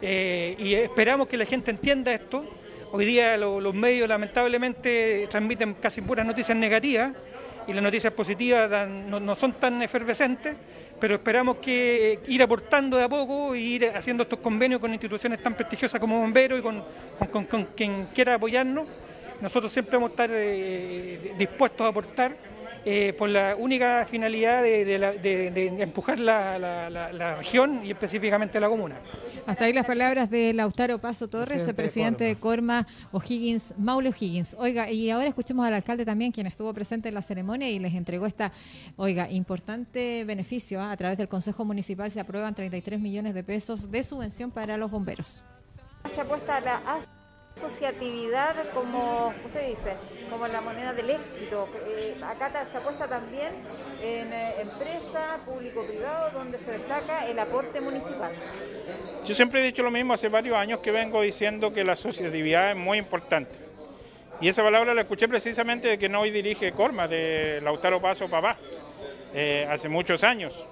Eh, 0.00 0.56
y 0.58 0.74
esperamos 0.74 1.28
que 1.28 1.36
la 1.36 1.44
gente 1.44 1.70
entienda 1.70 2.12
esto. 2.12 2.44
Hoy 2.90 3.04
día 3.04 3.36
los 3.36 3.72
medios 3.74 4.08
lamentablemente 4.08 5.28
transmiten 5.30 5.74
casi 5.74 6.00
puras 6.00 6.26
noticias 6.26 6.58
negativas 6.58 7.12
y 7.68 7.72
las 7.72 7.82
noticias 7.84 8.12
positivas 8.12 8.88
no, 8.88 9.34
son 9.36 9.52
tan 9.52 9.80
efervescentes, 9.82 10.56
pero 10.98 11.14
esperamos 11.14 11.58
que 11.58 12.18
ir 12.26 12.42
aportando 12.42 12.96
de 12.96 13.04
a 13.04 13.08
poco 13.08 13.54
e 13.54 13.60
ir 13.60 13.92
haciendo 13.94 14.24
estos 14.24 14.40
convenios 14.40 14.80
con 14.80 14.92
instituciones 14.92 15.40
tan 15.40 15.54
prestigiosas 15.54 16.00
como 16.00 16.18
Bomberos 16.18 16.58
y 16.58 16.62
con, 17.28 17.66
quien 17.76 18.06
quiera 18.06 18.34
apoyarnos. 18.34 18.88
Nosotros 19.42 19.72
siempre 19.72 19.96
vamos 19.96 20.10
a 20.10 20.12
estar 20.12 20.30
eh, 20.32 21.34
dispuestos 21.36 21.84
a 21.84 21.88
aportar 21.88 22.36
eh, 22.84 23.12
por 23.18 23.28
la 23.28 23.56
única 23.56 24.06
finalidad 24.08 24.62
de, 24.62 25.76
empujar 25.80 26.20
la, 26.20 27.34
región 27.38 27.84
y 27.84 27.90
específicamente 27.90 28.60
la 28.60 28.68
comuna. 28.68 29.00
Hasta 29.44 29.64
ahí 29.64 29.72
las 29.72 29.84
palabras 29.84 30.30
de 30.30 30.52
Lautaro 30.54 31.00
Paso 31.00 31.28
Torres, 31.28 31.66
el 31.66 31.74
presidente 31.74 32.22
de 32.22 32.36
Corma, 32.36 32.86
O'Higgins, 33.10 33.74
Maule 33.78 34.10
O'Higgins. 34.10 34.54
Oiga, 34.60 34.88
y 34.88 35.10
ahora 35.10 35.26
escuchemos 35.26 35.66
al 35.66 35.74
alcalde 35.74 36.04
también, 36.04 36.30
quien 36.30 36.46
estuvo 36.46 36.72
presente 36.72 37.08
en 37.08 37.16
la 37.16 37.22
ceremonia 37.22 37.68
y 37.68 37.80
les 37.80 37.94
entregó 37.94 38.26
esta, 38.26 38.52
oiga, 38.96 39.28
importante 39.28 40.24
beneficio. 40.24 40.80
¿ah? 40.80 40.92
A 40.92 40.96
través 40.96 41.18
del 41.18 41.26
Consejo 41.26 41.64
Municipal 41.64 42.12
se 42.12 42.20
aprueban 42.20 42.54
33 42.54 43.00
millones 43.00 43.34
de 43.34 43.42
pesos 43.42 43.90
de 43.90 44.04
subvención 44.04 44.52
para 44.52 44.76
los 44.76 44.88
bomberos. 44.88 45.44
Se 46.14 46.20
apuesta 46.20 46.56
a 46.56 46.60
la 46.60 46.82
asociatividad 47.56 48.70
como 48.72 49.32
usted 49.44 49.68
dice, 49.68 49.94
como 50.30 50.46
la 50.48 50.60
moneda 50.60 50.92
del 50.92 51.10
éxito. 51.10 51.68
Eh, 51.86 52.16
acá 52.24 52.50
se 52.70 52.76
apuesta 52.76 53.06
también 53.06 53.52
en 54.02 54.32
eh, 54.32 54.60
empresa, 54.60 55.38
público-privado, 55.44 56.30
donde 56.30 56.58
se 56.58 56.72
destaca 56.72 57.26
el 57.26 57.38
aporte 57.38 57.80
municipal. 57.80 58.32
Yo 59.24 59.34
siempre 59.34 59.60
he 59.60 59.64
dicho 59.64 59.82
lo 59.82 59.90
mismo, 59.90 60.14
hace 60.14 60.28
varios 60.28 60.56
años 60.56 60.80
que 60.80 60.90
vengo 60.90 61.22
diciendo 61.22 61.72
que 61.72 61.84
la 61.84 61.92
asociatividad 61.92 62.70
es 62.70 62.76
muy 62.76 62.98
importante. 62.98 63.58
Y 64.40 64.48
esa 64.48 64.62
palabra 64.62 64.92
la 64.94 65.02
escuché 65.02 65.28
precisamente 65.28 65.88
de 65.88 65.98
que 65.98 66.08
no 66.08 66.20
hoy 66.20 66.30
dirige 66.30 66.72
Corma, 66.72 67.06
de 67.06 67.60
Lautaro 67.62 68.00
Paso 68.00 68.28
Papá, 68.28 68.56
eh, 69.34 69.66
hace 69.70 69.88
muchos 69.88 70.24
años. 70.24 70.66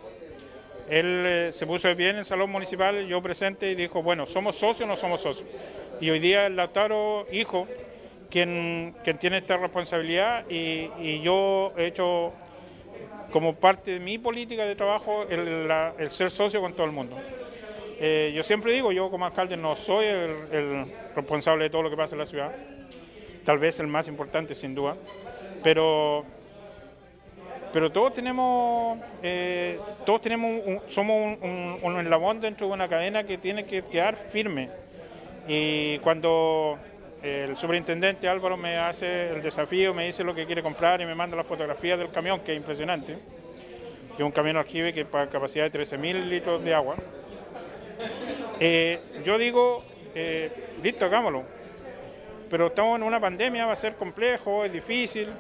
Él 0.88 1.52
se 1.52 1.66
puso 1.68 1.86
de 1.86 1.94
pie 1.94 2.10
en 2.10 2.16
el 2.16 2.24
salón 2.24 2.50
municipal, 2.50 3.06
yo 3.06 3.22
presente, 3.22 3.70
y 3.70 3.76
dijo, 3.76 4.02
bueno, 4.02 4.26
¿somos 4.26 4.56
socios 4.56 4.82
o 4.82 4.86
no 4.88 4.96
somos 4.96 5.20
socios? 5.20 5.48
Y 6.00 6.08
hoy 6.08 6.18
día 6.18 6.46
el 6.46 6.56
Lautaro, 6.56 7.26
hijo, 7.30 7.68
quien, 8.30 8.94
quien 9.04 9.18
tiene 9.18 9.38
esta 9.38 9.58
responsabilidad 9.58 10.46
y, 10.48 11.20
yo 11.20 11.74
he 11.76 11.86
hecho 11.86 12.32
como 13.30 13.54
parte 13.54 13.92
de 13.92 14.00
mi 14.00 14.16
política 14.16 14.64
de 14.64 14.74
trabajo 14.74 15.26
el, 15.28 16.10
ser 16.10 16.30
socio 16.30 16.62
con 16.62 16.72
todo 16.72 16.86
el 16.86 16.92
mundo. 16.92 17.18
Eh, 17.98 18.32
yo 18.34 18.42
siempre 18.42 18.72
digo, 18.72 18.92
yo 18.92 19.10
como 19.10 19.26
alcalde 19.26 19.58
no 19.58 19.76
soy 19.76 20.06
el, 20.06 20.86
responsable 21.14 21.64
de 21.64 21.70
todo 21.70 21.82
lo 21.82 21.90
que 21.90 21.96
pasa 21.98 22.14
en 22.14 22.20
la 22.20 22.26
ciudad, 22.26 22.50
tal 23.44 23.58
vez 23.58 23.78
el 23.78 23.86
más 23.86 24.08
importante 24.08 24.54
sin 24.54 24.74
duda, 24.74 24.96
pero, 25.62 26.24
pero 27.74 27.92
todos 27.92 28.14
tenemos, 28.14 28.98
eh, 29.22 29.78
todos 30.06 30.22
tenemos 30.22 30.82
somos 30.88 31.38
un, 31.42 31.78
un, 31.82 31.92
un 31.94 32.00
eslabón 32.00 32.40
dentro 32.40 32.68
de 32.68 32.72
una 32.72 32.88
cadena 32.88 33.24
que 33.24 33.36
tiene 33.36 33.66
que 33.66 33.82
quedar 33.82 34.16
firme 34.16 34.70
y 35.52 35.98
cuando 35.98 36.78
el 37.24 37.56
superintendente 37.56 38.28
Álvaro 38.28 38.56
me 38.56 38.78
hace 38.78 39.30
el 39.30 39.42
desafío, 39.42 39.92
me 39.92 40.06
dice 40.06 40.22
lo 40.22 40.32
que 40.32 40.46
quiere 40.46 40.62
comprar 40.62 41.00
y 41.00 41.06
me 41.06 41.16
manda 41.16 41.36
la 41.36 41.42
fotografía 41.42 41.96
del 41.96 42.12
camión, 42.12 42.38
que 42.38 42.52
es 42.52 42.56
impresionante, 42.56 43.18
que 44.16 44.22
es 44.22 44.24
un 44.24 44.30
camión 44.30 44.56
aljibe 44.58 44.94
que 44.94 45.04
para 45.04 45.28
capacidad 45.28 45.68
de 45.68 45.76
13.000 45.76 46.24
litros 46.26 46.62
de 46.62 46.72
agua. 46.72 46.94
Eh, 48.60 49.00
yo 49.24 49.38
digo, 49.38 49.84
eh, 50.14 50.52
listo, 50.84 51.06
hagámoslo. 51.06 51.42
Pero 52.48 52.68
estamos 52.68 53.00
en 53.00 53.02
una 53.02 53.18
pandemia, 53.18 53.66
va 53.66 53.72
a 53.72 53.76
ser 53.76 53.96
complejo, 53.96 54.64
es 54.64 54.72
difícil 54.72 55.30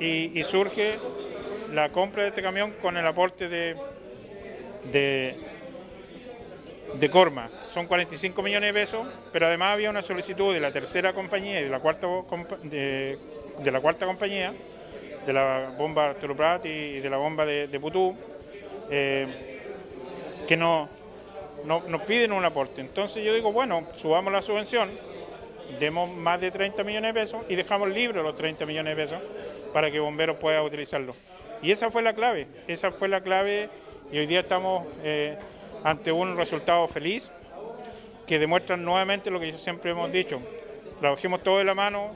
y, 0.00 0.42
surge 0.42 0.98
la 1.72 1.90
compra 1.90 2.24
de 2.24 2.30
este 2.30 2.42
camión 2.42 2.72
con 2.82 2.96
el 2.96 3.06
aporte 3.06 3.48
de, 3.48 3.76
de 4.90 5.51
de 6.94 7.10
Corma. 7.10 7.50
Son 7.68 7.86
45 7.86 8.42
millones 8.42 8.72
de 8.72 8.80
pesos, 8.80 9.06
pero 9.32 9.46
además 9.46 9.74
había 9.74 9.90
una 9.90 10.02
solicitud 10.02 10.52
de 10.52 10.60
la 10.60 10.72
tercera 10.72 11.12
compañía 11.12 11.60
y 11.60 11.64
de 11.64 11.70
la 11.70 11.80
cuarta, 11.80 12.06
de, 12.62 13.18
la 13.64 13.80
cuarta 13.80 14.06
compañía, 14.06 14.52
de 15.26 15.32
la 15.32 15.74
bomba 15.76 16.10
Arturo 16.10 16.34
y 16.64 17.00
de 17.00 17.10
la 17.10 17.16
bomba 17.16 17.46
de, 17.46 17.80
Putú, 17.80 18.14
eh, 18.90 19.60
que 20.46 20.56
no, 20.56 20.88
nos 21.64 22.02
piden 22.02 22.32
un 22.32 22.44
aporte. 22.44 22.80
Entonces 22.80 23.24
yo 23.24 23.34
digo, 23.34 23.52
bueno, 23.52 23.86
subamos 23.94 24.32
la 24.32 24.42
subvención, 24.42 24.90
demos 25.78 26.10
más 26.10 26.40
de 26.40 26.50
30 26.50 26.84
millones 26.84 27.14
de 27.14 27.20
pesos 27.20 27.42
y 27.48 27.54
dejamos 27.54 27.88
libres 27.88 28.22
los 28.22 28.36
30 28.36 28.66
millones 28.66 28.96
de 28.96 29.02
pesos 29.02 29.22
para 29.72 29.90
que 29.90 29.98
Bomberos 30.00 30.36
pueda 30.36 30.62
utilizarlo. 30.62 31.14
Y 31.62 31.70
esa 31.70 31.90
fue 31.90 32.02
la 32.02 32.12
clave, 32.12 32.48
esa 32.66 32.90
fue 32.90 33.08
la 33.08 33.22
clave 33.22 33.70
y 34.10 34.18
hoy 34.18 34.26
día 34.26 34.40
estamos... 34.40 34.86
Eh, 35.02 35.38
ante 35.84 36.12
un 36.12 36.36
resultado 36.36 36.86
feliz 36.88 37.30
que 38.26 38.38
demuestra 38.38 38.76
nuevamente 38.76 39.30
lo 39.30 39.40
que 39.40 39.52
siempre 39.52 39.90
hemos 39.90 40.10
dicho. 40.12 40.40
Trabajemos 41.00 41.42
todo 41.42 41.58
de 41.58 41.64
la 41.64 41.74
mano, 41.74 42.12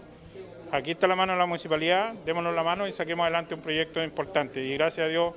aquí 0.70 0.92
está 0.92 1.06
la 1.06 1.16
mano 1.16 1.32
de 1.32 1.38
la 1.38 1.46
municipalidad, 1.46 2.14
démonos 2.24 2.54
la 2.54 2.62
mano 2.62 2.86
y 2.86 2.92
saquemos 2.92 3.24
adelante 3.24 3.54
un 3.54 3.60
proyecto 3.60 4.02
importante. 4.02 4.62
Y 4.62 4.74
gracias 4.74 5.06
a 5.06 5.08
Dios 5.08 5.34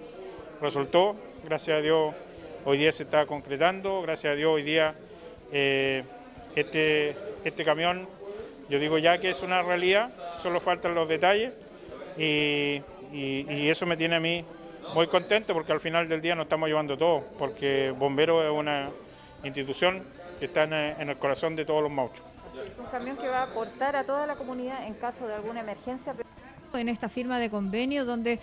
resultó, 0.61 1.15
gracias 1.43 1.79
a 1.79 1.81
Dios 1.81 2.13
hoy 2.65 2.77
día 2.77 2.91
se 2.91 3.03
está 3.03 3.25
concretando, 3.25 4.01
gracias 4.01 4.33
a 4.33 4.35
Dios 4.35 4.53
hoy 4.53 4.63
día 4.63 4.93
eh, 5.51 6.03
este, 6.55 7.15
este 7.43 7.63
camión, 7.63 8.07
yo 8.69 8.79
digo 8.79 8.99
ya 8.99 9.17
que 9.19 9.31
es 9.31 9.41
una 9.41 9.63
realidad, 9.63 10.11
solo 10.41 10.59
faltan 10.59 10.93
los 10.93 11.07
detalles 11.07 11.53
y 12.17 12.83
eso 13.69 13.85
me 13.85 13.97
tiene 13.97 14.17
a 14.17 14.19
mí 14.19 14.45
muy 14.93 15.07
contento 15.07 15.53
porque 15.53 15.71
al 15.71 15.79
final 15.79 16.07
del 16.07 16.21
día 16.21 16.35
nos 16.35 16.45
estamos 16.45 16.67
llevando 16.67 16.97
todo, 16.97 17.23
porque 17.37 17.91
Bombero 17.91 18.43
es 18.43 18.51
una 18.51 18.89
institución 19.43 20.03
que 20.39 20.45
está 20.45 20.63
en 20.63 21.09
el 21.09 21.17
corazón 21.17 21.55
de 21.55 21.65
todos 21.65 21.81
los 21.83 21.91
mauchos. 21.91 22.23
Es 22.65 22.77
un 22.77 22.85
camión 22.85 23.17
que 23.17 23.27
va 23.27 23.39
a 23.39 23.43
aportar 23.43 23.95
a 23.95 24.03
toda 24.03 24.25
la 24.27 24.35
comunidad 24.35 24.85
en 24.85 24.93
caso 24.95 25.27
de 25.27 25.35
alguna 25.35 25.61
emergencia 25.61 26.13
en 26.77 26.89
esta 26.89 27.09
firma 27.09 27.39
de 27.39 27.49
convenio 27.49 28.05
donde 28.05 28.39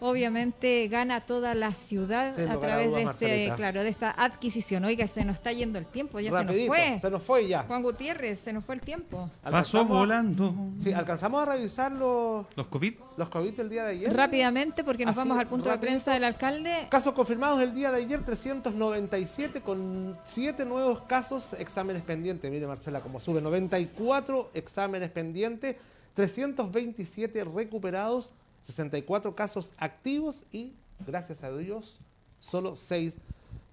obviamente 0.00 0.88
gana 0.88 1.20
toda 1.20 1.54
la 1.54 1.72
ciudad 1.72 2.38
a 2.38 2.58
través 2.58 2.92
de 2.92 3.02
este, 3.02 3.52
claro, 3.56 3.82
de 3.82 3.88
esta 3.88 4.10
adquisición. 4.10 4.84
Oiga, 4.84 5.06
se 5.08 5.24
nos 5.24 5.36
está 5.36 5.52
yendo 5.52 5.78
el 5.78 5.86
tiempo, 5.86 6.20
ya 6.20 6.36
se 6.36 6.44
nos 6.44 6.66
fue. 6.66 6.98
Se 7.00 7.10
nos 7.10 7.22
fue 7.22 7.48
ya. 7.48 7.62
Juan 7.62 7.82
Gutiérrez, 7.82 8.40
se 8.40 8.52
nos 8.52 8.64
fue 8.64 8.74
el 8.74 8.80
tiempo. 8.80 9.30
Pasó 9.42 9.84
volando. 9.84 10.54
Sí, 10.78 10.92
alcanzamos 10.92 11.42
a 11.42 11.52
revisar 11.52 11.92
los 11.92 12.46
los 12.54 12.66
COVID. 12.66 12.94
Los 13.16 13.28
COVID 13.28 13.52
del 13.54 13.68
día 13.68 13.84
de 13.84 13.92
ayer. 13.92 14.14
Rápidamente 14.14 14.84
porque 14.84 15.04
nos 15.04 15.14
vamos 15.14 15.38
al 15.38 15.46
punto 15.46 15.70
de 15.70 15.78
prensa 15.78 16.12
del 16.12 16.24
alcalde. 16.24 16.86
Casos 16.90 17.12
confirmados 17.12 17.60
el 17.60 17.74
día 17.74 17.90
de 17.90 17.98
ayer 17.98 18.24
397 18.24 19.60
con 19.60 20.16
7 20.24 20.64
nuevos 20.66 21.02
casos, 21.02 21.54
exámenes 21.58 22.02
pendientes. 22.02 22.50
Mire 22.50 22.66
Marcela 22.66 23.00
cómo 23.00 23.20
sube 23.20 23.40
94 23.40 24.50
exámenes 24.54 25.10
pendientes 25.10 25.76
327 26.16 27.44
recuperados, 27.44 28.30
64 28.62 29.36
casos 29.36 29.72
activos 29.76 30.44
y, 30.50 30.72
gracias 31.06 31.44
a 31.44 31.54
Dios, 31.54 32.00
solo 32.40 32.74
6 32.74 33.18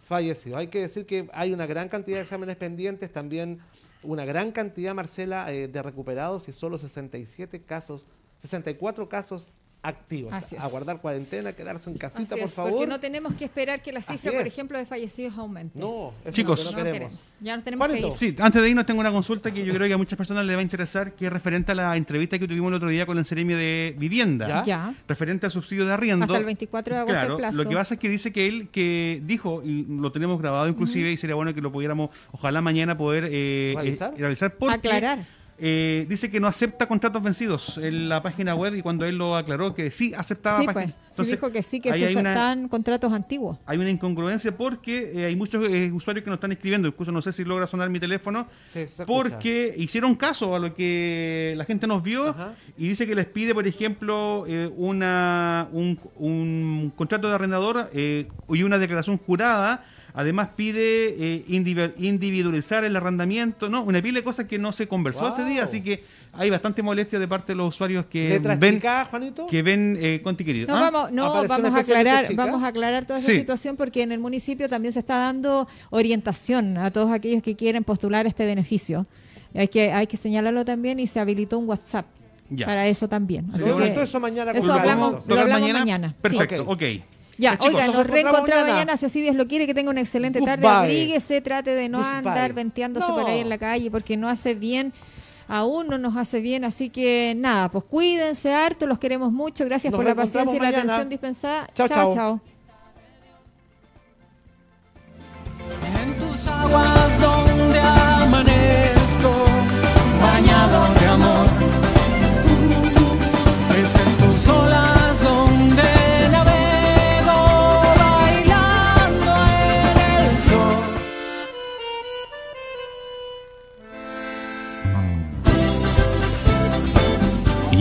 fallecidos. 0.06 0.60
Hay 0.60 0.68
que 0.68 0.82
decir 0.82 1.06
que 1.06 1.30
hay 1.32 1.54
una 1.54 1.66
gran 1.66 1.88
cantidad 1.88 2.18
de 2.18 2.24
exámenes 2.24 2.58
pendientes, 2.58 3.14
también 3.14 3.60
una 4.04 4.26
gran 4.26 4.52
cantidad, 4.52 4.94
Marcela, 4.94 5.54
eh, 5.54 5.70
de 5.70 5.82
recuperados 5.82 6.50
y 6.50 6.52
solo 6.52 6.78
67 6.78 7.62
casos, 7.62 8.06
64 8.40 9.08
casos 9.08 9.50
activos. 9.84 10.34
A 10.58 10.68
guardar 10.68 11.00
cuarentena, 11.02 11.54
quedarse 11.54 11.90
en 11.90 11.98
casita, 11.98 12.36
por 12.38 12.50
favor. 12.50 12.72
Porque 12.72 12.88
no 12.88 13.00
tenemos 13.00 13.34
que 13.34 13.46
esperar 13.46 13.82
que 13.82 13.92
la 13.92 14.02
cifra, 14.02 14.32
por 14.32 14.48
ejemplo, 14.48 14.78
de 14.78 14.86
fallecidos 14.86 15.38
aumente. 15.38 15.78
No, 15.78 16.14
chicos, 16.32 16.74
no 16.74 16.84
queremos. 16.84 17.36
Ya 17.42 17.56
nos 17.56 17.64
tenemos 17.64 17.88
que 17.90 18.00
ir. 18.00 18.14
Sí, 18.18 18.36
antes 18.40 18.62
de 18.62 18.70
irnos 18.70 18.86
tengo 18.86 19.02
una 19.02 19.12
consulta 19.12 19.54
que 19.54 19.64
yo 19.64 19.74
creo 19.74 19.88
que 19.88 19.94
a 19.94 19.98
muchas 19.98 20.18
personas 20.18 20.46
les 20.46 20.56
va 20.56 20.62
a 20.62 20.64
interesar, 20.64 21.14
que 21.14 21.28
es 21.28 21.34
referente 21.34 21.74
a 21.74 21.76
la 21.76 21.98
entrevista 21.98 22.40
que 22.40 22.48
tuvimos 22.48 22.70
el 22.70 22.76
otro 22.76 22.88
día 22.88 23.06
con 23.06 23.18
el 23.18 23.26
Ceremio 23.26 23.58
de 23.58 23.94
Vivienda. 23.98 24.64
¿Ya? 24.64 24.96
Referente 25.08 25.46
al 25.46 25.52
subsidio 25.52 25.86
de 25.86 25.94
arriendo. 25.94 26.26
Hasta 26.26 26.38
el 26.38 26.46
24 26.46 26.96
de 26.96 27.02
agosto 27.02 27.20
claro, 27.20 27.38
plazo. 27.38 27.58
Lo 27.58 27.70
que 27.70 27.76
pasa 27.76 27.94
es 27.96 28.00
que 28.00 28.10
dice 28.10 28.32
que 28.32 28.48
él 28.48 28.70
que 28.70 29.22
dijo, 29.26 29.62
y 29.64 29.86
lo 29.86 30.12
tenemos 30.12 30.40
grabado 30.40 30.68
inclusive, 30.68 31.12
y 31.12 31.18
sería 31.18 31.36
bueno 31.36 31.54
que 31.54 31.62
lo 31.62 31.72
pudiéramos, 31.72 32.10
ojalá 32.32 32.62
mañana 32.62 32.98
poder 32.98 33.28
eh, 33.30 33.74
¿Realizar? 33.76 34.14
Eh, 34.14 34.18
realizar 34.20 34.56
porque, 34.56 34.76
Aclarar 34.76 35.26
eh, 35.58 36.06
dice 36.10 36.32
que 36.32 36.40
no 36.40 36.48
acepta 36.48 36.88
contratos 36.88 37.22
vencidos 37.22 37.78
en 37.78 38.10
la 38.10 38.24
página 38.24 38.56
web 38.56 38.76
y 38.76 38.82
cuando 38.82 39.06
él 39.06 39.18
lo 39.18 39.36
aclaró 39.36 39.76
que 39.76 39.92
sí 39.92 40.14
aceptaba. 40.16 40.60
Sí, 40.60 40.68
pues, 41.16 41.30
dijo 41.30 41.52
que 41.52 41.62
sí, 41.62 41.80
que 41.80 41.94
se 41.94 42.06
aceptan 42.06 42.68
contratos 42.68 43.14
antiguos. 43.14 43.60
Hay 43.66 43.78
una 43.78 43.90
incongruencia 43.90 44.56
porque 44.58 45.12
eh, 45.14 45.26
hay 45.26 45.36
muchos 45.36 45.68
eh, 45.70 45.92
usuarios 45.92 46.24
que 46.24 46.30
nos 46.30 46.38
están 46.38 46.52
escribiendo, 46.52 46.88
incluso 46.88 47.12
no 47.12 47.22
sé 47.22 47.32
si 47.32 47.44
logra 47.44 47.68
sonar 47.68 47.90
mi 47.90 48.00
teléfono, 48.00 48.48
porque 49.06 49.74
hicieron 49.78 50.16
caso 50.16 50.56
a 50.56 50.60
lo 50.60 50.74
que 50.74 51.54
la 51.56 51.66
gente 51.66 51.86
nos 51.86 52.02
vio 52.02 52.36
y 52.78 52.88
dice 52.88 53.06
que 53.06 53.14
les 53.14 53.26
pide, 53.26 53.54
por 53.54 53.68
ejemplo, 53.68 54.46
una 54.76 55.68
un, 55.72 56.00
un, 56.16 56.94
contrato 56.96 57.30
de 57.30 57.36
arrendador 57.36 57.90
y 57.94 58.64
una 58.64 58.80
declaración 58.80 59.18
jurada 59.20 59.86
Además 60.16 60.50
pide 60.56 61.08
eh, 61.10 61.44
individualizar 61.48 62.84
el 62.84 62.96
arrendamiento, 62.96 63.68
¿no? 63.68 63.84
Una 63.84 64.00
pila 64.00 64.20
de 64.20 64.24
cosas 64.24 64.46
que 64.46 64.60
no 64.60 64.72
se 64.72 64.88
conversó 64.88 65.34
ese 65.36 65.44
día, 65.44 65.64
así 65.64 65.82
que 65.82 66.04
hay 66.34 66.52
bastante 66.52 66.84
molestia 66.84 67.18
de 67.18 67.28
parte 67.28 67.54
de 67.54 67.56
los 67.56 67.70
usuarios 67.70 68.06
que 68.06 68.40
ven 68.60 68.80
Juanito? 69.10 69.48
que 69.48 69.64
ven 69.64 69.98
eh, 70.00 70.22
Conti 70.24 70.46
querido. 70.46 70.68
No, 70.68 70.78
¿Ah? 70.78 70.92
vamos, 70.92 71.12
no 71.12 71.48
vamos 71.48 71.74
a 71.74 71.80
aclarar, 71.80 72.36
vamos 72.36 72.64
a 72.64 72.68
aclarar 72.68 73.06
toda 73.06 73.20
esa 73.20 73.32
situación 73.32 73.76
porque 73.76 74.04
en 74.04 74.12
el 74.12 74.20
municipio 74.20 74.70
también 74.70 74.94
se 74.94 75.00
está 75.00 75.18
dando 75.18 75.68
orientación 75.90 76.78
a 76.78 76.92
todos 76.92 77.12
aquellos 77.12 77.42
que 77.42 77.56
quieren 77.56 77.84
postular 77.84 78.28
este 78.28 78.46
beneficio. 78.46 79.08
Hay 79.56 79.68
que 79.68 79.92
hay 79.92 80.06
que 80.06 80.18
señalarlo 80.18 80.64
también 80.64 81.00
y 81.00 81.08
se 81.08 81.20
habilitó 81.20 81.58
un 81.58 81.68
WhatsApp 81.68 82.06
para 82.66 82.86
eso 82.86 83.08
también. 83.08 83.50
Así 83.52 83.64
que 83.64 84.02
eso 84.04 84.20
mañana. 84.20 84.52
Eso 84.52 84.74
hablamos, 84.74 85.26
lo 85.28 85.40
hablamos 85.40 85.74
mañana. 85.74 86.16
Perfecto, 86.22 86.66
ok. 86.68 86.84
Ya, 87.38 87.58
oiga, 87.60 87.88
nos 87.88 88.08
reencontramos 88.08 88.70
mañana. 88.70 88.98
si 88.98 89.06
así 89.06 89.22
Dios 89.22 89.36
lo 89.36 89.48
quiere, 89.48 89.66
que 89.66 89.74
tenga 89.74 89.92
una 89.92 90.02
excelente 90.02 90.40
tarde. 90.42 90.68
Abríguese, 90.68 91.42
trate 91.42 91.72
de 91.72 91.90
no 91.90 92.04
andar 92.04 92.54
venteándose 92.54 93.08
por 93.08 93.26
ahí 93.26 93.40
en 93.40 93.50
la 93.50 93.58
calle, 93.58 93.90
porque 93.90 94.18
no 94.18 94.30
hace 94.30 94.54
bien 94.54 94.94
aún 95.48 95.88
no 95.88 95.98
nos 95.98 96.16
hace 96.16 96.40
bien, 96.42 96.64
así 96.64 96.90
que 96.90 97.34
nada, 97.38 97.70
pues 97.70 97.84
cuídense 97.84 98.54
harto, 98.54 98.88
los 98.88 99.00
queremos 99.00 99.32
mucho, 99.32 99.66
gracias 99.66 99.94
por 99.94 100.06
la 100.06 100.16
paciencia 100.16 100.56
y 100.56 100.60
la 100.60 100.70
atención 100.70 101.10
dispensada. 101.10 101.70
Chao, 101.74 101.88
chao. 101.88 102.14
chao. 102.14 102.42
En 106.04 106.18
tus 106.18 106.48
aguas 106.48 107.22
donde 107.22 107.80
amanezco, 107.80 109.03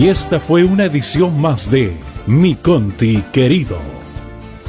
Y 0.03 0.09
esta 0.09 0.40
fue 0.40 0.64
una 0.64 0.86
edición 0.86 1.40
más 1.40 1.70
de 1.70 1.96
Mi 2.26 2.57
Conti 2.57 3.22
Querido 3.32 3.78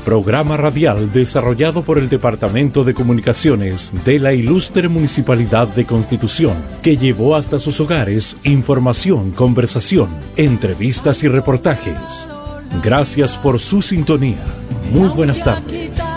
programa 0.06 0.58
radial 0.58 1.12
desarrollado 1.12 1.82
por 1.82 1.98
el 1.98 2.08
Departamento 2.08 2.84
de 2.84 2.94
Comunicaciones 2.94 3.92
de 4.06 4.20
la 4.20 4.34
Ilustre 4.34 4.90
Municipalidad 4.90 5.70
de 5.70 5.86
Constitución, 5.86 6.58
que 6.84 6.98
llevó 6.98 7.36
hasta 7.36 7.58
sus 7.58 7.80
hogares 7.80 8.38
información, 8.44 9.32
conversación, 9.32 10.10
entrevistas 10.36 11.24
y 11.24 11.30
reportajes. 11.30 12.30
Gracias 12.84 13.36
por 13.38 13.60
su 13.60 13.82
sintonía. 13.82 14.44
Muy 14.92 15.08
buenas 15.08 15.44
tardes. 15.44 16.13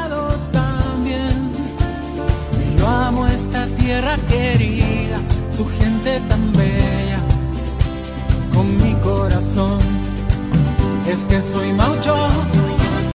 Es 11.17 11.25
que 11.25 11.41
soy 11.41 11.73
maucho 11.73 12.15